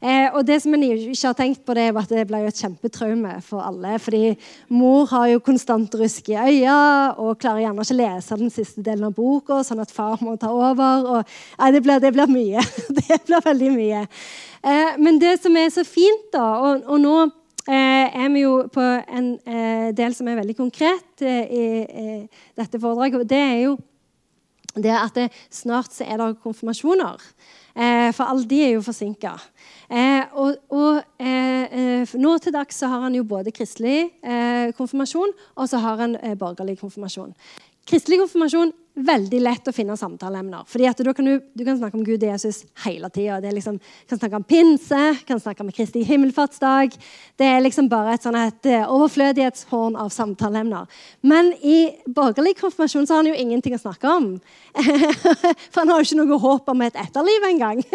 Eh, 0.03 0.29
og 0.35 0.47
det 0.47 0.61
som 0.63 0.75
en 0.75 0.85
ikke 0.87 1.27
har 1.27 1.35
tenkt 1.39 1.65
på, 1.67 1.75
det 1.75 1.89
er 1.89 1.99
at 1.99 2.13
det 2.13 2.27
ble 2.29 2.45
et 2.47 2.61
kjempetraume 2.63 3.41
for 3.43 3.65
alle. 3.67 3.99
fordi 3.99 4.37
mor 4.69 5.07
har 5.11 5.27
jo 5.33 5.43
konstant 5.43 5.95
rusk 5.95 6.29
i 6.29 6.39
øya 6.39 7.15
og 7.19 7.39
klarer 7.39 7.65
gjerne 7.65 7.83
ikke 7.83 7.99
lese 7.99 8.39
den 8.39 8.51
siste 8.51 8.83
delen 8.83 9.09
av 9.11 9.15
boka, 9.15 9.65
sånn 9.65 9.83
at 9.83 9.91
far 9.91 10.23
må 10.23 10.37
ta 10.37 10.53
over. 10.53 11.11
Og, 11.17 11.35
nei, 11.59 11.73
det, 11.73 11.83
blir, 11.83 11.99
det 11.99 12.15
blir 12.15 12.31
mye. 12.31 12.63
det 13.01 13.21
blir 13.27 13.45
veldig 13.45 13.75
mye. 13.75 14.07
Eh, 14.63 14.97
men 14.99 15.19
det 15.19 15.41
som 15.43 15.57
er 15.57 15.71
så 15.75 15.85
fint, 15.85 16.31
da, 16.33 16.47
og, 16.63 16.87
og 16.87 17.03
nå 17.03 17.17
eh, 17.67 18.25
er 18.25 18.31
vi 18.31 18.45
jo 18.45 18.57
på 18.73 18.83
en 18.85 19.33
eh, 19.43 19.91
del 19.97 20.15
som 20.15 20.29
er 20.29 20.39
veldig 20.39 20.57
konkret 20.59 21.25
eh, 21.27 21.45
i 21.51 21.65
eh, 21.83 22.43
dette 22.59 22.79
foredraget, 22.79 23.25
og 23.25 23.31
det 23.31 23.41
er 23.41 23.63
jo 23.65 23.79
det 24.77 24.95
at 24.95 25.17
det, 25.17 25.31
snart 25.51 25.95
så 25.95 26.07
er 26.07 26.21
det 26.21 26.37
konfirmasjoner. 26.45 27.23
Eh, 27.75 28.11
for 28.15 28.27
alle 28.27 28.47
de 28.51 28.61
er 28.65 28.73
jo 28.75 28.83
forsinka. 28.83 29.33
Eh, 29.91 30.23
og, 30.35 30.57
og 30.75 31.01
eh, 31.23 31.65
eh, 32.03 32.15
nå 32.19 32.37
til 32.43 32.55
dags 32.55 32.79
så 32.79 32.91
har 32.91 33.07
han 33.07 33.15
jo 33.15 33.25
både 33.25 33.55
kristelig 33.55 34.11
eh, 34.23 34.71
konfirmasjon 34.77 35.33
og 35.57 35.69
så 35.71 35.79
har 35.83 36.03
han 36.03 36.17
eh, 36.23 36.37
borgerlig 36.39 36.79
konfirmasjon. 36.81 37.35
Kristelig 37.89 38.21
konfirmasjon 38.21 38.75
veldig 39.07 39.41
lett 39.43 39.69
å 39.69 39.75
finne 39.75 39.97
samtaleemner. 39.99 40.65
Fordi 40.69 40.87
at 40.91 41.01
da 41.05 41.13
kan 41.17 41.27
du, 41.27 41.39
du 41.55 41.63
kan 41.67 41.79
snakke 41.79 41.99
om 41.99 42.05
Gud 42.05 42.23
og 42.23 42.33
Jesus 42.33 42.63
hele 42.85 43.11
tida. 43.13 43.39
Liksom, 43.41 43.79
kan 44.11 44.21
snakke 44.21 44.41
om 44.41 44.47
pinse, 44.47 45.01
kan 45.29 45.41
snakke 45.43 45.65
om 45.65 45.73
Kristi 45.75 46.03
himmelfartsdag. 46.07 46.97
Det 47.41 47.49
er 47.49 47.63
liksom 47.65 47.89
bare 47.93 48.17
et, 48.17 48.27
sånn 48.27 48.39
et 48.39 48.71
overflødighetshorn 48.83 49.99
av 50.01 50.13
samtaleemner. 50.15 50.89
Men 51.23 51.53
i 51.63 51.79
borgerlig 52.07 52.57
konfirmasjon 52.61 53.09
så 53.09 53.17
har 53.17 53.25
han 53.25 53.33
jo 53.33 53.39
ingenting 53.41 53.77
å 53.77 53.83
snakke 53.83 54.17
om. 54.17 54.33
For 55.71 55.83
han 55.83 55.95
har 55.95 56.03
jo 56.03 56.09
ikke 56.11 56.21
noe 56.23 56.43
håp 56.45 56.75
om 56.75 56.87
et 56.87 57.01
etterliv 57.01 57.49
engang. 57.53 57.85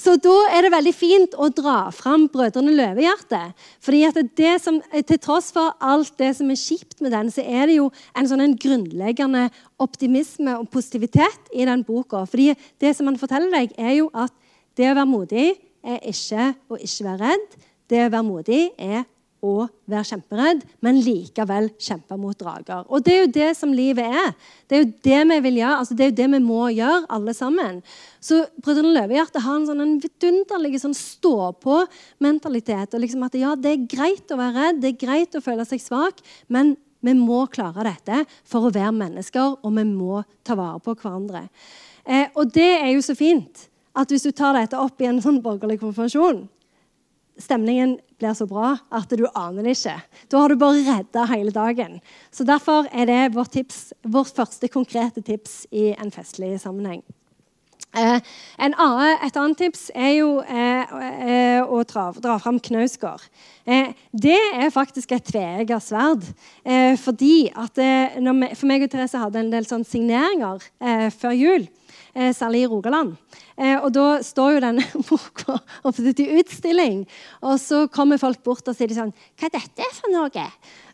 Så 0.00 0.16
da 0.22 0.34
er 0.54 0.66
det 0.66 0.72
veldig 0.74 0.94
fint 0.96 1.36
å 1.38 1.48
dra 1.54 1.90
fram 1.94 2.26
Brødrene 2.32 2.74
Løvehjerte. 2.74 3.40
Fordi 3.84 4.02
at 4.08 4.20
det 4.36 4.54
som, 4.62 4.80
Til 5.06 5.20
tross 5.22 5.52
for 5.54 5.74
alt 5.80 6.14
det 6.18 6.32
som 6.38 6.50
er 6.50 6.58
kjipt 6.58 7.00
med 7.04 7.14
den, 7.14 7.30
så 7.30 7.42
er 7.42 7.68
det 7.70 7.78
jo 7.78 7.90
en 8.16 8.28
sånn 8.28 8.42
en 8.44 8.56
grunnleggende 8.58 9.48
optimisme 9.82 10.58
og 10.58 10.70
positivitet 10.72 11.52
i 11.54 11.66
den 11.68 11.84
boka. 11.86 12.24
Fordi 12.26 12.52
det 12.80 12.94
som 12.96 13.06
han 13.10 13.20
forteller 13.20 13.52
deg, 13.54 13.74
er 13.78 13.98
jo 14.00 14.10
at 14.14 14.32
det 14.74 14.90
å 14.90 14.96
være 14.96 15.10
modig 15.10 15.48
er 15.84 16.00
ikke 16.10 16.52
å 16.72 16.78
ikke 16.80 17.08
være 17.08 17.30
redd. 17.30 17.58
Det 17.90 18.06
å 18.06 18.10
være 18.10 18.26
modig 18.26 18.62
er 18.80 19.04
å 19.44 19.66
være 19.90 20.06
kjemperedd, 20.08 20.62
men 20.84 21.00
likevel 21.04 21.68
kjempe 21.76 22.16
mot 22.20 22.36
drager. 22.38 22.86
Og 22.88 23.04
Det 23.04 23.12
er 23.14 23.20
jo 23.20 23.32
det 23.34 23.50
som 23.58 23.74
livet 23.76 24.06
er. 24.08 24.30
Det 24.68 24.76
er 24.76 24.82
jo 24.84 24.92
det 25.04 25.20
vi 25.30 25.38
vil 25.46 25.58
gjøre, 25.60 25.80
altså 25.82 25.96
det 25.96 26.04
er 26.04 26.10
jo 26.10 26.18
det 26.22 26.28
vi 26.32 26.40
må 26.44 26.62
gjøre, 26.72 27.02
alle 27.16 27.34
sammen. 27.36 27.82
Så 28.24 28.40
Brødrene 28.64 28.94
Løvehjerte 28.96 29.42
har 29.44 29.58
en 29.58 29.68
sånn 29.68 29.84
en 29.84 29.98
vidunderlig 30.00 30.80
sånn 30.80 30.96
stå-på-mentalitet. 30.96 32.94
og 32.94 33.04
liksom 33.04 33.26
at 33.28 33.36
ja, 33.38 33.54
Det 33.54 33.70
er 33.70 33.86
greit 33.86 34.32
å 34.32 34.40
være 34.40 34.56
redd, 34.56 34.80
det 34.80 34.94
er 34.94 35.06
greit 35.06 35.36
å 35.36 35.44
føle 35.44 35.64
seg 35.68 35.80
svak, 35.80 36.24
men 36.48 36.76
vi 37.04 37.12
må 37.12 37.44
klare 37.52 37.84
dette 37.84 38.24
for 38.48 38.64
å 38.64 38.72
være 38.72 38.94
mennesker, 38.96 39.58
og 39.60 39.76
vi 39.76 39.84
må 39.84 40.22
ta 40.42 40.56
vare 40.56 40.80
på 40.80 40.94
hverandre. 40.96 41.48
Eh, 42.04 42.28
og 42.34 42.52
det 42.52 42.70
er 42.80 42.90
jo 42.94 43.04
så 43.04 43.16
fint 43.16 43.68
at 43.94 44.10
hvis 44.10 44.24
du 44.26 44.32
tar 44.32 44.56
dette 44.56 44.78
opp 44.80 45.00
i 45.00 45.08
en 45.08 45.20
sånn 45.22 45.42
borgerlig 45.44 45.80
konfirmasjon 45.82 46.44
Stemningen 47.34 47.96
blir 48.18 48.34
så 48.36 48.46
bra 48.50 48.74
at 48.94 49.10
du 49.10 49.24
aner 49.34 49.66
det 49.66 49.76
ikke. 49.76 49.96
Da 50.30 50.42
har 50.42 50.52
du 50.52 50.60
bare 50.60 50.84
redda 50.86 51.26
hele 51.32 51.54
dagen. 51.54 52.00
Så 52.30 52.46
Derfor 52.46 52.88
er 52.92 53.08
det 53.10 53.34
vårt, 53.34 53.52
tips, 53.56 53.92
vårt 54.02 54.34
første 54.36 54.68
konkrete 54.68 55.22
tips 55.24 55.64
i 55.72 55.92
en 55.96 56.12
festlig 56.14 56.56
sammenheng. 56.62 57.02
Eh, 57.94 58.20
annen, 58.58 59.18
et 59.22 59.36
annet 59.38 59.60
tips 59.60 59.86
er 59.94 60.16
jo 60.16 60.40
eh, 60.42 60.94
eh, 61.28 61.60
å 61.62 61.82
dra, 61.86 62.08
dra 62.18 62.38
fram 62.42 62.58
Knausgård. 62.58 63.22
Eh, 63.70 63.92
det 64.10 64.40
er 64.58 64.72
faktisk 64.74 65.14
et 65.14 65.26
tveegget 65.28 65.84
sverd. 65.86 66.26
Eh, 66.66 66.98
fordi 66.98 67.52
at 67.54 67.78
vi, 67.78 68.50
For 68.58 68.66
meg 68.70 68.86
og 68.86 68.90
Therese 68.90 69.20
hadde 69.22 69.44
en 69.44 69.52
del 69.52 69.68
sånn 69.68 69.86
signeringer 69.86 70.62
før 71.14 71.34
jul, 71.38 71.68
særlig 72.14 72.64
i 72.64 72.68
Rogaland. 72.70 73.14
og 73.82 73.88
Da 73.94 74.06
står 74.22 74.56
jo 74.56 74.62
denne 74.62 74.84
boka 75.08 75.58
oppe 75.86 76.14
til 76.14 76.38
utstilling. 76.40 77.04
Og 77.42 77.58
så 77.62 77.84
kommer 77.90 78.20
folk 78.22 78.42
bort 78.46 78.68
og 78.70 78.76
sier 78.76 78.94
sånn 78.94 79.14
Hva 79.38 79.48
er 79.48 79.56
dette 79.58 79.88
for 79.96 80.14
noe? 80.14 80.46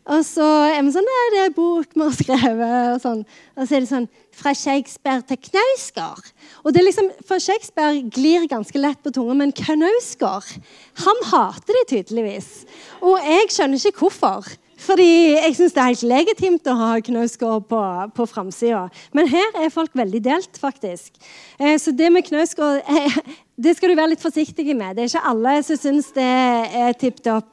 Og 0.09 0.23
så 0.25 0.45
er 0.71 0.79
vi 0.81 0.93
sånn 0.95 1.09
Det 1.33 1.43
er 1.43 1.53
bok 1.53 1.93
vi 1.93 2.01
har 2.01 2.15
skrevet. 2.17 2.95
Og, 2.95 3.01
sånn. 3.03 3.21
og 3.57 3.67
så 3.67 3.77
er 3.77 3.83
det 3.83 3.91
sånn 3.91 4.07
Fra 4.33 4.53
Shakespeare 4.57 5.21
til 5.29 5.37
Knausgård. 5.49 6.31
Og 6.63 6.73
det 6.73 6.81
er 6.81 6.87
liksom, 6.87 7.11
For 7.27 7.43
Shakespeare 7.43 8.01
glir 8.09 8.47
ganske 8.49 8.81
lett 8.81 9.01
på 9.03 9.13
tunga, 9.13 9.37
men 9.43 9.53
Knausgård 9.55 10.57
han 11.01 11.21
hater 11.29 11.77
det 11.77 11.85
tydeligvis. 11.89 12.49
Og 13.01 13.21
jeg 13.23 13.53
skjønner 13.53 13.79
ikke 13.79 14.03
hvorfor. 14.03 14.49
Fordi 14.81 15.35
jeg 15.35 15.53
syns 15.55 15.75
det 15.75 15.81
er 15.81 15.91
helt 15.91 16.07
legitimt 16.09 16.69
å 16.71 16.73
ha 16.79 16.89
Knausgård 17.05 17.67
på, 17.69 17.81
på 18.17 18.25
framsida. 18.29 18.87
Men 19.13 19.29
her 19.29 19.59
er 19.61 19.73
folk 19.73 19.93
veldig 19.97 20.23
delt, 20.25 20.57
faktisk. 20.57 21.13
Eh, 21.61 21.77
så 21.77 21.93
det 21.93 22.09
med 22.13 22.25
Knausgård 22.25 22.81
eh, 22.89 23.19
det 23.61 23.75
skal 23.77 23.93
du 23.93 23.99
være 23.99 24.15
litt 24.15 24.23
forsiktig 24.23 24.65
med. 24.73 24.97
Det 24.97 25.05
er 25.05 25.11
ikke 25.11 25.31
alle 25.31 25.55
som 25.67 25.77
syns 25.77 26.09
det 26.15 26.25
er 26.25 26.97
tipp 26.97 27.21
topp. 27.21 27.45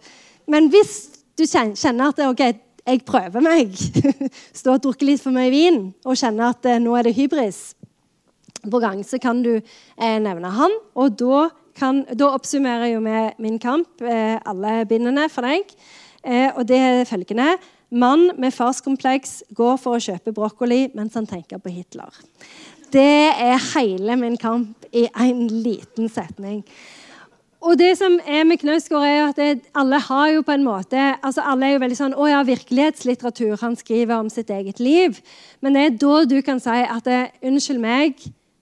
Men 0.49 0.71
hvis 0.73 1.18
du 1.39 1.45
kjenner 1.47 2.11
at 2.11 2.23
ok, 2.27 2.43
jeg 2.89 3.05
prøver 3.07 3.45
meg, 3.45 3.75
stå 4.59 4.77
og 4.77 4.85
drukke 4.85 5.07
litt 5.09 5.23
for 5.23 5.35
mye 5.35 5.53
vin 5.53 5.89
og 6.07 6.19
kjenner 6.19 6.55
at 6.55 6.69
eh, 6.69 6.81
nå 6.83 6.95
er 6.97 7.09
det 7.09 7.17
hybris 7.19 7.61
på 8.69 8.81
gang, 8.83 9.05
så 9.07 9.21
kan 9.23 9.43
du 9.45 9.55
eh, 9.59 10.19
nevne 10.23 10.51
han. 10.55 10.75
Og 10.99 11.17
da, 11.21 11.49
kan, 11.79 12.03
da 12.19 12.33
oppsummerer 12.35 12.93
jo 12.93 13.03
vi 13.05 13.25
min 13.45 13.59
kamp, 13.63 14.03
eh, 14.03 14.37
alle 14.49 14.83
bindene 14.89 15.29
for 15.33 15.47
deg. 15.47 15.75
Eh, 16.25 16.49
og 16.55 16.65
det 16.69 16.79
er 16.83 17.09
følgende 17.09 17.57
Mann 17.89 18.35
med 18.37 18.53
farskompleks 18.53 19.47
går 19.57 19.79
for 19.81 19.97
å 19.97 20.03
kjøpe 20.03 20.35
brokkoli 20.37 20.91
mens 20.99 21.15
han 21.17 21.29
tenker 21.29 21.61
på 21.63 21.73
Hitler. 21.73 22.13
Det 22.93 23.33
er 23.33 23.57
hele 23.77 24.17
min 24.21 24.37
kamp 24.41 24.85
i 24.93 25.07
en 25.09 25.47
liten 25.49 26.11
setning. 26.13 26.61
Og 27.61 27.75
det 27.79 27.97
som 27.99 28.21
er 28.23 28.45
med 28.47 28.61
Knausgård, 28.63 29.03
er 29.03 29.25
at 29.29 29.37
det, 29.37 29.67
alle 29.75 29.99
har 29.99 30.29
jo 30.31 30.43
på 30.47 30.55
en 30.55 30.65
måte 30.65 31.01
altså 31.27 31.43
Alle 31.43 31.67
er 31.67 31.73
jo 31.73 31.83
veldig 31.83 31.99
sånn 31.99 32.15
'Å 32.15 32.29
ja, 32.31 32.43
virkelighetslitteratur. 32.47 33.59
Han 33.61 33.77
skriver 33.77 34.15
om 34.15 34.29
sitt 34.31 34.51
eget 34.51 34.79
liv.' 34.81 35.21
Men 35.61 35.75
det 35.75 35.83
er 35.83 35.99
da 35.99 36.25
du 36.25 36.41
kan 36.43 36.61
si 36.61 36.71
at 36.71 37.05
det, 37.05 37.31
'Unnskyld 37.43 37.81
meg, 37.81 38.15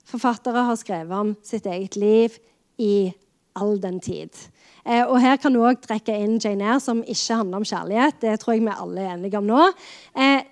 forfattere 0.07 0.65
har 0.65 0.77
skrevet 0.77 1.13
om 1.13 1.37
sitt 1.43 1.67
eget 1.67 1.97
liv 1.97 2.39
i 2.79 3.13
all 3.55 3.79
den 3.79 4.01
tid'. 4.01 4.49
Eh, 4.87 5.05
og 5.05 5.21
Her 5.21 5.37
kan 5.37 5.53
du 5.53 5.61
òg 5.61 5.83
trekke 5.83 6.17
inn 6.17 6.41
Jane 6.41 6.65
Eyre, 6.65 6.81
som 6.81 7.03
ikke 7.03 7.37
handler 7.37 7.57
om 7.57 7.65
kjærlighet. 7.65 8.21
Det 8.21 8.41
tror 8.41 8.53
jeg 8.55 8.63
vi 8.63 8.73
alle 8.81 9.01
er 9.01 9.15
enige 9.15 9.39
om 9.39 9.45
nå. 9.45 9.73
Eh, 10.17 10.43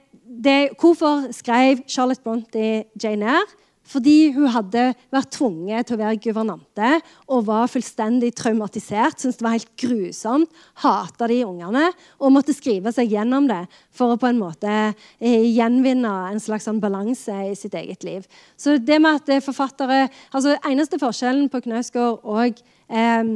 det, 0.44 0.70
hvorfor 0.80 1.32
skrev 1.32 1.78
Charlotte 1.88 2.22
Bronte 2.22 2.84
Jane 3.02 3.24
Eyre? 3.24 3.46
Fordi 3.84 4.32
hun 4.32 4.48
hadde 4.48 4.84
vært 5.12 5.32
tvunget 5.36 5.88
til 5.88 5.96
å 5.96 6.00
være 6.00 6.20
guvernante 6.24 6.90
og 7.28 7.44
var 7.48 7.70
fullstendig 7.70 8.32
traumatisert. 8.38 9.20
Syntes 9.20 9.40
det 9.40 9.46
var 9.46 9.56
helt 9.58 9.72
grusomt. 9.80 10.62
Hata 10.80 11.28
de 11.30 11.42
ungene 11.44 11.90
og 12.18 12.34
måtte 12.34 12.56
skrive 12.56 12.94
seg 12.96 13.12
gjennom 13.12 13.48
det 13.50 13.62
for 13.94 14.14
å 14.14 14.20
på 14.20 14.30
en 14.30 14.40
måte 14.40 14.72
eh, 14.72 15.48
gjenvinne 15.52 16.12
en 16.30 16.42
slags 16.42 16.68
sånn 16.68 16.80
balanse 16.82 17.34
i 17.50 17.56
sitt 17.58 17.76
eget 17.78 18.06
liv. 18.08 18.24
Så 18.56 18.78
det 18.80 19.00
med 19.02 19.20
at 19.20 19.44
forfattere, 19.44 20.06
altså 20.32 20.56
Eneste 20.64 20.98
forskjellen 21.00 21.50
på 21.52 21.60
Knausgård 21.66 22.24
og 22.24 22.62
eh, 22.88 23.34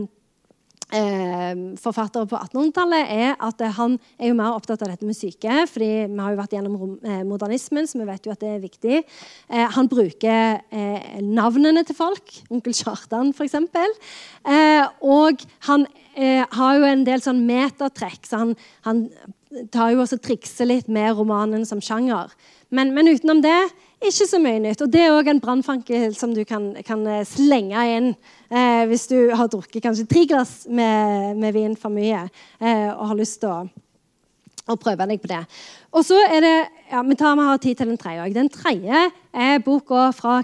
forfattere 0.89 2.29
på 2.29 2.39
1800-tallet, 2.39 3.11
er 3.13 3.35
at 3.45 3.61
han 3.77 3.99
er 4.17 4.31
jo 4.31 4.37
mer 4.39 4.55
opptatt 4.57 4.83
av 4.85 4.89
dette 4.93 5.05
med 5.05 5.17
syke. 5.17 5.67
fordi 5.69 5.91
vi 6.09 6.19
har 6.19 6.33
jo 6.33 6.41
vært 6.41 6.55
gjennom 6.57 6.99
eh, 7.05 7.25
modernismen, 7.29 7.87
så 7.87 8.01
vi 8.01 8.09
vet 8.09 8.27
jo 8.27 8.33
at 8.33 8.41
det 8.41 8.53
er 8.55 8.63
viktig. 8.63 9.03
Eh, 9.51 9.67
han 9.75 9.89
bruker 9.89 10.61
eh, 10.71 11.21
navnene 11.21 11.85
til 11.85 11.99
folk. 11.99 12.33
Onkel 12.49 12.77
Kjartan, 12.77 13.35
f.eks. 13.37 13.59
Eh, 14.49 14.85
og 15.05 15.45
han 15.69 15.89
har 16.19 16.73
jo 16.75 16.83
en 16.83 17.05
del 17.07 17.21
sånn 17.23 17.45
metatrekk, 17.47 18.25
så 18.27 18.41
han, 18.41 18.57
han 18.83 19.05
tar 19.71 19.93
jo 19.93 20.01
også 20.03 20.19
trikser 20.19 20.67
litt 20.67 20.89
med 20.91 21.13
romanen 21.15 21.63
som 21.69 21.79
sjanger. 21.85 22.33
Men, 22.75 22.91
men 22.97 23.13
utenom 23.13 23.39
det 23.45 23.61
ikke 23.99 24.29
så 24.31 24.39
mye 24.43 24.61
nytt. 24.63 24.83
Og 24.85 24.93
Det 24.93 25.01
er 25.03 25.15
òg 25.15 25.31
en 25.31 25.41
brannfankel 25.43 26.15
som 26.17 26.35
du 26.35 26.45
kan, 26.49 26.71
kan 26.87 27.03
eh, 27.07 27.25
slenge 27.27 27.87
inn 27.97 28.13
eh, 28.13 28.85
hvis 28.91 29.09
du 29.11 29.17
har 29.35 29.51
drukket 29.51 29.83
kanskje 29.85 30.07
tre 30.11 30.25
glass 30.31 30.67
med, 30.71 31.37
med 31.39 31.57
vin 31.57 31.75
for 31.77 31.93
mye 31.95 32.27
eh, 32.61 32.89
og 32.93 33.09
har 33.11 33.19
lyst 33.19 33.41
til 33.43 33.51
å, 33.51 33.65
å, 34.69 34.77
prøve 34.77 35.09
deg 35.11 35.23
på 35.23 35.33
det. 35.33 35.43
Og 35.91 36.07
så 36.07 36.21
er 36.29 36.45
det, 36.45 36.55
ja, 36.93 37.03
Vi 37.03 37.19
tar 37.19 37.35
vi 37.39 37.49
har 37.49 37.59
tid 37.59 37.81
til 37.81 37.91
den 37.91 38.01
tredje 38.01 38.29
òg. 38.29 38.37
Den 38.37 38.53
tredje 38.53 39.09
er 39.35 39.67
boka 39.67 40.13
fra 40.15 40.39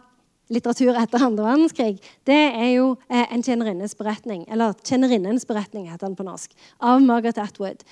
litteratur 0.52 0.98
etter 1.00 1.22
andre 1.24 1.46
verdenskrig. 1.46 1.94
Det 2.26 2.40
er 2.50 2.74
jo 2.74 2.90
eh, 3.08 3.24
en 3.30 3.42
tjenerinnes 3.42 3.94
beretning, 3.96 4.44
eller 4.50 4.74
'Tjenerinnens 4.82 5.46
beretning', 5.46 5.88
heter 5.90 6.08
den 6.08 6.18
på 6.18 6.26
norsk, 6.26 6.52
av 6.80 7.00
Margaret 7.00 7.38
Atwood. 7.38 7.86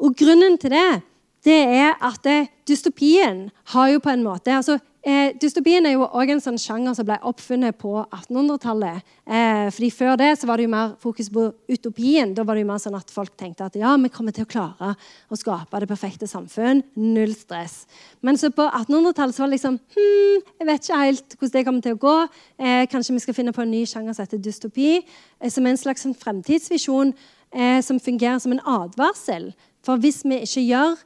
Og 0.00 0.16
Grunnen 0.16 0.58
til 0.58 0.70
det 0.70 1.02
det 1.46 1.58
er 1.78 1.94
at 2.02 2.26
eh, 2.26 2.48
dystopien 2.66 3.48
har 3.72 3.90
jo 3.92 4.00
på 4.02 4.10
en 4.10 4.24
måte 4.26 4.50
altså, 4.56 4.78
eh, 5.06 5.34
Dystopien 5.40 5.86
er 5.86 5.94
jo 5.94 6.06
også 6.06 6.34
en 6.34 6.42
sånn 6.42 6.58
sjanger 6.60 6.96
som 6.98 7.06
ble 7.06 7.18
oppfunnet 7.28 7.78
på 7.78 7.92
1800-tallet. 8.02 9.06
Eh, 9.24 9.68
fordi 9.74 9.90
Før 9.94 10.18
det 10.18 10.32
så 10.40 10.48
var 10.48 10.58
det 10.58 10.66
jo 10.66 10.72
mer 10.72 10.96
fokus 11.00 11.30
på 11.32 11.46
utopien. 11.70 12.34
Da 12.34 12.44
var 12.46 12.58
det 12.58 12.64
jo 12.64 12.70
mer 12.72 12.82
sånn 12.82 12.98
at 12.98 13.12
folk 13.14 13.36
tenkte 13.38 13.68
at 13.68 13.78
ja, 13.78 13.94
vi 14.02 14.10
kommer 14.12 14.34
til 14.34 14.48
å 14.48 14.50
klare 14.50 14.92
å 15.30 15.38
skape 15.38 15.82
det 15.84 15.90
perfekte 15.90 16.28
samfunn. 16.30 16.82
Null 16.98 17.34
stress. 17.38 17.80
Men 18.20 18.40
så 18.40 18.50
på 18.54 18.66
1800-tallet 18.66 19.36
så 19.36 19.44
var 19.44 19.52
det 19.52 19.58
liksom 19.58 19.78
hm, 19.78 20.44
Jeg 20.58 20.70
vet 20.72 20.84
ikke 20.84 21.02
helt 21.04 21.38
hvordan 21.38 21.56
det 21.56 21.66
kommer 21.70 21.86
til 21.86 21.96
å 21.96 22.02
gå. 22.02 22.18
Eh, 22.58 22.84
kanskje 22.90 23.16
vi 23.16 23.24
skal 23.24 23.38
finne 23.38 23.54
på 23.54 23.64
en 23.64 23.72
ny 23.72 23.86
sjanger 23.86 24.16
som 24.16 24.26
heter 24.26 24.42
dystopi. 24.42 24.92
Eh, 25.40 25.50
som 25.54 25.66
er 25.66 25.76
en 25.76 25.84
slags 25.86 26.04
sånn 26.04 26.18
fremtidsvisjon 26.18 27.14
eh, 27.54 27.80
som 27.86 28.02
fungerer 28.02 28.42
som 28.42 28.56
en 28.56 28.64
advarsel. 28.66 29.52
For 29.86 30.00
hvis 30.02 30.24
vi 30.26 30.42
ikke 30.44 30.66
gjør 30.66 30.98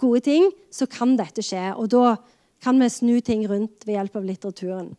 gode 0.00 0.20
ting, 0.26 0.50
så 0.72 0.86
kan 0.90 1.16
dette 1.18 1.42
skje. 1.44 1.72
Og 1.78 1.90
da 1.92 2.16
kan 2.64 2.78
vi 2.80 2.90
snu 2.92 3.18
ting 3.24 3.44
rundt 3.50 3.86
ved 3.86 3.98
hjelp 3.98 4.16
av 4.20 4.28
litteraturen. 4.28 4.92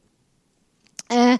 Eh, 1.13 1.37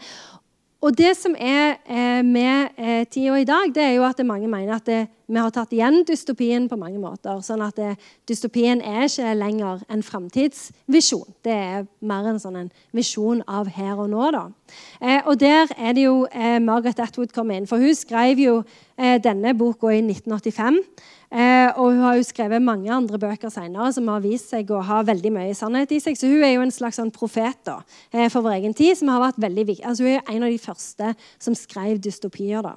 og 0.86 0.94
det 0.98 1.16
som 1.18 1.34
er 1.38 1.80
eh, 1.90 2.22
med 2.26 2.78
eh, 2.78 3.04
tida 3.10 3.40
i 3.42 3.48
dag, 3.48 3.72
det 3.74 3.84
er 3.84 3.96
jo 3.98 4.06
at 4.06 4.22
mange 4.26 4.50
mener 4.50 4.78
at 4.78 4.86
det, 4.90 5.06
vi 5.28 5.40
har 5.42 5.50
tatt 5.54 5.74
igjen 5.74 6.04
dystopien 6.06 6.68
på 6.70 6.78
mange 6.78 7.00
måter. 7.02 7.42
sånn 7.42 7.64
at 7.66 7.76
det, 7.76 7.96
Dystopien 8.30 8.82
er 8.82 9.08
ikke 9.08 9.34
lenger 9.34 9.82
en 9.90 10.04
framtidsvisjon. 10.06 11.34
Det 11.44 11.54
er 11.54 11.88
mer 12.02 12.30
en 12.30 12.40
sånn 12.40 12.60
en 12.60 12.72
visjon 12.94 13.42
av 13.48 13.68
her 13.68 13.98
og 13.98 14.10
nå. 14.10 14.32
da. 14.32 14.46
Eh, 15.02 15.22
og 15.26 15.40
der 15.40 15.68
er 15.78 15.94
det 15.94 16.06
jo 16.06 16.26
eh, 16.32 16.60
Margaret 16.60 17.00
Atwood 17.00 17.34
kommer 17.34 17.58
inn. 17.58 17.68
For 17.68 17.82
hun 17.82 17.96
skrev 17.96 18.40
jo 18.40 18.64
eh, 18.98 19.18
denne 19.22 19.54
boka 19.58 19.90
i 19.94 20.02
1985. 20.02 20.82
Eh, 21.36 21.68
og 21.76 21.92
hun 21.92 22.04
har 22.06 22.16
jo 22.16 22.24
skrevet 22.24 22.64
mange 22.64 22.92
andre 22.94 23.18
bøker 23.20 23.50
senere 23.52 23.90
som 23.92 24.08
har 24.08 24.22
vist 24.24 24.54
seg 24.54 24.70
å 24.72 24.84
ha 24.86 25.02
veldig 25.04 25.34
mye 25.36 25.58
sannhet 25.58 25.92
i 25.92 26.00
seg. 26.04 26.16
Så 26.16 26.30
hun 26.30 26.46
er 26.46 26.54
jo 26.54 26.64
en 26.64 26.74
slags 26.74 27.02
sånn 27.02 27.12
profet 27.14 27.60
da, 27.68 27.82
eh, 28.14 28.30
for 28.30 28.46
vår 28.46 28.60
egen 28.62 28.74
tid. 28.74 28.96
som 28.96 29.10
har 29.10 29.20
vært 29.20 29.42
veldig 29.42 29.66
viktig. 29.68 29.86
Altså, 29.86 30.04
hun 30.04 30.14
er 30.16 30.22
en 30.30 30.44
av 30.44 30.50
de 30.50 30.58
første 30.58 31.16
som 31.40 31.56
skrev 31.56 32.00
dystopier. 32.00 32.62
da. 32.62 32.76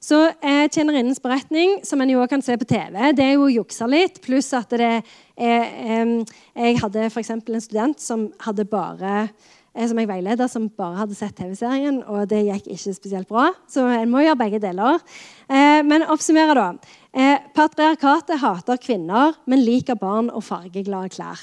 Så 0.00 0.28
eh, 0.42 0.68
'Tjenerinnens 0.70 1.20
beretning', 1.20 1.80
som 1.84 2.00
en 2.00 2.10
jo 2.10 2.20
også 2.22 2.30
kan 2.30 2.42
se 2.42 2.56
på 2.56 2.64
TV, 2.64 3.12
det 3.16 3.24
er 3.24 3.32
jo 3.34 3.48
juksa 3.50 3.86
litt. 3.90 4.20
Pluss 4.22 4.52
at 4.54 4.70
det 4.70 4.80
er 4.80 5.02
eh, 5.36 6.24
Jeg 6.54 6.78
hadde 6.80 7.10
f.eks. 7.10 7.30
en 7.30 7.60
student 7.60 8.00
som 8.00 8.28
hadde 8.40 8.64
bare 8.64 9.28
eh, 9.74 9.88
som 9.88 9.98
jeg 9.98 10.08
veileder, 10.08 10.46
som 10.46 10.68
bare 10.68 11.00
hadde 11.02 11.18
sett 11.18 11.34
TV-serien, 11.36 12.02
og 12.06 12.28
det 12.30 12.44
gikk 12.46 12.70
ikke 12.74 12.94
spesielt 12.94 13.28
bra. 13.28 13.50
Så 13.68 13.86
en 13.86 14.10
må 14.10 14.22
gjøre 14.22 14.38
begge 14.38 14.62
deler. 14.62 15.02
Eh, 15.50 15.82
men 15.82 16.06
oppsummere, 16.06 16.54
da. 16.54 16.70
Eh, 17.16 17.38
patriarkatet 17.56 18.40
hater 18.42 18.76
kvinner, 18.82 19.38
men 19.48 19.64
liker 19.64 19.96
barn 19.96 20.28
og 20.28 20.44
fargeglade 20.44 21.08
klær. 21.14 21.40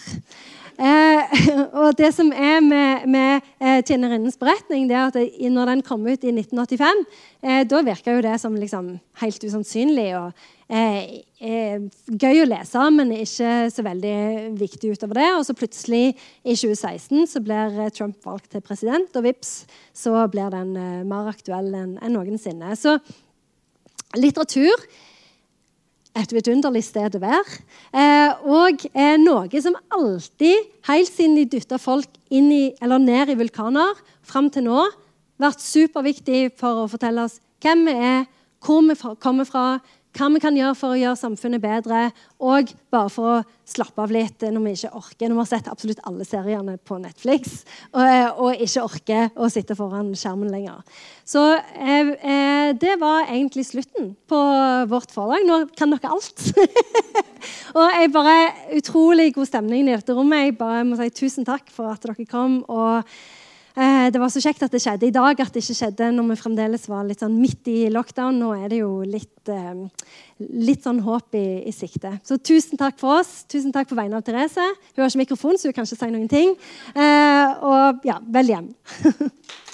Eh, 0.75 1.37
og 1.81 1.95
det 1.97 2.11
som 2.13 2.27
er 2.29 2.59
med, 2.61 3.05
med 3.09 3.45
eh, 3.57 3.79
tjenerinnens 3.79 4.37
beretning, 4.37 4.89
det 4.89 4.97
er 4.97 5.07
at 5.07 5.15
det, 5.17 5.49
når 5.49 5.71
den 5.71 5.81
kom 5.87 6.03
ut 6.05 6.21
i 6.21 6.33
1985, 6.33 7.01
eh, 7.41 7.61
da 7.65 7.79
virka 7.87 8.13
jo 8.13 8.25
det 8.25 8.35
som 8.43 8.57
liksom 8.59 8.91
helt 9.23 9.47
usannsynlig. 9.47 10.09
og 10.19 10.45
eh, 10.69 11.23
eh, 11.39 11.87
Gøy 12.11 12.43
å 12.43 12.49
lese, 12.51 12.85
men 12.93 13.15
ikke 13.15 13.55
så 13.73 13.87
veldig 13.87 14.19
viktig 14.59 14.93
utover 14.93 15.21
det. 15.21 15.31
Og 15.39 15.47
så 15.47 15.57
plutselig, 15.57 16.13
i 16.43 16.53
2016, 16.53 17.25
så 17.31 17.41
blir 17.41 17.81
Trump 17.95 18.19
valgt 18.27 18.51
til 18.53 18.61
president, 18.61 19.09
og 19.17 19.25
vips, 19.25 19.63
så 19.97 20.27
blir 20.29 20.53
den 20.53 20.77
mer 21.09 21.33
aktuell 21.33 21.73
enn 21.73 21.97
en 22.03 22.17
noensinne. 22.19 22.77
Så 22.77 22.99
litteratur 24.19 24.85
et 26.15 26.33
vidunderlig 26.33 26.83
sted 26.87 27.17
å 27.17 27.21
være. 27.21 27.57
Eh, 27.91 28.45
og 28.47 28.85
eh, 28.93 29.15
noe 29.19 29.61
som 29.61 29.75
alltid, 29.93 30.69
helt 30.87 31.11
siden 31.11 31.35
de 31.39 31.47
dytta 31.55 31.79
folk 31.81 32.19
i, 32.31 32.41
ned 32.41 33.31
i 33.33 33.37
vulkaner, 33.39 33.99
fram 34.25 34.49
til 34.53 34.67
nå, 34.69 34.85
vært 35.41 35.63
superviktig 35.63 36.55
for 36.59 36.85
å 36.85 36.89
fortelle 36.91 37.27
oss 37.27 37.41
hvem 37.63 37.83
vi 37.89 37.95
er, 38.13 38.25
hvor 38.63 38.81
vi 38.85 38.95
kommer 39.21 39.47
fra, 39.47 39.65
hva 40.15 40.29
vi 40.31 40.39
kan 40.43 40.55
gjøre 40.55 40.75
for 40.79 40.95
å 40.95 40.99
gjøre 40.99 41.19
samfunnet 41.19 41.63
bedre, 41.63 42.07
og 42.39 42.71
bare 42.93 43.11
for 43.11 43.31
å 43.33 43.43
slappe 43.67 44.03
av 44.03 44.13
litt 44.13 44.45
når 44.45 44.63
vi 44.63 44.73
ikke 44.77 44.91
orker. 44.95 45.27
Når 45.27 45.35
vi 45.35 45.41
har 45.41 45.49
sett 45.49 45.69
absolutt 45.71 46.01
alle 46.07 46.27
seriene 46.27 46.77
på 46.77 46.99
Netflix 47.01 47.63
og, 47.91 48.01
og 48.45 48.63
ikke 48.63 48.85
orker 48.85 49.35
å 49.35 49.49
sitte 49.51 49.77
foran 49.77 50.13
skjermen 50.17 50.51
lenger. 50.53 50.81
Så 51.27 51.43
eh, 51.57 52.13
eh 52.15 52.73
det 52.79 52.95
var 53.01 53.27
egentlig 53.29 53.65
slutten 53.67 54.13
på 54.29 54.41
vårt 54.89 55.11
forlag. 55.13 55.45
Nå 55.45 55.65
kan 55.77 55.93
dere 55.93 56.13
alt. 56.15 56.45
og 57.77 57.85
jeg 57.99 58.13
bare 58.13 58.35
Utrolig 58.75 59.31
god 59.35 59.49
stemning 59.49 59.87
i 59.87 59.95
dette 59.95 60.13
rommet. 60.15 60.47
Jeg 60.47 60.59
bare 60.59 60.83
må 60.87 60.97
si 60.99 61.09
tusen 61.15 61.47
takk 61.47 61.69
for 61.73 61.91
at 61.91 62.03
dere 62.05 62.27
kom. 62.29 62.63
og 62.69 63.05
det 63.75 64.19
var 64.21 64.31
så 64.31 64.39
kjekt 64.39 64.63
at 64.63 64.71
det 64.71 64.79
skjedde 64.79 65.09
i 65.09 65.13
dag, 65.15 65.39
at 65.41 65.51
det 65.51 65.63
ikke 65.63 65.75
skjedde 65.75 66.11
når 66.15 66.29
vi 66.29 66.37
fremdeles 66.39 66.85
var 66.87 67.03
litt 67.07 67.23
sånn 67.23 67.35
midt 67.35 67.67
i 67.67 67.89
lockdown. 67.91 68.37
Nå 68.39 68.53
er 68.55 68.69
det 68.71 68.79
jo 68.79 69.01
litt, 69.03 69.49
eh, 69.51 69.83
litt 70.39 70.85
sånn 70.85 71.01
håp 71.03 71.35
i, 71.35 71.45
i, 71.67 71.73
sikte. 71.75 72.13
Så 72.23 72.39
tusen 72.39 72.79
takk 72.79 72.99
for 73.01 73.19
oss. 73.19 73.43
Tusen 73.51 73.75
takk 73.75 73.91
på 73.91 73.97
vegne 73.99 74.15
av 74.15 74.23
Therese. 74.23 74.63
Hun 74.95 75.03
har 75.03 75.11
ikke 75.11 75.25
mikrofon, 75.25 75.59
så 75.59 75.67
hun 75.67 75.75
kan 75.75 75.87
ikke 75.87 75.99
si 75.99 76.11
noen 76.13 76.31
ting. 76.31 76.55
Eh, 76.95 77.65
og 77.67 78.07
ja, 78.07 78.21
vel 78.37 78.53
hjem. 78.53 78.71